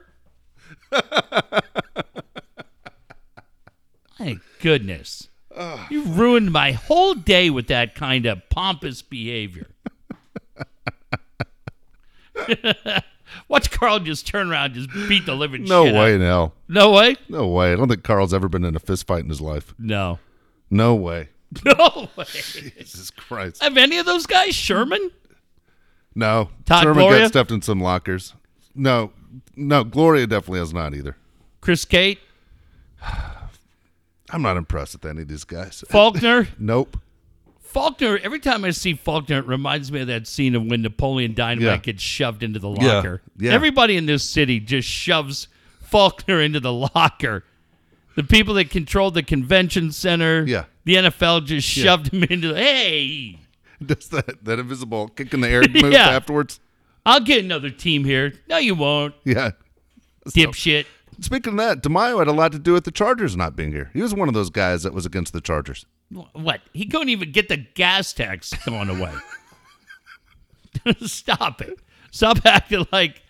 my 4.19 4.37
goodness. 4.61 5.29
Ah. 5.57 5.87
You 5.89 6.03
ruined 6.03 6.51
my 6.51 6.73
whole 6.73 7.13
day 7.13 7.49
with 7.49 7.67
that 7.67 7.95
kind 7.95 8.25
of 8.25 8.41
pompous 8.49 9.01
behavior. 9.01 9.67
Watch 13.47 13.71
Carl 13.71 13.99
just 13.99 14.27
turn 14.27 14.51
around, 14.51 14.75
and 14.75 14.85
just 14.87 15.07
beat 15.07 15.25
the 15.25 15.33
living 15.35 15.63
No 15.63 15.85
shit 15.85 15.95
out- 15.95 15.99
way 16.01 16.13
in 16.15 16.19
hell. 16.21 16.53
No 16.67 16.91
way. 16.91 17.15
No 17.29 17.47
way. 17.47 17.71
I 17.71 17.75
don't 17.77 17.87
think 17.87 18.03
Carl's 18.03 18.33
ever 18.33 18.49
been 18.49 18.65
in 18.65 18.75
a 18.75 18.79
fist 18.79 19.07
fight 19.07 19.23
in 19.23 19.29
his 19.29 19.39
life. 19.41 19.73
No. 19.79 20.19
No 20.69 20.93
way. 20.95 21.29
No 21.65 22.09
way. 22.15 22.25
Jesus 22.25 23.11
Christ. 23.11 23.61
Have 23.63 23.77
any 23.77 23.97
of 23.97 24.05
those 24.05 24.25
guys 24.25 24.53
Sherman? 24.55 25.11
No. 26.15 26.49
Todd 26.65 26.83
Sherman 26.83 26.97
Gloria? 27.03 27.21
got 27.21 27.27
stuffed 27.29 27.51
in 27.51 27.61
some 27.61 27.79
lockers. 27.81 28.33
No. 28.73 29.11
No. 29.55 29.83
Gloria 29.83 30.27
definitely 30.27 30.59
has 30.59 30.73
not 30.73 30.93
either. 30.93 31.15
Chris 31.61 31.85
Cate, 31.85 32.19
I'm 34.29 34.41
not 34.41 34.57
impressed 34.57 34.93
with 34.93 35.05
any 35.05 35.21
of 35.21 35.27
these 35.27 35.43
guys. 35.43 35.83
Faulconer. 35.89 36.47
Nope. 36.59 36.97
Faulconer, 37.73 38.19
every 38.21 38.39
time 38.39 38.63
I 38.63 38.71
see 38.71 38.93
Faulconer, 38.95 39.39
it 39.39 39.47
reminds 39.47 39.91
me 39.91 39.99
of 40.01 40.07
that 40.07 40.27
scene 40.27 40.55
of 40.55 40.63
when 40.65 40.81
Napoleon 40.81 41.33
Dynamite 41.33 41.65
Yeah. 41.65 41.77
gets 41.77 42.01
shoved 42.01 42.41
into 42.41 42.57
the 42.59 42.69
Yeah, 42.71 42.93
locker. 42.95 43.21
yeah. 43.37 43.51
Everybody 43.51 43.97
in 43.97 44.05
this 44.05 44.23
city 44.23 44.59
just 44.61 44.87
shoves 44.87 45.49
Faulconer 45.91 46.43
into 46.43 46.59
the 46.61 46.71
locker. 46.95 47.43
The 48.15 48.23
people 48.23 48.53
that 48.53 48.69
control 48.69 49.11
the 49.11 49.23
convention 49.23 49.91
center, 49.91 50.45
Yeah. 50.47 50.65
The 50.85 50.95
NFL 50.95 51.45
just 51.45 51.67
shoved 51.67 52.13
him 52.13 52.23
into 52.23 52.49
the, 52.49 52.55
hey, 52.55 53.39
Does 53.85 54.07
that, 54.09 54.43
that 54.45 54.59
invisible 54.59 55.09
kick 55.09 55.33
in 55.33 55.41
the 55.41 55.49
air 55.49 55.61
move 55.61 55.91
Yeah. 55.93 56.09
afterwards? 56.09 56.59
I'll 57.05 57.19
get 57.19 57.43
another 57.43 57.69
team 57.69 58.03
here. 58.05 58.33
No, 58.47 58.57
you 58.57 58.73
won't, 58.75 59.13
Yeah. 59.25 59.51
dipshit. 60.29 60.85
Speaking 61.21 61.53
of 61.53 61.57
that, 61.59 61.81
DeMaio 61.83 62.19
had 62.19 62.27
a 62.27 62.31
lot 62.33 62.51
to 62.51 62.59
do 62.59 62.73
with 62.73 62.83
the 62.83 62.91
Chargers 62.91 63.37
not 63.37 63.55
being 63.55 63.71
here. 63.71 63.89
He 63.93 64.01
was 64.01 64.13
one 64.13 64.27
of 64.27 64.33
those 64.33 64.49
guys 64.49 64.83
that 64.83 64.93
was 64.93 65.05
against 65.05 65.31
the 65.33 65.39
Chargers. 65.41 65.85
What? 66.33 66.61
He 66.73 66.85
couldn't 66.85 67.09
even 67.09 67.31
get 67.31 67.47
the 67.47 67.57
gas 67.57 68.11
tax 68.13 68.53
going 68.65 68.89
away. 68.89 69.13
Stop 71.05 71.61
it. 71.61 71.79
Stop 72.11 72.45
acting 72.45 72.85
like 72.91 73.21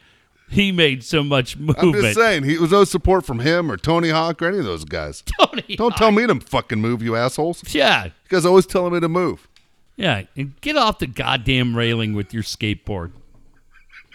he 0.49 0.71
made 0.71 1.03
so 1.03 1.23
much 1.23 1.57
movement. 1.57 1.79
I'm 1.79 1.93
just 2.01 2.15
saying, 2.15 2.43
he 2.43 2.57
was 2.57 2.71
no 2.71 2.83
support 2.83 3.25
from 3.25 3.39
him 3.39 3.71
or 3.71 3.77
Tony 3.77 4.09
Hawk 4.09 4.41
or 4.41 4.47
any 4.47 4.59
of 4.59 4.65
those 4.65 4.85
guys. 4.85 5.23
Tony 5.39 5.75
Don't 5.75 5.91
Hawk. 5.91 5.97
tell 5.99 6.11
me 6.11 6.25
to 6.27 6.39
fucking 6.39 6.79
move, 6.79 7.01
you 7.01 7.15
assholes. 7.15 7.63
Yeah, 7.73 8.05
You 8.05 8.11
guys 8.29 8.45
always 8.45 8.65
telling 8.65 8.93
me 8.93 8.99
to 8.99 9.09
move. 9.09 9.47
yeah. 9.95 10.23
And 10.35 10.59
get 10.61 10.77
off 10.77 10.99
the 10.99 11.07
goddamn 11.07 11.75
railing 11.75 12.13
with 12.13 12.33
your 12.33 12.43
skateboard. 12.43 13.11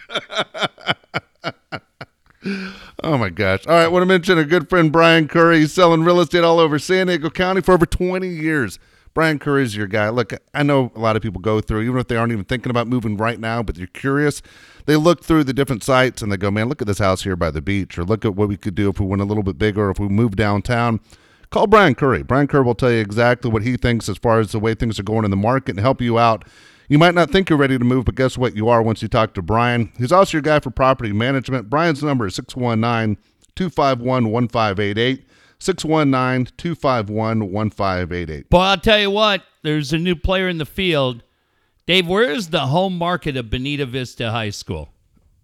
Oh 3.03 3.17
my 3.19 3.29
gosh. 3.29 3.67
All 3.67 3.73
right, 3.75 3.87
want 3.87 4.01
to 4.01 4.07
mention 4.07 4.37
a 4.39 4.43
good 4.43 4.67
friend 4.67 4.91
Brian 4.91 5.27
Curry. 5.27 5.59
He's 5.59 5.73
selling 5.73 6.03
real 6.03 6.19
estate 6.19 6.43
all 6.43 6.59
over 6.59 6.79
San 6.79 7.05
Diego 7.07 7.29
County 7.29 7.61
for 7.61 7.73
over 7.73 7.85
20 7.85 8.27
years. 8.27 8.79
Brian 9.13 9.39
Curry 9.39 9.63
is 9.63 9.75
your 9.75 9.87
guy. 9.87 10.09
Look, 10.09 10.33
I 10.53 10.63
know 10.63 10.91
a 10.95 10.99
lot 10.99 11.15
of 11.15 11.21
people 11.21 11.41
go 11.41 11.59
through, 11.59 11.81
even 11.81 11.97
if 11.97 12.07
they 12.07 12.15
aren't 12.15 12.31
even 12.31 12.45
thinking 12.45 12.69
about 12.69 12.87
moving 12.87 13.17
right 13.17 13.39
now, 13.39 13.61
but 13.61 13.75
they're 13.75 13.87
curious. 13.87 14.41
They 14.85 14.95
look 14.95 15.23
through 15.23 15.43
the 15.43 15.53
different 15.53 15.83
sites 15.83 16.21
and 16.21 16.31
they 16.31 16.37
go, 16.37 16.49
man, 16.49 16.69
look 16.69 16.81
at 16.81 16.87
this 16.87 16.99
house 16.99 17.23
here 17.23 17.35
by 17.35 17.51
the 17.51 17.61
beach, 17.61 17.97
or 17.97 18.03
look 18.03 18.23
at 18.23 18.35
what 18.35 18.47
we 18.47 18.57
could 18.57 18.75
do 18.75 18.89
if 18.89 18.99
we 18.99 19.05
went 19.05 19.21
a 19.21 19.25
little 19.25 19.43
bit 19.43 19.57
bigger, 19.57 19.89
if 19.89 19.99
we 19.99 20.07
moved 20.07 20.37
downtown. 20.37 21.01
Call 21.49 21.67
Brian 21.67 21.95
Curry. 21.95 22.23
Brian 22.23 22.47
Curry 22.47 22.63
will 22.63 22.75
tell 22.75 22.91
you 22.91 22.99
exactly 22.99 23.51
what 23.51 23.63
he 23.63 23.75
thinks 23.75 24.07
as 24.07 24.17
far 24.17 24.39
as 24.39 24.53
the 24.53 24.59
way 24.59 24.73
things 24.73 24.97
are 24.97 25.03
going 25.03 25.25
in 25.25 25.31
the 25.31 25.37
market 25.37 25.71
and 25.71 25.81
help 25.81 25.99
you 25.99 26.17
out. 26.17 26.45
You 26.87 26.97
might 26.97 27.13
not 27.13 27.29
think 27.29 27.49
you're 27.49 27.59
ready 27.59 27.77
to 27.77 27.83
move, 27.83 28.05
but 28.05 28.15
guess 28.15 28.37
what? 28.37 28.55
You 28.55 28.69
are 28.69 28.81
once 28.81 29.01
you 29.01 29.09
talk 29.09 29.33
to 29.33 29.41
Brian. 29.41 29.91
He's 29.97 30.13
also 30.13 30.37
your 30.37 30.41
guy 30.41 30.59
for 30.61 30.71
property 30.71 31.11
management. 31.11 31.69
Brian's 31.69 32.01
number 32.03 32.27
is 32.27 32.35
619 32.35 33.17
251 33.55 34.29
1588. 34.29 35.25
619 35.61 36.53
251 36.57 37.51
1588. 37.51 38.49
Boy, 38.49 38.57
I'll 38.59 38.77
tell 38.77 38.99
you 38.99 39.11
what. 39.11 39.43
There's 39.61 39.93
a 39.93 39.97
new 39.99 40.15
player 40.15 40.49
in 40.49 40.57
the 40.57 40.65
field. 40.65 41.23
Dave, 41.85 42.07
where 42.07 42.31
is 42.31 42.49
the 42.49 42.61
home 42.61 42.97
market 42.97 43.37
of 43.37 43.51
Bonita 43.51 43.85
Vista 43.85 44.31
High 44.31 44.49
School? 44.49 44.89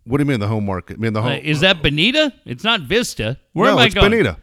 What 0.05 0.17
do 0.17 0.23
you 0.23 0.27
mean 0.27 0.39
the 0.39 0.47
home 0.47 0.65
market? 0.65 0.97
I 0.97 0.99
mean 0.99 1.13
the 1.13 1.21
home. 1.21 1.33
Uh, 1.33 1.39
is 1.43 1.59
that 1.59 1.83
Bonita? 1.83 2.33
It's 2.45 2.63
not 2.63 2.81
Vista. 2.81 3.37
Where 3.53 3.67
no, 3.67 3.73
am 3.73 3.79
I 3.79 3.85
it's 3.85 3.93
going? 3.93 4.09
Bonita. 4.09 4.37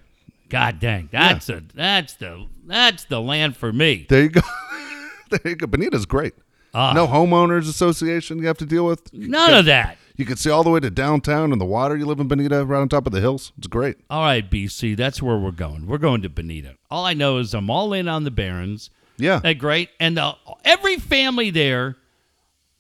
God 0.49 0.79
dang, 0.79 1.09
that's 1.11 1.49
a 1.49 1.63
that's 1.75 2.15
the 2.15 2.47
that's 2.67 3.05
the 3.07 3.21
land 3.21 3.57
for 3.57 3.73
me. 3.73 4.07
There 4.09 4.23
you 4.23 4.29
go. 4.29 4.43
there 5.31 5.41
you 5.45 5.57
go. 5.57 5.67
Bonita's 5.67 6.07
great. 6.07 6.35
Ah. 6.73 6.93
no 6.93 7.07
homeowners 7.07 7.69
association 7.69 8.39
you 8.39 8.47
have 8.47 8.59
to 8.59 8.67
deal 8.67 8.85
with. 8.85 9.13
None 9.13 9.55
of 9.55 9.65
that. 9.67 9.97
You 10.17 10.25
can 10.25 10.37
see 10.37 10.49
all 10.49 10.63
the 10.63 10.71
way 10.71 10.79
to 10.79 10.91
downtown 10.91 11.51
and 11.51 11.61
the 11.61 11.65
water. 11.65 11.97
You 11.97 12.07
live 12.07 12.21
in 12.21 12.29
Bonita, 12.29 12.65
right 12.65 12.81
on 12.81 12.89
top 12.89 13.07
of 13.07 13.13
the 13.13 13.21
hills. 13.21 13.53
It's 13.59 13.67
great. 13.67 13.97
All 14.09 14.23
right, 14.23 14.49
BC, 14.49 14.97
that's 14.97 15.21
where 15.21 15.37
we're 15.37 15.51
going. 15.51 15.87
We're 15.87 15.99
going 15.99 16.23
to 16.23 16.29
Bonita. 16.29 16.77
All 16.89 17.05
I 17.05 17.15
know 17.15 17.39
is 17.39 17.53
I'm 17.53 17.69
all 17.69 17.93
in 17.93 18.07
on 18.07 18.23
the 18.23 18.31
Barons. 18.31 18.91
Yeah. 19.17 19.41
That 19.41 19.55
great, 19.55 19.91
and 19.99 20.19
uh, 20.19 20.35
every 20.65 20.97
family 20.97 21.51
there, 21.51 21.97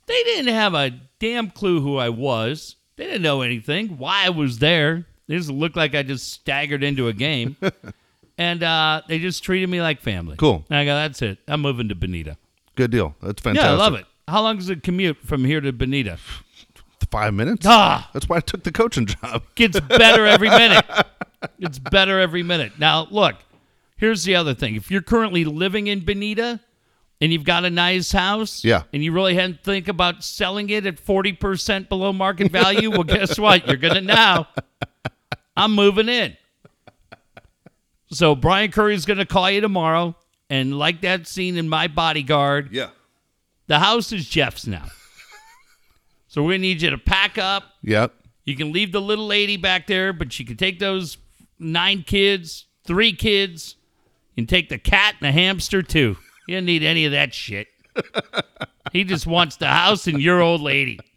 they 0.07 0.22
didn't 0.24 0.53
have 0.53 0.74
a 0.74 0.91
damn 1.18 1.51
clue 1.51 1.80
who 1.80 1.97
I 1.97 2.09
was. 2.09 2.76
They 2.97 3.05
didn't 3.05 3.22
know 3.22 3.43
anything, 3.43 3.99
why 3.99 4.26
I 4.26 4.30
was 4.30 4.59
there. 4.59 5.07
They 5.26 5.37
just 5.37 5.51
looked 5.51 5.76
like 5.76 5.95
I 5.95 6.03
just 6.03 6.32
staggered 6.32 6.85
into 6.85 7.09
a 7.09 7.12
game, 7.12 7.57
and 8.39 8.62
uh, 8.62 9.03
they 9.09 9.18
just 9.18 9.43
treated 9.43 9.68
me 9.68 9.80
like 9.80 10.01
family. 10.01 10.37
Cool. 10.37 10.64
And 10.70 10.78
I 10.78 10.85
go, 10.85 10.95
that's 10.95 11.22
it. 11.22 11.39
I'm 11.49 11.62
moving 11.62 11.89
to 11.89 11.95
Bonita. 11.95 12.37
Good 12.76 12.91
deal. 12.91 13.14
That's 13.22 13.41
fantastic. 13.43 13.68
Yeah, 13.68 13.74
I 13.74 13.76
love 13.76 13.95
it. 13.95 14.07
How 14.28 14.43
long 14.43 14.59
is 14.59 14.66
the 14.68 14.76
commute 14.76 15.18
from 15.18 15.45
here 15.45 15.61
to 15.61 15.72
Bonita? 15.72 16.18
Five 17.14 17.32
minutes. 17.34 17.64
Ah, 17.68 18.10
That's 18.12 18.28
why 18.28 18.38
I 18.38 18.40
took 18.40 18.64
the 18.64 18.72
coaching 18.72 19.06
job. 19.06 19.44
gets 19.54 19.78
better 19.78 20.26
every 20.26 20.48
minute. 20.62 20.84
It's 21.60 21.78
better 21.78 22.18
every 22.18 22.42
minute. 22.42 22.72
Now, 22.78 23.06
look, 23.08 23.36
here's 23.96 24.24
the 24.24 24.34
other 24.34 24.52
thing. 24.52 24.74
If 24.74 24.90
you're 24.90 25.00
currently 25.00 25.44
living 25.44 25.86
in 25.86 26.04
Bonita 26.04 26.58
and 27.20 27.32
you've 27.32 27.44
got 27.44 27.64
a 27.64 27.70
nice 27.70 28.10
house, 28.10 28.64
Yeah. 28.64 28.82
and 28.92 29.04
you 29.04 29.12
really 29.12 29.36
hadn't 29.36 29.62
think 29.62 29.86
about 29.86 30.24
selling 30.24 30.68
it 30.70 30.86
at 30.86 30.96
40% 30.96 31.88
below 31.88 32.12
market 32.12 32.50
value, 32.50 32.90
well, 32.90 33.04
guess 33.04 33.38
what? 33.38 33.64
You're 33.68 33.76
going 33.76 33.94
to 33.94 34.00
now. 34.00 34.48
I'm 35.56 35.72
moving 35.72 36.08
in. 36.08 36.36
So 38.10 38.34
Brian 38.34 38.72
Curry's 38.72 39.06
going 39.06 39.18
to 39.20 39.26
call 39.26 39.48
you 39.50 39.60
tomorrow. 39.60 40.16
And 40.50 40.76
like 40.78 41.00
that 41.02 41.28
scene 41.28 41.56
in 41.58 41.68
My 41.68 41.86
Bodyguard, 41.86 42.70
Yeah. 42.72 42.88
the 43.68 43.78
house 43.78 44.10
is 44.12 44.28
Jeff's 44.28 44.66
now. 44.66 44.86
So 46.35 46.43
we're 46.43 46.55
to 46.55 46.59
need 46.59 46.82
you 46.82 46.91
to 46.91 46.99
pack 46.99 47.39
up, 47.39 47.62
Yep. 47.85 48.12
you 48.45 48.57
can 48.57 48.72
leave 48.72 48.91
the 48.91 49.01
little 49.01 49.28
lady 49.28 49.57
back 49.57 49.87
there, 49.87 50.12
but 50.12 50.32
she 50.32 50.45
can 50.45 50.57
take 50.57 50.80
those 50.80 51.16
nine 51.61 52.03
kids, 52.03 52.66
three 52.85 53.12
kids. 53.12 53.76
Can 54.35 54.49
take 54.49 54.68
the 54.68 54.78
cat 54.78 55.14
and 55.20 55.28
the 55.28 55.30
hamster 55.30 55.80
too. 55.80 56.16
You 56.49 56.57
don't 56.57 56.64
need 56.64 56.82
any 56.82 57.05
of 57.05 57.12
that 57.12 57.32
shit. 57.32 57.68
he 58.93 59.05
just 59.05 59.28
wants 59.28 59.59
the 59.59 59.68
house 59.68 60.09
and 60.09 60.20
your 60.20 60.41
old 60.43 60.61
lady. 60.61 60.99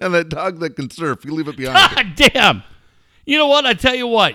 And 0.00 0.12
that 0.12 0.28
dog 0.28 0.58
that 0.58 0.74
can 0.74 0.90
surf, 0.90 1.24
you 1.24 1.32
leave 1.32 1.46
it 1.46 1.56
behind. 1.56 1.94
God 2.16 2.32
damn. 2.32 2.62
You 3.24 3.38
know 3.38 3.46
what? 3.46 3.66
I 3.66 3.74
tell 3.74 3.94
you 3.94 4.08
what. 4.08 4.34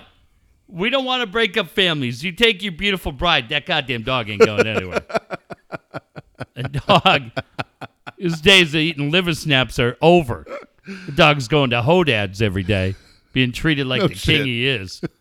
We 0.70 0.90
don't 0.90 1.04
want 1.04 1.20
to 1.20 1.28
break 1.28 1.58
up 1.58 1.68
families. 1.68 2.24
You 2.24 2.32
take 2.32 2.64
your 2.64 2.72
beautiful 2.72 3.12
bride. 3.12 3.50
That 3.50 3.66
goddamn 3.66 4.04
dog 4.04 4.30
ain't 4.30 4.46
going 4.46 4.66
anywhere. 4.66 5.04
A 6.56 6.64
dog, 6.64 7.32
his 8.24 8.42
days 8.42 8.70
of 8.74 8.80
eating 8.82 9.12
liver 9.12 9.34
snaps 9.34 9.78
are 9.80 9.98
over. 10.02 10.46
The 11.06 11.12
dog's 11.14 11.48
going 11.48 11.70
to 11.72 11.82
Hodad's 11.82 12.42
every 12.42 12.64
day, 12.64 12.96
being 13.34 13.52
treated 13.52 13.88
like 13.88 14.02
No 14.02 14.08
the 14.08 14.16
shit. 14.16 14.38
king 14.40 14.46
he 14.48 14.68
is. 14.68 15.02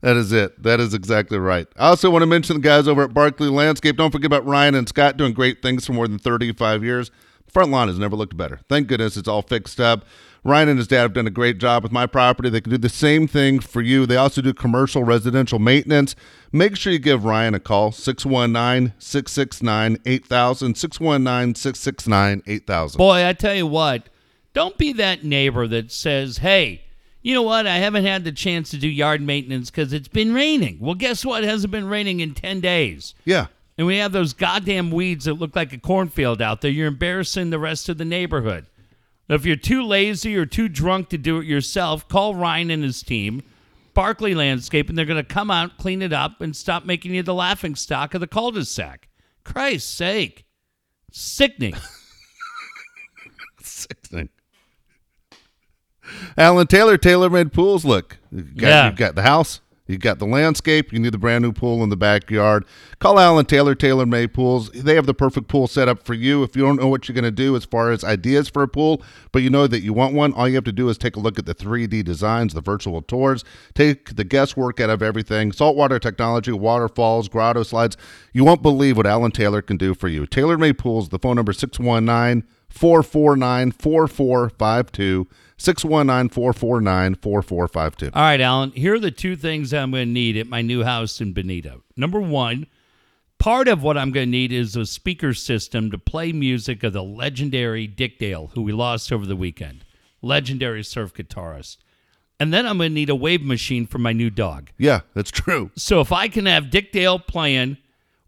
That 0.00 0.16
is 0.18 0.32
it. 0.32 0.62
That 0.62 0.80
is 0.80 0.92
exactly 0.92 1.38
right. 1.38 1.66
I 1.78 1.86
also 1.88 2.10
want 2.10 2.20
to 2.20 2.26
mention 2.26 2.56
the 2.56 2.60
guys 2.62 2.86
over 2.86 3.04
at 3.04 3.14
Barkley 3.14 3.48
Landscape. 3.48 3.96
Don't 3.96 4.10
forget 4.10 4.26
about 4.26 4.44
Ryan 4.44 4.74
and 4.74 4.86
Scott 4.86 5.16
doing 5.16 5.32
great 5.32 5.62
things 5.62 5.86
for 5.86 5.94
more 5.94 6.06
than 6.06 6.18
35 6.18 6.84
years. 6.84 7.10
Front 7.48 7.70
lawn 7.70 7.88
has 7.88 7.98
never 7.98 8.14
looked 8.14 8.36
better. 8.36 8.60
Thank 8.68 8.88
goodness 8.88 9.16
it's 9.16 9.28
all 9.28 9.40
fixed 9.40 9.80
up. 9.80 10.04
Ryan 10.44 10.68
and 10.68 10.78
his 10.78 10.86
dad 10.88 11.00
have 11.00 11.14
done 11.14 11.26
a 11.26 11.30
great 11.30 11.56
job 11.58 11.82
with 11.82 11.90
my 11.90 12.06
property. 12.06 12.50
They 12.50 12.60
can 12.60 12.70
do 12.70 12.78
the 12.78 12.90
same 12.90 13.26
thing 13.26 13.60
for 13.60 13.80
you. 13.80 14.04
They 14.04 14.16
also 14.16 14.42
do 14.42 14.52
commercial 14.52 15.02
residential 15.02 15.58
maintenance. 15.58 16.14
Make 16.52 16.76
sure 16.76 16.92
you 16.92 16.98
give 16.98 17.24
Ryan 17.24 17.54
a 17.54 17.60
call 17.60 17.92
619 17.92 18.92
669 18.98 19.98
8000. 20.04 20.74
619 20.76 21.54
669 21.54 22.42
8000. 22.46 22.98
Boy, 22.98 23.26
I 23.26 23.32
tell 23.32 23.54
you 23.54 23.66
what, 23.66 24.10
don't 24.52 24.76
be 24.76 24.92
that 24.92 25.24
neighbor 25.24 25.66
that 25.66 25.90
says, 25.90 26.38
hey, 26.38 26.82
you 27.22 27.32
know 27.34 27.42
what? 27.42 27.66
I 27.66 27.78
haven't 27.78 28.04
had 28.04 28.24
the 28.24 28.32
chance 28.32 28.70
to 28.70 28.76
do 28.76 28.86
yard 28.86 29.22
maintenance 29.22 29.70
because 29.70 29.94
it's 29.94 30.08
been 30.08 30.34
raining. 30.34 30.76
Well, 30.78 30.94
guess 30.94 31.24
what? 31.24 31.42
It 31.42 31.48
hasn't 31.48 31.70
been 31.70 31.88
raining 31.88 32.20
in 32.20 32.34
10 32.34 32.60
days. 32.60 33.14
Yeah. 33.24 33.46
and 33.78 33.86
we 33.86 33.96
have 33.96 34.12
those 34.12 34.34
goddamn 34.34 34.90
weeds 34.90 35.24
that 35.24 35.34
look 35.34 35.56
like 35.56 35.72
a 35.72 35.78
cornfield 35.78 36.42
out 36.42 36.60
there, 36.60 36.70
you're 36.70 36.86
embarrassing 36.86 37.48
the 37.48 37.58
rest 37.58 37.88
of 37.88 37.96
the 37.96 38.04
neighborhood. 38.04 38.66
If 39.28 39.46
you're 39.46 39.56
too 39.56 39.82
lazy 39.82 40.36
or 40.36 40.44
too 40.46 40.68
drunk 40.68 41.08
to 41.10 41.18
do 41.18 41.38
it 41.38 41.46
yourself, 41.46 42.06
call 42.08 42.34
Ryan 42.34 42.70
and 42.70 42.84
his 42.84 43.02
team, 43.02 43.42
Barkley 43.94 44.34
Landscape, 44.34 44.88
and 44.88 44.98
they're 44.98 45.04
going 45.06 45.22
to 45.24 45.34
come 45.34 45.50
out, 45.50 45.78
clean 45.78 46.02
it 46.02 46.12
up, 46.12 46.40
and 46.40 46.54
stop 46.54 46.84
making 46.84 47.14
you 47.14 47.22
the 47.22 47.32
laughing 47.34 47.74
stock 47.74 48.12
of 48.14 48.20
the 48.20 48.26
cul-de-sac. 48.26 49.08
Christ's 49.44 49.90
sake. 49.90 50.44
Sickening. 51.10 51.74
Sickening. 53.62 54.28
Alan 56.36 56.66
Taylor, 56.66 56.98
Taylor 56.98 57.30
made 57.30 57.52
pools. 57.52 57.84
Look, 57.84 58.18
you've 58.30 58.56
got, 58.56 58.66
Yeah. 58.68 58.86
you've 58.88 58.96
got 58.96 59.14
the 59.14 59.22
house, 59.22 59.60
you've 59.86 60.00
got 60.00 60.18
the 60.18 60.26
landscape, 60.26 60.92
you 60.92 60.98
need 60.98 61.12
the 61.12 61.18
brand 61.18 61.42
new 61.42 61.52
pool 61.52 61.82
in 61.82 61.90
the 61.90 61.96
backyard. 61.96 62.64
Call 62.98 63.18
Alan 63.18 63.44
Taylor, 63.44 63.74
Taylor 63.74 64.06
made 64.06 64.32
pools. 64.32 64.70
They 64.70 64.94
have 64.94 65.06
the 65.06 65.14
perfect 65.14 65.48
pool 65.48 65.66
set 65.66 65.88
up 65.88 66.04
for 66.04 66.14
you. 66.14 66.42
If 66.42 66.56
you 66.56 66.62
don't 66.62 66.80
know 66.80 66.88
what 66.88 67.08
you're 67.08 67.14
going 67.14 67.24
to 67.24 67.30
do 67.30 67.56
as 67.56 67.64
far 67.64 67.90
as 67.90 68.04
ideas 68.04 68.48
for 68.48 68.62
a 68.62 68.68
pool, 68.68 69.02
but 69.32 69.42
you 69.42 69.50
know 69.50 69.66
that 69.66 69.80
you 69.80 69.92
want 69.92 70.14
one, 70.14 70.32
all 70.32 70.48
you 70.48 70.54
have 70.54 70.64
to 70.64 70.72
do 70.72 70.88
is 70.88 70.96
take 70.96 71.16
a 71.16 71.20
look 71.20 71.38
at 71.38 71.46
the 71.46 71.54
3D 71.54 72.04
designs, 72.04 72.54
the 72.54 72.60
virtual 72.60 73.02
tours, 73.02 73.44
take 73.74 74.16
the 74.16 74.24
guesswork 74.24 74.80
out 74.80 74.90
of 74.90 75.02
everything. 75.02 75.52
Saltwater 75.52 75.98
technology, 75.98 76.52
waterfalls, 76.52 77.28
grotto 77.28 77.62
slides. 77.62 77.96
You 78.32 78.44
won't 78.44 78.62
believe 78.62 78.96
what 78.96 79.06
Alan 79.06 79.32
Taylor 79.32 79.62
can 79.62 79.76
do 79.76 79.94
for 79.94 80.08
you. 80.08 80.26
Taylor 80.26 80.56
made 80.56 80.78
pools, 80.78 81.10
the 81.10 81.18
phone 81.18 81.36
number 81.36 81.52
619 81.52 82.48
449 82.74 83.70
4452. 83.70 85.28
619 85.56 86.28
449 86.30 87.14
4452. 87.16 88.10
All 88.14 88.22
right, 88.22 88.40
Alan, 88.40 88.70
here 88.72 88.94
are 88.94 88.98
the 89.00 89.10
two 89.10 89.36
things 89.36 89.72
I'm 89.72 89.90
going 89.92 90.08
to 90.08 90.12
need 90.12 90.36
at 90.36 90.46
my 90.48 90.62
new 90.62 90.82
house 90.82 91.20
in 91.20 91.32
Bonita. 91.32 91.80
Number 91.96 92.20
one, 92.20 92.66
part 93.38 93.68
of 93.68 93.82
what 93.82 93.96
I'm 93.96 94.10
going 94.10 94.26
to 94.26 94.30
need 94.30 94.52
is 94.52 94.74
a 94.76 94.84
speaker 94.86 95.32
system 95.34 95.90
to 95.90 95.98
play 95.98 96.32
music 96.32 96.82
of 96.82 96.92
the 96.92 97.02
legendary 97.04 97.86
Dick 97.86 98.18
Dale, 98.18 98.50
who 98.54 98.62
we 98.62 98.72
lost 98.72 99.12
over 99.12 99.26
the 99.26 99.36
weekend. 99.36 99.84
Legendary 100.22 100.82
surf 100.82 101.14
guitarist. 101.14 101.76
And 102.40 102.52
then 102.52 102.66
I'm 102.66 102.78
going 102.78 102.90
to 102.90 102.94
need 102.94 103.10
a 103.10 103.14
wave 103.14 103.42
machine 103.42 103.86
for 103.86 103.98
my 103.98 104.12
new 104.12 104.28
dog. 104.30 104.70
Yeah, 104.76 105.00
that's 105.14 105.30
true. 105.30 105.70
So 105.76 106.00
if 106.00 106.10
I 106.10 106.26
can 106.28 106.46
have 106.46 106.70
Dick 106.70 106.90
Dale 106.90 107.18
playing 107.20 107.76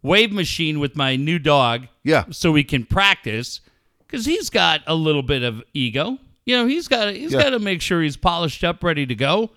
wave 0.03 0.31
machine 0.31 0.79
with 0.79 0.95
my 0.95 1.17
new 1.17 1.41
dog, 1.41 1.89
Yeah. 2.05 2.25
so 2.31 2.53
we 2.53 2.63
can 2.63 2.85
practice, 2.85 3.61
because 3.99 4.25
he's 4.25 4.49
got 4.49 4.83
a 4.87 4.95
little 4.95 5.25
bit 5.25 5.43
of 5.43 5.61
ego. 5.75 6.19
You 6.47 6.57
know, 6.57 6.67
he's 6.67 6.89
got 6.89 7.13
he's 7.15 7.33
Yeah. 7.33 7.43
got 7.43 7.51
to 7.51 7.59
make 7.59 7.83
sure 7.83 8.01
he's 8.03 8.17
polished 8.17 8.65
up, 8.65 8.83
ready 8.83 9.05
to 9.07 9.15
go. 9.15 9.51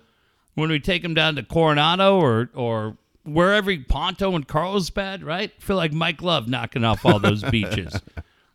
When 0.54 0.68
we 0.68 0.80
take 0.80 1.02
him 1.04 1.14
down 1.14 1.36
to 1.36 1.42
Coronado 1.42 2.18
or 2.20 2.50
or 2.54 2.98
wherever 3.24 3.74
Ponto 3.88 4.34
and 4.34 4.46
Carlsbad, 4.46 5.22
right? 5.22 5.52
feel 5.62 5.76
like 5.76 5.92
Mike 5.92 6.20
Love 6.22 6.48
knocking 6.48 6.84
off 6.84 7.06
all 7.06 7.18
those 7.20 7.42
beaches. 7.50 7.98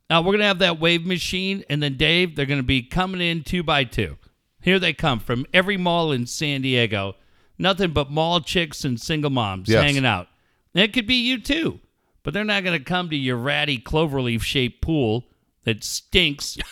now 0.09 0.21
we're 0.21 0.33
gonna 0.33 0.43
have 0.43 0.59
that 0.59 0.79
wave 0.79 1.05
machine, 1.05 1.63
and 1.69 1.81
then 1.81 1.95
Dave, 1.97 2.36
they're 2.36 2.45
gonna 2.45 2.61
be 2.63 2.81
coming 2.83 3.21
in 3.21 3.43
two 3.43 3.63
by 3.63 3.86
two. 3.86 4.17
Here 4.61 4.79
they 4.79 4.93
come 4.93 5.19
from 5.19 5.45
every 5.53 5.77
mall 5.77 6.11
in 6.11 6.25
San 6.27 6.61
Diego. 6.61 7.15
Nothing 7.57 7.91
but 7.91 8.11
mall 8.11 8.41
chicks 8.41 8.83
and 8.83 8.99
single 8.99 9.29
moms 9.29 9.69
Yes. 9.69 9.81
hanging 9.81 10.05
out. 10.05 10.27
And 10.73 10.83
it 10.83 10.91
could 10.91 11.07
be 11.07 11.15
you 11.15 11.39
too, 11.39 11.79
but 12.23 12.33
they're 12.33 12.43
not 12.43 12.65
gonna 12.65 12.79
come 12.81 13.09
to 13.11 13.15
your 13.15 13.38
ratty 13.38 13.77
cloverleaf 13.79 14.41
shaped 14.41 14.81
pool 14.81 15.23
that 15.63 15.83
stinks. 15.86 16.57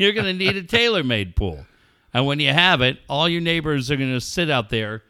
You're 0.00 0.12
gonna 0.12 0.32
need 0.32 0.56
a 0.56 0.62
tailor 0.62 1.02
made 1.04 1.36
pool, 1.36 1.64
and 2.12 2.26
when 2.26 2.40
you 2.40 2.52
have 2.52 2.80
it, 2.82 2.98
all 3.08 3.28
your 3.28 3.40
neighbors 3.40 3.90
are 3.90 3.96
gonna 3.96 4.20
sit 4.20 4.50
out 4.50 4.70
there 4.70 5.02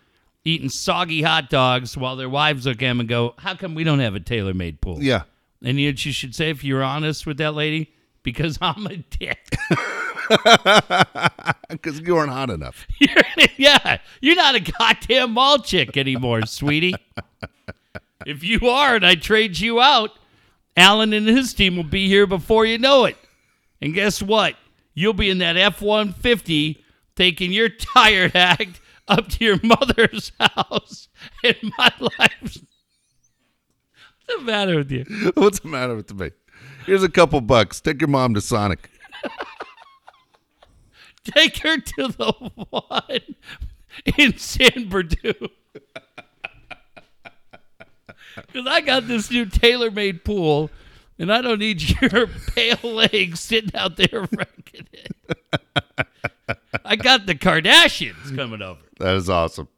eating 0.45 0.69
soggy 0.69 1.21
hot 1.23 1.51
dogs 1.51 1.97
while 1.97 2.17
their 2.17 2.29
wives 2.29 2.65
look 2.67 2.77
at 2.77 2.81
them 2.81 3.01
and 3.01 3.09
go, 3.09 3.35
"How 3.39 3.55
come 3.55 3.75
we 3.75 3.85
don't 3.85 3.99
have 4.01 4.15
a 4.15 4.21
tailor 4.21 4.55
made 4.55 4.81
pool?" 4.81 5.03
Yeah. 5.03 5.23
And 5.63 5.79
you, 5.81 5.89
you 5.89 6.13
should 6.13 6.35
say, 6.37 6.51
if 6.51 6.63
you're 6.63 6.85
honest 6.85 7.27
with 7.27 7.39
that 7.39 7.53
lady, 7.55 7.93
because 8.23 8.59
I'm 8.63 8.87
a 8.87 8.97
dick. 8.99 9.45
Because 11.71 12.01
you 12.01 12.15
weren't 12.15 12.31
hot 12.31 12.51
enough. 12.51 12.87
You're- 12.99 13.23
yeah, 13.57 13.99
you're 14.21 14.37
not 14.37 14.55
a 14.55 14.61
goddamn 14.61 15.33
mall 15.33 15.59
chick 15.59 15.97
anymore, 15.97 16.45
sweetie. 16.47 16.95
If 18.27 18.43
you 18.45 18.69
are, 18.69 18.95
and 18.97 19.07
I 19.07 19.15
trade 19.15 19.59
you 19.59 19.81
out, 19.81 20.11
Alan 20.77 21.13
and 21.13 21.27
his 21.27 21.55
team 21.55 21.77
will 21.77 21.85
be 21.85 22.09
here 22.09 22.27
before 22.27 22.67
you 22.67 22.79
know 22.79 23.05
it. 23.05 23.17
And 23.81 23.95
guess 23.95 24.23
what? 24.23 24.57
You'll 24.95 25.13
be 25.13 25.31
in 25.31 25.39
that 25.39 25.57
F 25.57 25.81
150 25.81 26.85
taking 27.15 27.53
your 27.53 27.69
tired 27.69 28.35
act 28.35 28.81
up 29.07 29.29
to 29.29 29.45
your 29.45 29.61
mother's 29.63 30.33
house. 30.41 31.09
in 31.45 31.55
my 31.79 31.93
life. 32.01 32.59
What's 34.27 34.39
the 34.39 34.45
matter 34.45 34.77
with 34.77 34.91
you? 34.91 35.05
What's 35.35 35.61
the 35.61 35.69
matter 35.69 35.95
with 35.97 36.13
me? 36.15 36.31
Here's 36.85 37.03
a 37.03 37.09
couple 37.09 37.41
bucks. 37.41 37.81
Take 37.81 38.01
your 38.01 38.09
mom 38.09 38.35
to 38.35 38.41
Sonic. 38.41 38.91
Take 41.25 41.59
her 41.59 41.79
to 41.79 42.09
the 42.09 42.33
one 42.71 43.21
in 44.17 44.37
San 44.39 44.89
Bernardino. 44.89 45.49
Because 48.37 48.69
I 48.69 48.81
got 48.83 49.09
this 49.09 49.33
new 49.33 49.47
tailor 49.47 49.91
made 49.91 50.25
pool, 50.25 50.71
and 51.19 51.33
I 51.33 51.43
don't 51.43 51.59
need 51.59 51.83
your 52.01 52.27
pale 52.55 52.79
legs 52.83 53.41
sitting 53.41 53.75
out 53.75 53.97
there 53.97 54.09
wrecking 54.33 54.87
it. 54.93 55.13
I 56.85 56.97
got 56.97 57.27
the 57.27 57.35
Kardashians 57.35 58.35
coming 58.37 58.63
over. 58.63 58.81
That 58.99 59.15
is 59.17 59.29
awesome. 59.29 59.69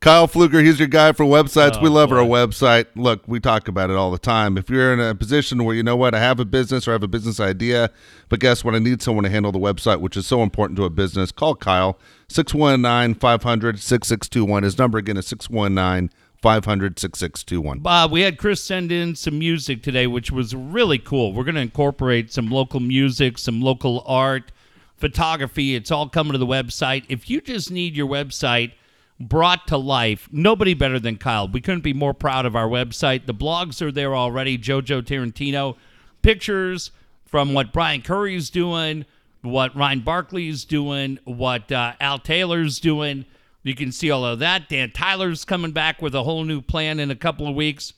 Kyle 0.00 0.26
Fluker, 0.28 0.60
he's 0.60 0.78
your 0.78 0.88
guy 0.88 1.12
for 1.12 1.24
websites. 1.24 1.80
we 1.82 1.88
Oh, 1.88 1.92
love 1.92 2.12
our 2.12 2.18
website. 2.18 2.84
Look, 2.94 3.22
we 3.26 3.40
talk 3.40 3.66
about 3.66 3.88
it 3.88 3.96
all 3.96 4.10
the 4.10 4.18
time. 4.18 4.58
If 4.58 4.68
you're 4.68 4.92
in 4.92 5.00
a 5.00 5.14
position 5.14 5.64
where 5.64 5.74
you 5.74 5.82
know 5.82 5.96
what, 5.96 6.14
I 6.14 6.20
have 6.20 6.38
a 6.38 6.44
business 6.44 6.86
or 6.86 6.90
I 6.90 6.94
have 6.94 7.02
a 7.02 7.08
business 7.08 7.40
idea, 7.40 7.90
but 8.28 8.38
guess 8.38 8.62
what? 8.62 8.74
I 8.74 8.78
need 8.78 9.00
someone 9.00 9.24
to 9.24 9.30
handle 9.30 9.52
the 9.52 9.58
website, 9.58 10.00
which 10.00 10.16
is 10.16 10.26
so 10.26 10.42
important 10.42 10.76
to 10.76 10.84
a 10.84 10.90
business. 10.90 11.32
Call 11.32 11.54
Kyle, 11.56 11.98
619 12.28 13.14
500 13.18 13.78
6621. 13.80 14.62
His 14.64 14.78
number 14.78 14.98
again 14.98 15.16
is 15.16 15.26
619 15.26 16.10
500 16.46 16.96
6621. 16.96 17.80
Bob, 17.80 18.12
we 18.12 18.20
had 18.20 18.38
Chris 18.38 18.62
send 18.62 18.92
in 18.92 19.16
some 19.16 19.36
music 19.36 19.82
today, 19.82 20.06
which 20.06 20.30
was 20.30 20.54
really 20.54 20.96
cool. 20.96 21.32
We're 21.32 21.42
going 21.42 21.56
to 21.56 21.60
incorporate 21.60 22.32
some 22.32 22.50
local 22.50 22.78
music, 22.78 23.36
some 23.36 23.60
local 23.60 24.04
art, 24.06 24.52
photography. 24.96 25.74
It's 25.74 25.90
all 25.90 26.08
coming 26.08 26.34
to 26.34 26.38
the 26.38 26.46
website. 26.46 27.04
If 27.08 27.28
you 27.28 27.40
just 27.40 27.72
need 27.72 27.96
your 27.96 28.06
website 28.06 28.74
brought 29.18 29.66
to 29.66 29.76
life, 29.76 30.28
nobody 30.30 30.72
better 30.72 31.00
than 31.00 31.16
Kyle. 31.16 31.48
We 31.48 31.60
couldn't 31.60 31.80
be 31.80 31.92
more 31.92 32.14
proud 32.14 32.46
of 32.46 32.54
our 32.54 32.68
website. 32.68 33.26
The 33.26 33.34
blogs 33.34 33.82
are 33.82 33.90
there 33.90 34.14
already. 34.14 34.56
Jojo 34.56 35.02
Tarantino, 35.02 35.74
pictures 36.22 36.92
from 37.24 37.54
what 37.54 37.72
Brian 37.72 38.02
Curry's 38.02 38.50
doing, 38.50 39.04
what 39.42 39.74
Ryan 39.74 39.98
Barkley's 39.98 40.64
doing, 40.64 41.18
what 41.24 41.72
uh, 41.72 41.94
Al 42.00 42.20
Taylor's 42.20 42.78
doing. 42.78 43.24
You 43.66 43.74
can 43.74 43.90
see 43.90 44.12
all 44.12 44.24
of 44.24 44.38
that. 44.38 44.68
Dan 44.68 44.92
Tyler's 44.92 45.44
coming 45.44 45.72
back 45.72 46.00
with 46.00 46.14
a 46.14 46.22
whole 46.22 46.44
new 46.44 46.60
plan 46.60 47.00
in 47.00 47.10
a 47.10 47.16
couple 47.16 47.48
of 47.48 47.56
weeks. 47.56 47.94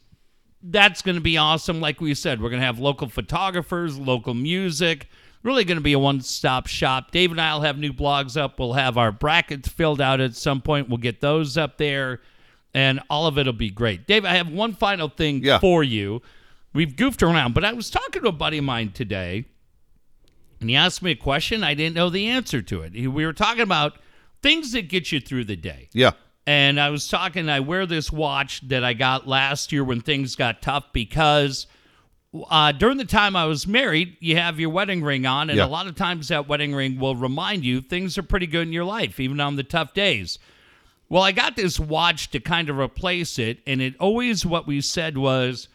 That's 0.62 1.02
going 1.02 1.16
to 1.16 1.20
be 1.20 1.36
awesome. 1.36 1.78
Like 1.78 2.00
we 2.00 2.14
said, 2.14 2.40
we're 2.40 2.48
going 2.48 2.60
to 2.60 2.66
have 2.66 2.78
local 2.78 3.08
photographers, 3.08 3.98
local 3.98 4.32
music. 4.32 5.08
Really 5.42 5.64
going 5.64 5.76
to 5.76 5.82
be 5.84 5.92
a 5.92 5.98
one 5.98 6.22
stop 6.22 6.68
shop. 6.68 7.10
Dave 7.10 7.30
and 7.32 7.40
I 7.40 7.52
will 7.54 7.60
have 7.60 7.76
new 7.78 7.92
blogs 7.92 8.34
up. 8.40 8.58
We'll 8.58 8.72
have 8.72 8.96
our 8.96 9.12
brackets 9.12 9.68
filled 9.68 10.00
out 10.00 10.20
at 10.22 10.34
some 10.34 10.62
point. 10.62 10.88
We'll 10.88 10.96
get 10.96 11.20
those 11.20 11.58
up 11.58 11.76
there, 11.76 12.20
and 12.72 13.00
all 13.10 13.26
of 13.26 13.36
it 13.36 13.44
will 13.44 13.52
be 13.52 13.70
great. 13.70 14.06
Dave, 14.06 14.24
I 14.24 14.36
have 14.36 14.48
one 14.50 14.72
final 14.72 15.08
thing 15.08 15.44
Yeah. 15.44 15.58
for 15.58 15.84
you. 15.84 16.22
We've 16.72 16.96
goofed 16.96 17.22
around, 17.22 17.52
but 17.52 17.64
I 17.64 17.74
was 17.74 17.90
talking 17.90 18.22
to 18.22 18.28
a 18.28 18.32
buddy 18.32 18.56
of 18.58 18.64
mine 18.64 18.90
today, 18.92 19.44
and 20.60 20.70
he 20.70 20.76
asked 20.76 21.02
me 21.02 21.10
a 21.10 21.16
question. 21.16 21.62
I 21.62 21.74
didn't 21.74 21.94
know 21.94 22.08
the 22.08 22.26
answer 22.26 22.62
to 22.62 22.80
it. 22.80 22.92
We 22.94 23.26
were 23.26 23.32
talking 23.34 23.62
about 23.62 23.96
things 24.42 24.72
that 24.72 24.88
get 24.88 25.12
you 25.12 25.20
through 25.20 25.44
the 25.44 25.56
day. 25.56 25.88
Yeah. 25.92 26.12
And 26.46 26.80
I 26.80 26.90
was 26.90 27.08
talking, 27.08 27.48
I 27.50 27.60
wear 27.60 27.84
this 27.84 28.10
watch 28.10 28.66
that 28.68 28.82
I 28.82 28.94
got 28.94 29.28
last 29.28 29.70
year 29.72 29.84
when 29.84 30.00
things 30.00 30.34
got 30.34 30.62
tough 30.62 30.92
because 30.94 31.66
uh, 32.50 32.72
during 32.72 32.96
the 32.96 33.04
time 33.04 33.36
I 33.36 33.44
was 33.46 33.66
married, 33.66 34.16
you 34.20 34.36
have 34.36 34.58
your 34.58 34.70
wedding 34.70 35.02
ring 35.02 35.26
on, 35.26 35.50
and 35.50 35.58
Yeah. 35.58 35.64
a 35.64 35.68
lot 35.68 35.86
of 35.86 35.94
times 35.96 36.28
that 36.28 36.48
wedding 36.48 36.74
ring 36.74 36.98
will 36.98 37.16
remind 37.16 37.64
you 37.64 37.80
things 37.80 38.16
are 38.16 38.22
pretty 38.22 38.46
good 38.46 38.66
in 38.66 38.72
your 38.72 38.84
life, 38.84 39.18
even 39.20 39.40
on 39.40 39.56
the 39.56 39.62
tough 39.62 39.92
days. 39.92 40.38
Well, 41.10 41.22
I 41.22 41.32
got 41.32 41.56
this 41.56 41.80
watch 41.80 42.30
to 42.30 42.40
kind 42.40 42.68
of 42.68 42.78
replace 42.78 43.38
it, 43.38 43.60
and 43.66 43.80
it 43.82 43.94
always 43.98 44.44
what 44.46 44.66
we 44.66 44.80
said 44.82 45.16
was 45.18 45.68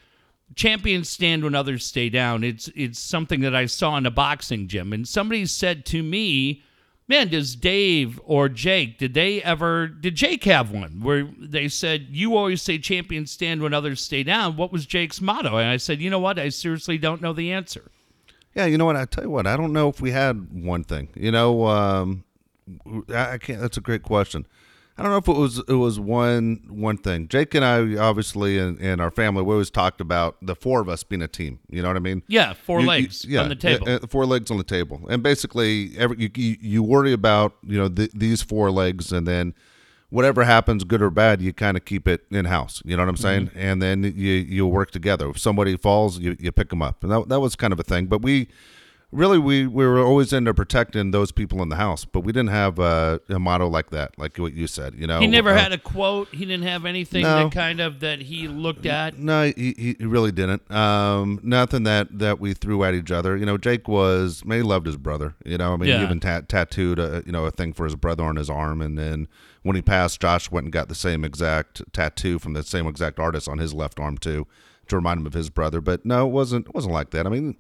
champions 0.56 1.10
stand 1.10 1.44
when 1.44 1.56
others 1.56 1.84
stay 1.86 2.10
down. 2.10 2.44
It's 2.44 2.68
it's 2.76 3.00
something 3.00 3.42
that 3.42 3.56
I 3.56 3.66
saw 3.66 3.98
in 3.98 4.06
a 4.06 4.12
boxing 4.12 4.68
gym, 4.68 4.94
and 4.94 5.08
somebody 5.08 5.48
said 5.48 5.86
to 5.88 6.04
me, 6.04 6.62
"Man, 7.08 7.28
does 7.30 7.56
Dave 7.56 8.20
or 8.24 8.50
Jake 8.50 8.98
did 8.98 9.14
they 9.14 9.42
ever 9.44 9.88
did 9.88 10.16
Jake 10.16 10.44
have 10.46 10.72
one 10.72 11.02
where 11.02 11.30
they 11.38 11.68
said 11.68 12.08
you 12.10 12.36
always 12.36 12.62
say 12.62 12.78
champions 12.78 13.32
stand 13.32 13.62
when 13.62 13.74
others 13.74 14.02
stay 14.02 14.24
down? 14.24 14.58
What 14.58 14.72
was 14.72 14.86
Jake's 14.86 15.22
motto?" 15.22 15.58
And 15.58 15.70
I 15.70 15.78
said, 15.78 16.02
"You 16.02 16.10
know 16.10 16.20
what? 16.20 16.40
I 16.40 16.50
seriously 16.50 16.98
don't 16.98 17.22
know 17.22 17.34
the 17.34 17.52
answer." 17.52 17.92
Yeah, 18.56 18.66
you 18.66 18.78
know 18.78 18.86
what? 18.86 18.96
I 18.96 19.06
tell 19.06 19.24
you 19.24 19.32
what, 19.32 19.48
I 19.48 19.58
don't 19.58 19.74
know 19.74 19.90
if 19.90 20.00
we 20.00 20.12
had 20.12 20.64
one 20.64 20.84
thing. 20.84 21.10
You 21.16 21.32
know, 21.32 21.66
um, 21.66 22.24
I 23.10 23.38
can't. 23.40 23.60
That's 23.60 23.78
a 23.78 23.82
great 23.82 24.04
question. 24.04 24.46
I 24.96 25.02
don't 25.02 25.12
know 25.12 25.18
if 25.18 25.28
it 25.28 25.40
was 25.40 25.58
it 25.68 25.74
was 25.74 26.00
one 26.00 26.62
one 26.70 26.98
thing. 26.98 27.28
Jake 27.28 27.56
and 27.56 27.66
I, 27.66 27.98
obviously, 27.98 28.60
and, 28.60 28.80
in 28.80 29.00
our 29.00 29.10
family, 29.10 29.42
we 29.42 29.54
always 29.54 29.72
talked 29.72 30.00
about 30.00 30.38
the 30.42 30.56
four 30.56 30.82
of 30.82 30.90
us 30.90 31.04
being 31.04 31.24
a 31.24 31.28
team. 31.28 31.60
You 31.70 31.82
know 31.82 31.88
what 31.88 31.98
I 31.98 32.02
mean? 32.02 32.22
Yeah, 32.28 32.54
four 32.54 32.78
You- 32.80 32.84
you- 32.84 32.90
legs 32.90 33.26
on 33.38 33.50
the 33.50 33.56
table. 33.56 33.90
uh, 33.90 34.00
four 34.08 34.26
legs 34.28 34.52
on 34.52 34.58
the 34.58 34.64
table, 34.64 35.02
and 35.10 35.24
basically, 35.24 35.94
every 35.98 36.18
you, 36.20 36.30
you, 36.36 36.58
you 36.62 36.84
worry 36.84 37.12
about 37.12 37.56
you 37.66 37.78
know 37.78 37.90
th- 37.90 38.12
these 38.14 38.44
four 38.44 38.70
legs, 38.70 39.12
and 39.12 39.28
then 39.28 39.56
whatever 40.12 40.44
happens, 40.44 40.84
good 40.84 41.02
or 41.02 41.10
bad, 41.10 41.42
you 41.42 41.52
kind 41.54 41.76
of 41.76 41.86
keep 41.86 42.08
it 42.08 42.26
in 42.30 42.46
house. 42.46 42.84
You 42.86 42.96
know 42.96 43.02
what 43.02 43.10
I'm 43.10 43.18
saying? 43.18 43.48
Mm-hmm. 43.48 43.60
And 43.60 43.82
then 43.82 44.04
you 44.04 44.34
you 44.34 44.68
work 44.68 44.92
together. 44.92 45.28
If 45.30 45.40
somebody 45.40 45.76
falls, 45.76 46.20
you, 46.20 46.38
you 46.40 46.52
pick 46.52 46.70
them 46.70 46.84
up, 46.84 47.02
and 47.04 47.12
that 47.12 47.30
that 47.30 47.40
was 47.40 47.56
kind 47.56 47.74
of 47.74 47.80
a 47.80 47.84
thing. 47.84 48.06
But 48.06 48.22
we 48.22 48.48
really 49.14 49.38
we, 49.38 49.66
we 49.68 49.86
were 49.86 50.00
always 50.00 50.34
into 50.34 50.54
protecting 50.54 51.12
those 51.12 51.32
people 51.32 51.62
in 51.62 51.70
the 51.70 51.76
house, 51.76 52.04
but 52.06 52.22
we 52.22 52.32
didn't 52.34 52.50
have 52.50 52.80
uh, 52.80 53.20
a 53.30 53.40
motto 53.40 53.68
like 53.68 53.92
that, 53.92 54.18
like 54.18 54.38
what 54.38 54.54
you 54.54 54.68
said. 54.68 54.96
You 54.96 55.08
know, 55.08 55.20
he 55.20 55.28
never 55.28 55.52
Uh, 55.52 55.58
had 55.58 55.72
a 55.72 55.78
quote. 55.78 56.28
He 56.30 56.46
didn't 56.46 56.64
have 56.64 56.86
anything 56.86 57.22
No. 57.24 57.44
that 57.44 57.52
kind 57.54 57.80
of 57.80 58.00
that 58.02 58.22
he 58.24 58.48
looked 58.48 58.86
at. 58.86 59.18
No, 59.18 59.44
he, 59.56 59.96
he 60.00 60.06
really 60.06 60.32
didn't. 60.32 60.70
Um, 60.72 61.40
nothing 61.44 61.84
that, 61.84 62.20
that 62.20 62.40
we 62.40 62.54
threw 62.54 62.84
at 62.84 62.94
each 62.94 63.12
other. 63.12 63.38
You 63.38 63.46
know, 63.46 63.58
Jake 63.58 63.88
was, 63.88 64.44
man, 64.44 64.58
he 64.60 64.64
loved 64.64 64.86
his 64.88 64.98
brother. 64.98 65.36
You 65.46 65.58
know, 65.58 65.74
I 65.74 65.78
mean, 65.78 65.90
Yeah. 65.90 66.00
he 66.00 66.04
even 66.06 66.20
tat 66.20 66.50
tattooed 66.50 67.00
a, 67.00 67.24
you 67.26 67.32
know, 67.32 67.46
a 67.46 67.52
thing 67.52 67.74
for 67.74 67.86
his 67.86 67.96
brother 67.96 68.24
on 68.24 68.36
his 68.36 68.50
arm. 68.50 68.82
And 68.82 68.98
then 68.98 69.28
when 69.62 69.76
he 69.76 69.82
passed, 69.82 70.20
Josh 70.20 70.52
went 70.52 70.66
and 70.66 70.74
got 70.74 70.90
the 70.90 70.96
same 70.96 71.24
exact 71.24 71.82
tattoo 71.94 72.40
from 72.40 72.54
the 72.54 72.64
same 72.64 72.88
exact 72.88 73.20
artist 73.20 73.48
on 73.48 73.60
his 73.60 73.74
left 73.74 74.00
arm 74.00 74.18
too, 74.18 74.48
to 74.88 74.96
remind 74.96 75.20
him 75.22 75.28
of 75.28 75.34
his 75.34 75.50
brother. 75.50 75.82
But 75.82 76.06
no, 76.06 76.28
it 76.28 76.32
wasn't, 76.32 76.68
it 76.68 76.74
wasn't 76.76 76.94
like 76.94 77.12
that. 77.12 77.26
I 77.26 77.30
mean, 77.30 77.56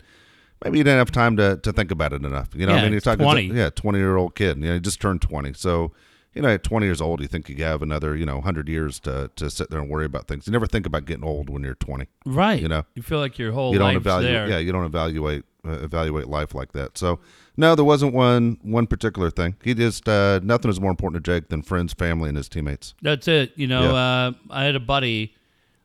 maybe 0.64 0.78
you 0.78 0.84
didn't 0.84 0.99
have 0.99 1.11
time 1.11 1.38
to, 1.38 1.57
to 1.57 1.72
think 1.74 1.91
about 1.91 2.14
it 2.14 2.24
enough. 2.24 2.49
You 2.55 2.66
know, 2.66 2.74
Yeah, 2.74 2.80
I 2.80 2.84
mean, 2.84 2.91
you're 2.93 3.01
talking, 3.01 3.24
20. 3.26 3.47
yeah, 3.47 3.70
20 3.70 3.97
year 3.97 4.18
old 4.18 4.36
kid. 4.36 4.57
You 4.57 4.66
know, 4.66 4.74
he 4.76 4.80
just 4.80 4.99
turned 5.01 5.22
20. 5.22 5.53
So, 5.53 5.91
you 6.34 6.41
know, 6.41 6.49
at 6.49 6.64
20 6.64 6.86
years 6.86 6.99
old, 7.01 7.22
you 7.22 7.28
think 7.28 7.47
you 7.49 7.64
have 7.64 7.82
another, 7.82 8.16
you 8.16 8.26
know, 8.26 8.36
100 8.36 8.68
years 8.68 8.99
to, 9.01 9.30
to 9.36 9.49
sit 9.51 9.70
there 9.70 9.80
and 9.80 9.89
worry 9.89 10.05
about 10.05 10.28
things. 10.28 10.47
You 10.47 10.51
never 10.53 10.66
think 10.66 10.86
about 10.86 11.05
getting 11.05 11.24
old 11.24 11.49
when 11.49 11.64
you're 11.64 11.76
20. 11.76 12.07
Right. 12.26 12.59
You 12.61 12.68
know, 12.68 12.84
you 12.95 13.03
feel 13.03 13.20
like 13.20 13.38
your 13.38 13.51
whole 13.51 13.72
You 13.74 13.80
don't 13.80 13.95
evaluate. 13.95 14.34
there. 14.34 14.49
Yeah, 14.49 14.57
you 14.57 14.72
don't 14.72 14.86
evaluate 14.86 15.43
uh, 15.66 15.72
evaluate 15.82 16.28
life 16.28 16.53
like 16.53 16.74
that. 16.74 16.97
So, 16.97 17.20
no, 17.55 17.74
there 17.76 17.86
wasn't 17.86 18.14
one 18.14 18.57
one 18.64 18.86
particular 18.88 19.30
thing. 19.30 19.55
He 19.64 19.74
just 19.74 20.09
uh, 20.09 20.39
nothing 20.43 20.70
is 20.70 20.82
more 20.82 20.89
important 20.91 21.24
to 21.24 21.32
Jake 21.32 21.47
than 21.49 21.61
friends, 21.61 21.93
family, 21.93 22.28
and 22.30 22.36
his 22.38 22.49
teammates. 22.49 22.95
That's 23.01 23.28
it. 23.30 23.53
You 23.55 23.68
know, 23.68 23.95
uh, 23.95 24.32
I 24.49 24.64
had 24.66 24.76
a 24.76 24.80
buddy, 24.82 25.36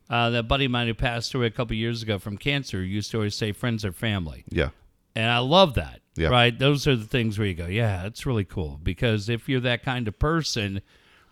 uh, 0.09 0.29
that 0.31 0.47
buddy 0.47 0.65
of 0.65 0.71
mine 0.71 0.87
who 0.87 0.93
passed 0.93 1.33
away 1.33 1.47
a 1.47 1.51
couple 1.51 1.75
years 1.75 2.01
ago 2.03 2.19
from 2.19 2.37
cancer. 2.37 2.83
Used 2.83 3.11
to 3.11 3.17
always 3.17 3.35
say, 3.35 3.51
"Friends 3.51 3.85
are 3.85 3.91
family," 3.91 4.43
Yeah, 4.49 4.69
and 5.15 5.29
I 5.29 5.39
love 5.39 5.75
that. 5.75 6.01
Yeah. 6.15 6.29
Right? 6.29 6.57
Those 6.57 6.87
are 6.87 6.95
the 6.95 7.05
things 7.05 7.37
where 7.37 7.47
you 7.47 7.53
go, 7.53 7.67
"Yeah, 7.67 8.03
that's 8.03 8.25
really 8.25 8.45
cool." 8.45 8.79
Because 8.81 9.29
if 9.29 9.47
you're 9.47 9.61
that 9.61 9.83
kind 9.83 10.07
of 10.07 10.17
person, 10.19 10.81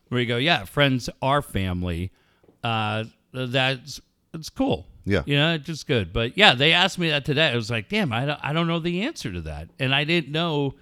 where 0.10 0.22
you 0.22 0.28
go, 0.28 0.38
"Yeah, 0.38 0.66
friends 0.66 1.10
are 1.22 1.42
family," 1.42 2.12
uh, 2.64 3.06
that's 3.34 4.02
it's 4.34 4.50
cool. 4.50 4.88
Yeah. 5.06 5.24
You 5.26 5.38
know, 5.38 5.54
it's 5.56 5.66
just 5.66 5.88
good. 5.88 6.12
But 6.12 6.38
yeah, 6.38 6.54
they 6.54 6.74
asked 6.74 7.00
me 7.00 7.10
that 7.10 7.24
today. 7.24 7.48
I 7.48 7.56
was 7.56 7.72
like, 7.72 7.88
damn, 7.88 8.12
I 8.12 8.26
don't, 8.26 8.40
I 8.44 8.52
don't 8.52 8.68
know 8.68 8.80
the 8.80 9.04
answer 9.04 9.32
to 9.32 9.42
that. 9.42 9.70
And 9.80 9.96
I 9.96 10.04
didn't 10.04 10.32
know 10.34 10.76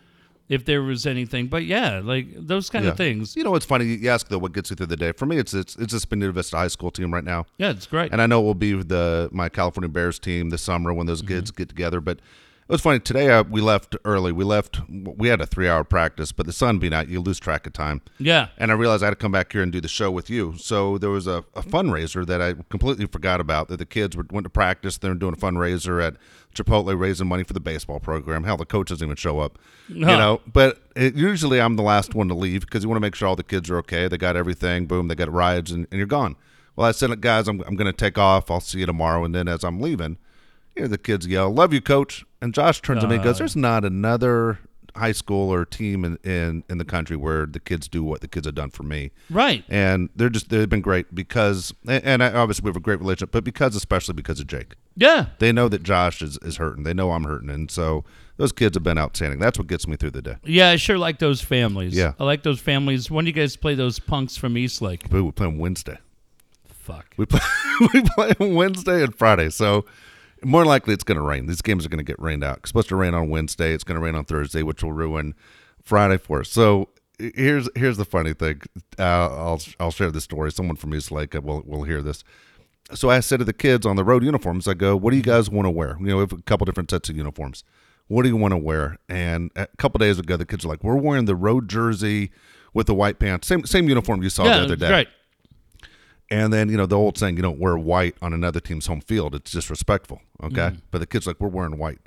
if 0.49 0.63
there 0.65 0.83
was 0.83 1.05
anything. 1.07 1.47
But 1.47 1.65
yeah, 1.65 2.01
like 2.03 2.27
those 2.35 2.69
kind 2.69 2.85
Yeah. 2.85 2.91
of 2.91 2.97
things. 2.97 3.35
You 3.35 3.43
know 3.43 3.55
it's 3.55 3.65
funny? 3.65 3.85
You 3.85 4.09
ask 4.09 4.27
though, 4.27 4.37
what 4.37 4.53
gets 4.53 4.69
you 4.69 4.75
through 4.75 4.85
the 4.87 4.97
day? 4.97 5.11
For 5.11 5.25
me, 5.25 5.37
it's 5.37 5.53
it's 5.53 5.75
it's 5.77 5.93
this 5.93 6.05
Bonita 6.05 6.31
Vista 6.31 6.57
High 6.57 6.67
School 6.67 6.91
team 6.91 7.13
right 7.13 7.23
now, 7.23 7.45
Yeah, 7.57 7.71
it's 7.71 7.87
great. 7.87 8.11
and 8.11 8.21
I 8.21 8.27
know 8.27 8.41
it 8.41 8.43
will 8.43 8.53
be 8.55 8.73
the 8.73 9.29
my 9.31 9.49
California 9.49 9.89
Bears 9.89 10.19
team 10.19 10.49
this 10.51 10.61
summer 10.61 10.93
when 10.93 11.07
those 11.07 11.21
kids 11.21 11.51
Mm-hmm. 11.51 11.57
get 11.61 11.69
together. 11.69 11.99
But 12.01 12.19
it 12.67 12.71
was 12.71 12.81
funny 12.81 12.99
today. 12.99 13.29
Uh, 13.29 13.43
we 13.43 13.61
left 13.61 13.95
early. 14.05 14.31
We 14.31 14.43
left. 14.43 14.81
We 14.89 15.27
had 15.27 15.39
a 15.39 15.45
three 15.45 15.69
hour 15.69 15.83
practice, 15.83 16.31
but 16.31 16.47
the 16.47 16.51
sun 16.53 16.79
being 16.79 16.93
out, 16.93 17.07
you 17.07 17.21
lose 17.21 17.39
track 17.39 17.67
of 17.67 17.73
time. 17.73 18.01
yeah. 18.17 18.47
And 18.57 18.71
I 18.71 18.73
realized 18.73 19.03
I 19.03 19.07
had 19.07 19.11
to 19.11 19.15
come 19.17 19.31
back 19.31 19.51
here 19.51 19.61
and 19.61 19.71
do 19.71 19.79
the 19.79 19.87
show 19.87 20.09
with 20.09 20.29
you. 20.29 20.57
So 20.57 20.97
there 20.97 21.11
was 21.11 21.27
a, 21.27 21.45
a 21.53 21.61
fundraiser 21.61 22.25
that 22.25 22.41
I 22.41 22.55
completely 22.69 23.05
forgot 23.05 23.39
about. 23.39 23.67
That 23.67 23.77
the 23.77 23.85
kids 23.85 24.17
were, 24.17 24.25
went 24.31 24.45
to 24.45 24.49
practice. 24.49 24.97
They're 24.97 25.13
doing 25.13 25.33
a 25.33 25.37
fundraiser 25.37 26.03
at 26.03 26.15
Chipotle, 26.55 26.97
raising 26.99 27.27
money 27.27 27.43
for 27.43 27.53
the 27.53 27.59
baseball 27.59 27.99
program. 27.99 28.45
Hell, 28.45 28.57
the 28.57 28.65
coach 28.65 28.87
doesn't 28.89 29.05
even 29.05 29.15
show 29.15 29.39
up. 29.39 29.59
You 30.11 30.17
know, 30.17 30.41
but 30.51 30.81
it, 30.95 31.15
usually 31.15 31.61
I'm 31.61 31.75
the 31.75 31.83
last 31.83 32.15
one 32.15 32.29
to 32.29 32.33
leave 32.33 32.61
because 32.61 32.81
you 32.81 32.89
want 32.89 32.97
to 32.97 33.01
make 33.01 33.13
sure 33.13 33.27
all 33.27 33.35
the 33.35 33.43
kids 33.43 33.69
are 33.69 33.77
okay. 33.77 34.07
They 34.07 34.17
got 34.17 34.35
everything. 34.35 34.87
Boom, 34.87 35.07
they 35.07 35.15
got 35.15 35.31
rides, 35.31 35.71
and, 35.71 35.85
and 35.91 35.97
you're 35.99 36.07
gone. 36.07 36.35
Well, 36.75 36.87
I 36.87 36.91
said, 36.91 37.21
guys, 37.21 37.47
I'm, 37.47 37.61
I'm 37.67 37.75
going 37.75 37.91
to 37.91 37.93
take 37.93 38.17
off. 38.17 38.49
I'll 38.49 38.59
see 38.59 38.79
you 38.79 38.85
tomorrow. 38.85 39.23
And 39.23 39.35
then 39.35 39.47
as 39.47 39.63
I'm 39.63 39.79
leaving, 39.79 40.17
hear 40.75 40.87
the 40.87 40.97
kids 40.97 41.25
yell, 41.27 41.51
"Love 41.53 41.73
you, 41.73 41.81
coach!" 41.81 42.25
And 42.41 42.53
Josh 42.53 42.81
turns 42.81 43.01
to 43.01 43.07
me 43.07 43.15
and 43.15 43.23
goes, 43.23 43.35
uh. 43.35 43.39
"There's 43.39 43.55
not 43.55 43.83
another." 43.85 44.59
high 44.97 45.11
school 45.11 45.51
or 45.53 45.65
team 45.65 46.05
in, 46.05 46.15
in 46.23 46.63
in 46.69 46.77
the 46.77 46.85
country 46.85 47.17
where 47.17 47.45
the 47.45 47.59
kids 47.59 47.89
do 47.89 48.01
what 48.01 48.21
the 48.21 48.29
kids 48.29 48.45
have 48.47 48.55
done 48.55 48.69
for 48.69 48.83
me 48.83 49.11
Right. 49.29 49.65
and 49.67 50.07
they're 50.15 50.29
just 50.29 50.47
they've 50.47 50.69
been 50.69 50.79
great 50.79 51.13
because 51.13 51.73
and 51.85 52.01
and 52.05 52.23
I, 52.23 52.31
obviously 52.31 52.63
we 52.63 52.69
have 52.69 52.77
a 52.77 52.79
great 52.79 52.99
relationship 52.99 53.31
but 53.33 53.43
because 53.43 53.75
especially 53.75 54.13
because 54.13 54.39
of 54.39 54.47
jake 54.47 54.75
Yeah. 54.95 55.25
they 55.39 55.51
know 55.51 55.67
that 55.67 55.83
josh 55.83 56.21
is, 56.21 56.37
is 56.43 56.55
hurting 56.55 56.83
they 56.85 56.93
know 56.93 57.11
i'm 57.11 57.25
hurting 57.25 57.49
and 57.49 57.69
so 57.69 58.05
those 58.37 58.53
kids 58.53 58.77
have 58.77 58.83
been 58.83 58.97
outstanding 58.97 59.37
that's 59.37 59.59
what 59.59 59.67
gets 59.67 59.85
me 59.85 59.97
through 59.97 60.11
the 60.11 60.21
day 60.21 60.37
Yeah, 60.45 60.69
I 60.69 60.77
sure 60.77 60.97
like 60.97 61.19
those 61.19 61.41
families. 61.41 61.93
Yeah. 61.93 62.13
I 62.17 62.23
like 62.23 62.43
those 62.43 62.61
families. 62.61 63.11
When 63.11 63.25
do 63.25 63.29
you 63.31 63.35
guys 63.35 63.57
play 63.57 63.75
those 63.75 63.99
punks 63.99 64.37
from 64.37 64.57
Eastlake? 64.57 65.03
we 65.11 65.29
play 65.33 65.47
on 65.47 65.57
wednesday 65.57 65.97
Fuck. 66.69 67.07
we 67.17 67.25
play 67.25 67.41
we 67.93 68.01
play 68.15 68.31
wednesday 68.39 69.03
and 69.03 69.13
friday 69.13 69.49
so 69.49 69.83
more 70.45 70.65
likely 70.65 70.93
it's 70.93 71.03
going 71.03 71.17
to 71.17 71.23
rain 71.23 71.45
these 71.47 71.61
games 71.61 71.85
are 71.85 71.89
going 71.89 71.97
to 71.97 72.03
get 72.03 72.19
rained 72.19 72.43
out 72.43 72.57
it's 72.57 72.69
supposed 72.69 72.89
to 72.89 72.95
rain 72.95 73.13
on 73.13 73.29
wednesday 73.29 73.73
it's 73.73 73.83
going 73.83 73.95
to 73.99 74.03
rain 74.03 74.15
on 74.15 74.23
thursday 74.25 74.63
which 74.63 74.83
will 74.83 74.93
ruin 74.93 75.33
friday 75.81 76.17
for 76.17 76.41
us 76.41 76.49
so 76.49 76.89
here's 77.17 77.69
here's 77.75 77.97
the 77.97 78.05
funny 78.05 78.33
thing 78.33 78.61
uh, 78.99 79.03
i'll 79.03 79.61
i'll 79.79 79.91
share 79.91 80.11
this 80.11 80.23
story 80.23 80.51
someone 80.51 80.75
from 80.75 80.93
Eastlake 80.93 81.33
will 81.33 81.63
will 81.65 81.83
hear 81.83 82.01
this 82.01 82.23
so 82.93 83.09
I 83.09 83.19
said 83.19 83.39
to 83.39 83.45
the 83.45 83.53
kids 83.53 83.85
on 83.85 83.95
the 83.95 84.03
road 84.03 84.23
uniforms, 84.23 84.67
I 84.67 84.73
go, 84.73 84.95
"What 84.95 85.11
do 85.11 85.17
you 85.17 85.23
guys 85.23 85.49
want 85.49 85.65
to 85.65 85.71
wear? 85.71 85.97
You 85.99 86.07
know, 86.07 86.15
we 86.17 86.21
have 86.21 86.33
a 86.33 86.41
couple 86.43 86.65
different 86.65 86.91
sets 86.91 87.09
of 87.09 87.17
uniforms. 87.17 87.63
What 88.07 88.23
do 88.23 88.29
you 88.29 88.37
want 88.37 88.51
to 88.51 88.57
wear?" 88.57 88.97
And 89.09 89.51
a 89.55 89.67
couple 89.77 89.97
days 89.97 90.19
ago, 90.19 90.37
the 90.37 90.45
kids 90.45 90.65
are 90.65 90.67
like, 90.67 90.83
"We're 90.83 90.95
wearing 90.95 91.25
the 91.25 91.35
road 91.35 91.67
jersey 91.67 92.31
with 92.73 92.87
the 92.87 92.93
white 92.93 93.19
pants, 93.19 93.47
same 93.47 93.65
same 93.65 93.89
uniform 93.89 94.21
you 94.21 94.29
saw 94.29 94.45
yeah, 94.45 94.57
the 94.57 94.63
other 94.65 94.75
day." 94.75 94.87
great. 94.87 95.07
And 96.31 96.51
then 96.51 96.69
you 96.69 96.77
know 96.77 96.85
the 96.85 96.97
old 96.97 97.17
saying, 97.17 97.35
"You 97.37 97.43
don't 97.43 97.59
wear 97.59 97.77
white 97.77 98.15
on 98.21 98.33
another 98.33 98.59
team's 98.59 98.87
home 98.87 99.01
field; 99.01 99.35
it's 99.35 99.51
disrespectful." 99.51 100.21
Okay, 100.43 100.71
but 100.91 100.99
the 100.99 101.05
kids 101.05 101.27
like, 101.27 101.39
"We're 101.39 101.49
wearing 101.49 101.77
white." 101.77 101.99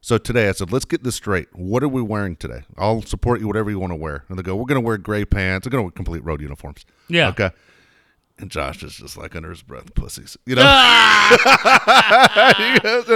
So 0.00 0.16
today 0.18 0.48
I 0.48 0.52
said, 0.52 0.72
"Let's 0.72 0.86
get 0.86 1.02
this 1.02 1.14
straight. 1.14 1.48
What 1.52 1.82
are 1.82 1.88
we 1.88 2.00
wearing 2.00 2.36
today? 2.36 2.62
I'll 2.78 3.02
support 3.02 3.40
you 3.40 3.46
whatever 3.46 3.70
you 3.70 3.78
want 3.78 3.90
to 3.90 3.96
wear." 3.96 4.24
And 4.28 4.38
they 4.38 4.42
go, 4.42 4.56
"We're 4.56 4.64
going 4.64 4.80
to 4.80 4.86
wear 4.86 4.96
gray 4.96 5.26
pants. 5.26 5.66
We're 5.66 5.70
going 5.72 5.80
to 5.80 5.84
wear 5.84 5.90
complete 5.92 6.24
road 6.24 6.40
uniforms." 6.40 6.86
Yeah. 7.08 7.28
Okay. 7.28 7.50
And 8.38 8.50
Josh 8.50 8.82
is 8.82 8.94
just 8.94 9.16
like 9.16 9.34
under 9.34 9.48
his 9.48 9.62
breath, 9.62 9.94
pussies. 9.94 10.36
You 10.44 10.56
know? 10.56 10.62
and 10.62 10.68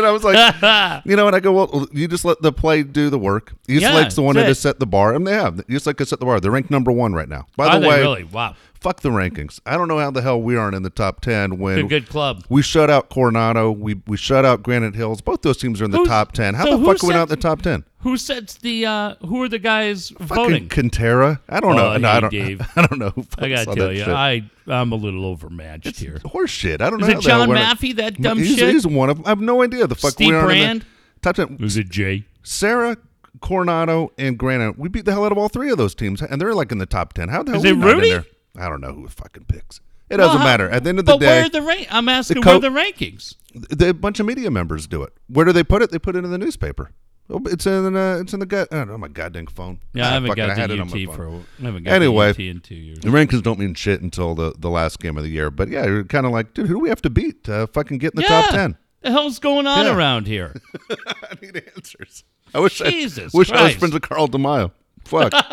I 0.06 0.10
was 0.12 0.24
like, 0.24 1.04
you 1.04 1.14
know, 1.14 1.26
and 1.26 1.36
I 1.36 1.40
go, 1.40 1.52
well, 1.52 1.86
you 1.92 2.08
just 2.08 2.24
let 2.24 2.40
the 2.40 2.52
play 2.52 2.82
do 2.82 3.10
the 3.10 3.18
work. 3.18 3.52
East 3.68 3.82
Yeah, 3.82 3.94
Lake's 3.96 4.14
the 4.14 4.22
one 4.22 4.36
that 4.36 4.46
has 4.46 4.58
set 4.58 4.80
the 4.80 4.86
bar. 4.86 5.14
And 5.14 5.26
they 5.26 5.34
have. 5.34 5.62
Eastlake 5.68 5.98
has 5.98 6.08
set 6.08 6.20
the 6.20 6.24
bar. 6.24 6.40
They're 6.40 6.50
ranked 6.50 6.70
number 6.70 6.90
one 6.90 7.12
right 7.12 7.28
now. 7.28 7.46
By 7.54 7.66
Are 7.66 7.78
the 7.80 7.86
way, 7.86 8.00
really? 8.00 8.24
Wow. 8.24 8.56
Fuck 8.80 9.00
the 9.00 9.10
rankings. 9.10 9.60
I 9.66 9.76
don't 9.76 9.88
know 9.88 9.98
how 9.98 10.10
the 10.10 10.22
hell 10.22 10.40
we 10.40 10.56
aren't 10.56 10.74
in 10.74 10.82
the 10.82 10.88
top 10.88 11.20
10 11.20 11.58
when 11.58 11.76
Good, 11.82 11.88
good 11.90 12.08
club. 12.08 12.44
we 12.48 12.62
shut 12.62 12.88
out 12.88 13.10
Coronado. 13.10 13.70
We 13.70 14.00
we 14.06 14.16
shut 14.16 14.46
out 14.46 14.62
Granite 14.62 14.94
Hills. 14.94 15.20
Both 15.20 15.42
those 15.42 15.58
teams 15.58 15.82
are 15.82 15.84
in 15.84 15.90
the 15.90 15.98
Who's- 15.98 16.08
top 16.08 16.32
10. 16.32 16.54
How 16.54 16.64
so 16.64 16.78
the 16.78 16.86
fuck 16.86 17.04
are 17.04 17.08
we 17.08 17.12
not 17.12 17.24
in 17.24 17.28
the 17.28 17.36
top 17.36 17.60
10? 17.60 17.84
Who 17.98 18.16
sets 18.16 18.54
the? 18.54 18.86
uh 18.86 19.14
Who 19.26 19.42
are 19.42 19.50
the 19.50 19.58
guys 19.58 20.08
Fucking 20.08 20.26
voting? 20.28 20.68
Quintera. 20.70 21.40
I 21.50 21.60
don't 21.60 21.76
know. 21.76 21.92
Oh, 21.92 21.96
no, 21.98 22.08
I 22.08 22.20
don't. 22.20 22.30
Dave. 22.32 22.62
I 22.76 22.86
don't 22.86 22.98
know. 22.98 23.12
I 23.38 23.50
gotta 23.50 23.74
tell 23.74 23.92
you, 23.92 23.98
shit. 24.04 24.08
I 24.08 24.44
I'm 24.66 24.92
a 24.92 24.96
little 24.96 25.26
overmatched 25.26 25.98
here. 25.98 26.18
horse 26.24 26.50
shit. 26.50 26.80
I 26.80 26.88
don't 26.88 27.02
Is 27.02 27.08
know. 27.08 27.12
it 27.12 27.14
how 27.16 27.20
John 27.20 27.48
Maffei, 27.50 27.94
that 27.96 28.18
dumb 28.22 28.38
he's, 28.38 28.56
shit? 28.56 28.72
He's 28.72 28.86
one 28.86 29.10
of. 29.10 29.18
them. 29.18 29.26
I 29.26 29.28
have 29.28 29.40
no 29.42 29.62
idea 29.62 29.86
the 29.86 29.94
fuck 29.94 30.12
Steve 30.12 30.28
we 30.30 30.34
are 30.36 30.46
Brand? 30.46 30.80
in 30.82 30.86
the 31.20 31.20
top 31.20 31.36
ten. 31.36 31.58
Was 31.58 31.76
it 31.76 31.90
Jay? 31.90 32.24
Sarah, 32.42 32.96
Coronado, 33.42 34.12
and 34.16 34.38
Granite. 34.38 34.78
We 34.78 34.88
beat 34.88 35.04
the 35.04 35.12
hell 35.12 35.24
out 35.26 35.32
of 35.32 35.38
all 35.38 35.48
three 35.48 35.70
of 35.70 35.76
those 35.76 35.94
teams, 35.94 36.22
and 36.22 36.40
they're 36.40 36.54
like 36.54 36.72
in 36.72 36.78
the 36.78 36.86
top 36.86 37.12
ten. 37.12 37.28
How 37.28 37.42
the 37.42 37.52
hell 37.52 37.60
Is 37.60 37.66
are 37.66 37.68
it 37.68 37.74
we 37.76 37.80
not 37.80 37.88
in 37.90 37.94
Rudy? 37.96 38.10
there? 38.10 38.24
I 38.56 38.68
don't 38.68 38.80
know 38.80 38.92
who 38.92 39.06
fucking 39.08 39.44
picks. 39.44 39.80
It 40.08 40.16
doesn't 40.16 40.36
Well, 40.36 40.44
matter. 40.44 40.68
At 40.68 40.82
the 40.82 40.88
end 40.90 40.98
of 40.98 41.04
the 41.06 41.12
but 41.12 41.20
where 41.20 41.40
day, 41.42 41.46
are 41.46 41.50
the 41.50 41.62
rank? 41.62 41.86
I'm 41.90 42.08
asking 42.08 42.42
co- 42.42 42.58
where 42.58 42.60
the 42.60 42.68
rankings. 42.68 43.36
the, 43.54 43.90
a 43.90 43.94
bunch 43.94 44.18
of 44.18 44.26
media 44.26 44.50
members 44.50 44.86
do 44.88 45.02
it. 45.04 45.12
Where 45.28 45.44
do 45.44 45.52
they 45.52 45.62
put 45.62 45.82
it? 45.82 45.90
They 45.92 45.98
put 46.00 46.16
it 46.16 46.24
in 46.24 46.30
the 46.32 46.38
newspaper. 46.38 46.90
Oh, 47.32 47.40
It's 47.46 47.64
in 47.64 47.94
uh, 47.94 48.18
it's 48.20 48.32
in 48.32 48.40
the 48.40 48.46
gut. 48.46 48.66
I 48.72 48.78
don't 48.78 48.88
know 48.88 48.98
my 48.98 49.06
goddamn 49.06 49.46
phone. 49.46 49.78
Yeah, 49.94 50.06
I 50.06 50.08
Ah, 50.08 50.12
haven't 50.14 50.28
fucking, 50.30 50.46
got 50.48 50.56
had 50.58 50.70
it 50.72 50.76
the 50.78 50.80
on 50.82 50.90
my 50.90 51.00
UT 51.02 51.06
phone. 51.06 51.16
for 51.16 51.62
I 51.62 51.66
haven't 51.66 51.84
got 51.84 51.92
Anyway. 51.92 52.30
UT 52.30 52.40
in 52.40 52.58
two 52.60 52.74
years. 52.74 52.98
The 52.98 53.08
rankings 53.10 53.42
don't 53.44 53.60
mean 53.60 53.74
shit 53.74 54.00
until 54.02 54.34
the, 54.34 54.52
the 54.58 54.68
last 54.68 54.98
game 54.98 55.16
of 55.16 55.22
the 55.22 55.30
year. 55.30 55.48
But 55.52 55.68
yeah, 55.68 55.84
you're 55.86 56.02
kind 56.02 56.26
of 56.26 56.32
like, 56.32 56.54
dude, 56.54 56.66
who 56.66 56.74
do 56.74 56.80
we 56.80 56.88
have 56.88 57.02
to 57.02 57.10
beat 57.10 57.44
to 57.44 57.68
fucking 57.68 57.98
get 57.98 58.14
in 58.14 58.16
the 58.16 58.22
yeah. 58.22 58.42
top 58.42 58.50
ten? 58.50 58.76
The 59.02 59.12
hell's 59.12 59.38
going 59.38 59.68
on 59.68 59.86
Yeah. 59.86 59.94
around 59.96 60.26
here? 60.26 60.60
I 60.90 61.36
need 61.40 61.62
answers. 61.76 62.24
I 62.52 62.58
wish 62.58 62.78
Jesus 62.78 63.32
I 63.32 63.38
wish 63.38 63.52
I 63.52 63.62
was 63.62 63.74
friends 63.76 63.94
with 63.94 64.02
Carl 64.02 64.26
DeMaio. 64.26 64.72
Fuck. 65.04 65.32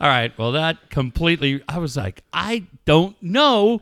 All 0.00 0.08
right. 0.08 0.36
Well, 0.38 0.52
that 0.52 0.90
completely. 0.90 1.62
I 1.68 1.78
was 1.78 1.96
like, 1.96 2.22
I 2.32 2.66
don't 2.84 3.20
know. 3.22 3.80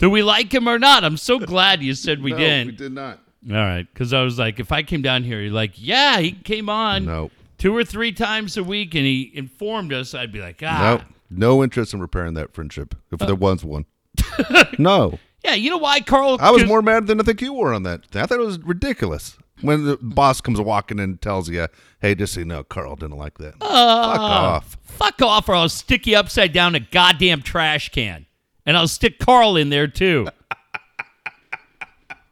Do 0.00 0.10
we 0.10 0.22
like 0.22 0.52
him 0.52 0.68
or 0.68 0.78
not? 0.78 1.04
I'm 1.04 1.16
so 1.16 1.38
glad 1.38 1.82
you 1.82 1.94
said 1.94 2.22
we 2.22 2.32
no, 2.32 2.38
didn't. 2.38 2.66
we 2.68 2.72
did 2.76 2.92
not. 2.92 3.18
All 3.48 3.56
right, 3.56 3.86
because 3.92 4.12
I 4.12 4.22
was 4.22 4.38
like, 4.38 4.60
if 4.60 4.70
I 4.70 4.82
came 4.84 5.02
down 5.02 5.24
here, 5.24 5.40
you're 5.40 5.52
like, 5.52 5.72
yeah, 5.74 6.20
he 6.20 6.30
came 6.32 6.68
on 6.68 7.04
No. 7.06 7.30
two 7.58 7.76
or 7.76 7.84
three 7.84 8.12
times 8.12 8.56
a 8.56 8.62
week, 8.62 8.94
and 8.94 9.04
he 9.04 9.32
informed 9.34 9.92
us. 9.92 10.14
I'd 10.14 10.32
be 10.32 10.40
like, 10.40 10.62
ah, 10.64 11.04
No. 11.30 11.54
No 11.56 11.64
interest 11.64 11.92
in 11.94 12.00
repairing 12.00 12.34
that 12.34 12.52
friendship. 12.52 12.94
If 13.10 13.18
there 13.18 13.34
was 13.34 13.64
one. 13.64 13.86
no. 14.78 15.18
yeah. 15.44 15.54
You 15.54 15.70
know 15.70 15.78
why, 15.78 16.00
Carl? 16.00 16.36
I 16.40 16.50
was 16.50 16.64
more 16.66 16.82
mad 16.82 17.06
than 17.06 17.18
I 17.20 17.24
think 17.24 17.40
you 17.40 17.52
were 17.52 17.72
on 17.72 17.82
that. 17.84 18.02
I 18.14 18.26
thought 18.26 18.38
it 18.38 18.46
was 18.46 18.58
ridiculous. 18.60 19.36
When 19.62 19.84
the 19.84 19.96
boss 20.00 20.40
comes 20.40 20.60
walking 20.60 20.98
in 20.98 21.04
and 21.04 21.20
tells 21.20 21.48
you, 21.48 21.68
hey, 22.00 22.14
just 22.14 22.34
so 22.34 22.40
you 22.40 22.46
know, 22.46 22.64
Carl 22.64 22.96
didn't 22.96 23.16
like 23.16 23.38
that. 23.38 23.54
Fuck 23.60 23.70
off. 23.70 24.76
Fuck 24.82 25.22
off, 25.22 25.48
or 25.48 25.54
I'll 25.54 25.68
stick 25.68 26.06
you 26.06 26.16
upside 26.16 26.52
down 26.52 26.74
in 26.74 26.82
a 26.82 26.86
goddamn 26.90 27.42
trash 27.42 27.88
can, 27.88 28.26
and 28.66 28.76
I'll 28.76 28.88
stick 28.88 29.18
Carl 29.18 29.56
in 29.56 29.70
there 29.70 29.88
too. 29.88 30.28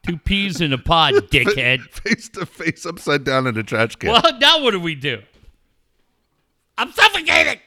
Two 0.07 0.19
peas 0.19 0.61
in 0.61 0.73
a 0.73 0.79
pod, 0.79 1.15
dickhead. 1.31 1.83
Face 1.91 2.29
to 2.31 2.47
face 2.47 2.87
upside 2.87 3.25
down 3.25 3.47
in 3.47 3.57
a 3.57 3.63
trash 3.63 3.97
can. 3.97 4.11
Well, 4.11 4.39
now 4.39 4.63
what 4.63 4.73
do 4.73 4.81
we 4.81 4.95
do? 4.95 5.23
I'm 6.79 6.91
suffocating. 6.93 7.61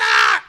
Ah! 0.00 0.44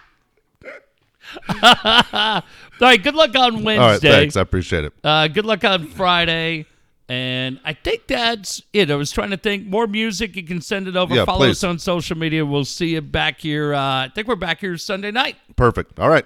All 1.64 2.88
right, 2.88 3.02
good 3.02 3.16
luck 3.16 3.36
on 3.36 3.64
Wednesday. 3.64 3.84
All 3.84 3.90
right, 3.90 4.02
thanks. 4.02 4.38
I 4.38 4.42
appreciate 4.42 4.86
it. 4.86 4.94
Uh, 5.04 5.28
good 5.28 5.46
luck 5.46 5.64
on 5.64 5.88
Friday. 5.88 6.66
And 7.10 7.60
I 7.66 7.74
think 7.74 8.08
that's 8.08 8.62
it. 8.72 8.90
I 8.90 8.96
was 8.96 9.12
trying 9.12 9.32
to 9.32 9.38
think 9.38 9.68
more 9.68 9.88
music. 9.88 10.36
You 10.36 10.44
can 10.44 10.62
send 10.62 10.88
it 10.88 10.96
over. 10.96 11.14
Yeah, 11.14 11.26
Follow 11.26 11.46
please. 11.46 11.58
us 11.58 11.64
on 11.64 11.78
social 11.78 12.18
media. 12.18 12.46
We'll 12.46 12.66
see 12.66 12.94
you 12.94 13.02
back 13.02 13.42
here. 13.42 13.74
Uh, 13.74 14.06
I 14.06 14.12
think 14.16 14.28
we're 14.28 14.36
back 14.36 14.62
here 14.62 14.78
Sunday 14.78 15.12
night. 15.12 15.36
Perfect. 15.58 16.00
All 16.00 16.10
right. 16.10 16.26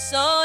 So 0.00 0.39